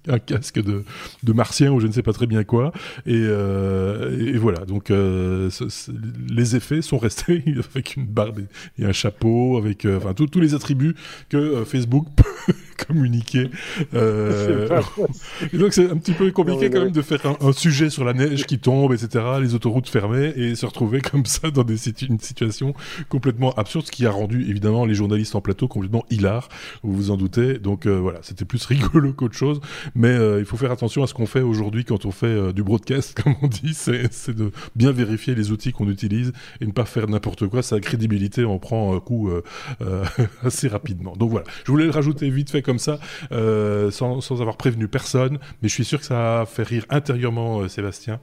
[0.08, 2.72] un casque de martien ou je ne sais pas très bien quoi.
[3.06, 4.66] Et, et voilà.
[4.66, 7.44] Donc les effets sont restés
[7.76, 8.42] avec une barbe
[8.78, 10.96] et un chapeau, avec enfin tous les attributs
[11.30, 12.54] que Facebook peut
[12.86, 13.50] communiquer.
[13.94, 18.14] et donc c'est un petit peu compliqué quand même de faire un, sujet sur la
[18.14, 22.20] neige qui tombe, etc., les autoroutes fermées, et se retrouver comme ça dans des une
[22.20, 22.74] situation
[23.10, 26.50] complètement absurde, ce qui a rendu évidemment les journalistes en plateau complètement hilar,
[26.84, 27.58] vous vous en doutez.
[27.58, 29.60] Donc euh, voilà, c'était plus rigolo qu'autre chose,
[29.96, 32.54] mais euh, il faut faire attention à ce qu'on fait aujourd'hui quand on fait euh,
[32.54, 36.72] du broadcast, comme on dit, c'est de bien vérifier les outils qu'on utilise et ne
[36.72, 37.62] pas faire n'importe quoi.
[37.62, 39.30] Sa crédibilité en prend un coup
[40.44, 41.16] assez rapidement.
[41.16, 43.00] Donc voilà, je voulais le rajouter vite fait comme ça,
[43.92, 47.68] sans, sans avoir prévenu personne, mais je suis sûr que ça a fait rire intérieurement
[47.68, 48.20] Sébastien.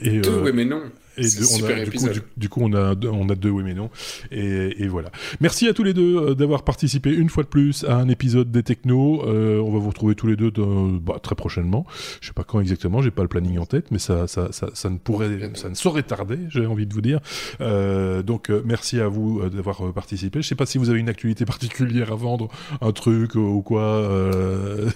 [0.00, 0.82] Et, oui, mais non.
[1.18, 1.26] Et
[1.60, 3.90] on a, du, coup, du, coup, on a, on a deux oui mais non.
[4.30, 5.10] Et, et voilà.
[5.40, 8.50] Merci à tous les deux euh, d'avoir participé une fois de plus à un épisode
[8.50, 9.22] des Technos.
[9.26, 10.52] Euh, on va vous retrouver tous les deux
[11.00, 11.86] bah, très prochainement.
[12.20, 14.68] Je sais pas quand exactement, j'ai pas le planning en tête, mais ça, ça, ça,
[14.74, 17.20] ça ne pourrait, ça ne saurait tarder, j'ai envie de vous dire.
[17.60, 20.42] Euh, donc euh, merci à vous euh, d'avoir participé.
[20.42, 22.48] Je sais pas si vous avez une actualité particulière à vendre,
[22.80, 24.08] un truc ou quoi.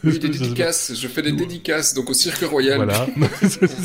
[0.05, 0.92] Oui, des dédicaces.
[0.94, 2.76] Je fais des dédicaces donc au Cirque Royal.
[2.76, 3.06] Voilà.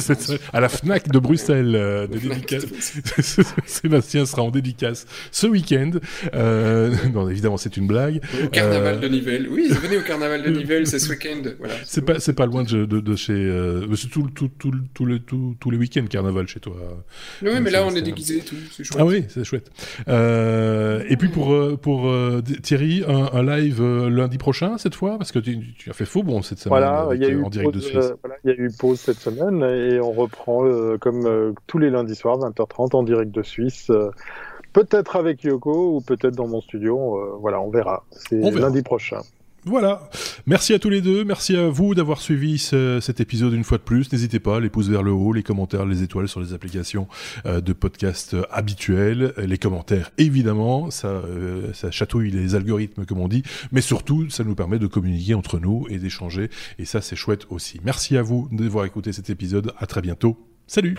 [0.54, 2.08] à la Fnac de Bruxelles.
[3.66, 5.92] Sébastien sera en dédicace ce week-end.
[6.34, 8.22] Euh, non, évidemment, c'est une blague.
[8.44, 9.48] Au carnaval euh, de Nivelles.
[9.50, 11.42] Oui, venez au carnaval de Nivelles, c'est ce week-end.
[11.60, 13.34] Voilà, c'est pas, c'est pas loin de, de, chez.
[13.34, 16.76] Euh, c'est tout, tout, tout, tout, les, tous les week-ends carnaval chez toi.
[17.42, 18.56] Oui, mais là, on est déguisé et tout.
[18.72, 19.00] C'est chouette.
[19.02, 19.70] Ah oui, c'est chouette.
[20.08, 22.12] et puis pour, pour
[22.64, 26.60] Thierry, un, live lundi prochain cette fois, parce que tu, as fait faux bon cette
[26.60, 28.14] semaine voilà, il y a eu en direct de Suisse.
[28.24, 30.64] voilà, il y a eu pause cette semaine et on reprend
[31.00, 33.90] comme tous les lundis soir, 20h30, en direct de Suisse.
[33.90, 34.10] Euh,
[34.74, 37.18] peut-être avec Yoko ou peut-être dans mon studio.
[37.18, 38.04] Euh, voilà, on verra.
[38.12, 39.22] C'est lundi prochain.
[39.68, 40.10] Voilà.
[40.46, 41.24] Merci à tous les deux.
[41.24, 44.12] Merci à vous d'avoir suivi cet épisode une fois de plus.
[44.12, 47.08] N'hésitez pas, les pouces vers le haut, les commentaires, les étoiles sur les applications
[47.48, 51.24] euh, de podcast habituelles, les commentaires évidemment, ça,
[51.74, 55.58] ça chatouille les algorithmes comme on dit, mais surtout ça nous permet de communiquer entre
[55.58, 57.82] nous et d'échanger et ça c'est chouette aussi.
[57.84, 59.74] Merci à vous d'avoir écouté cet épisode.
[59.80, 60.38] À très bientôt.
[60.68, 60.96] Salut.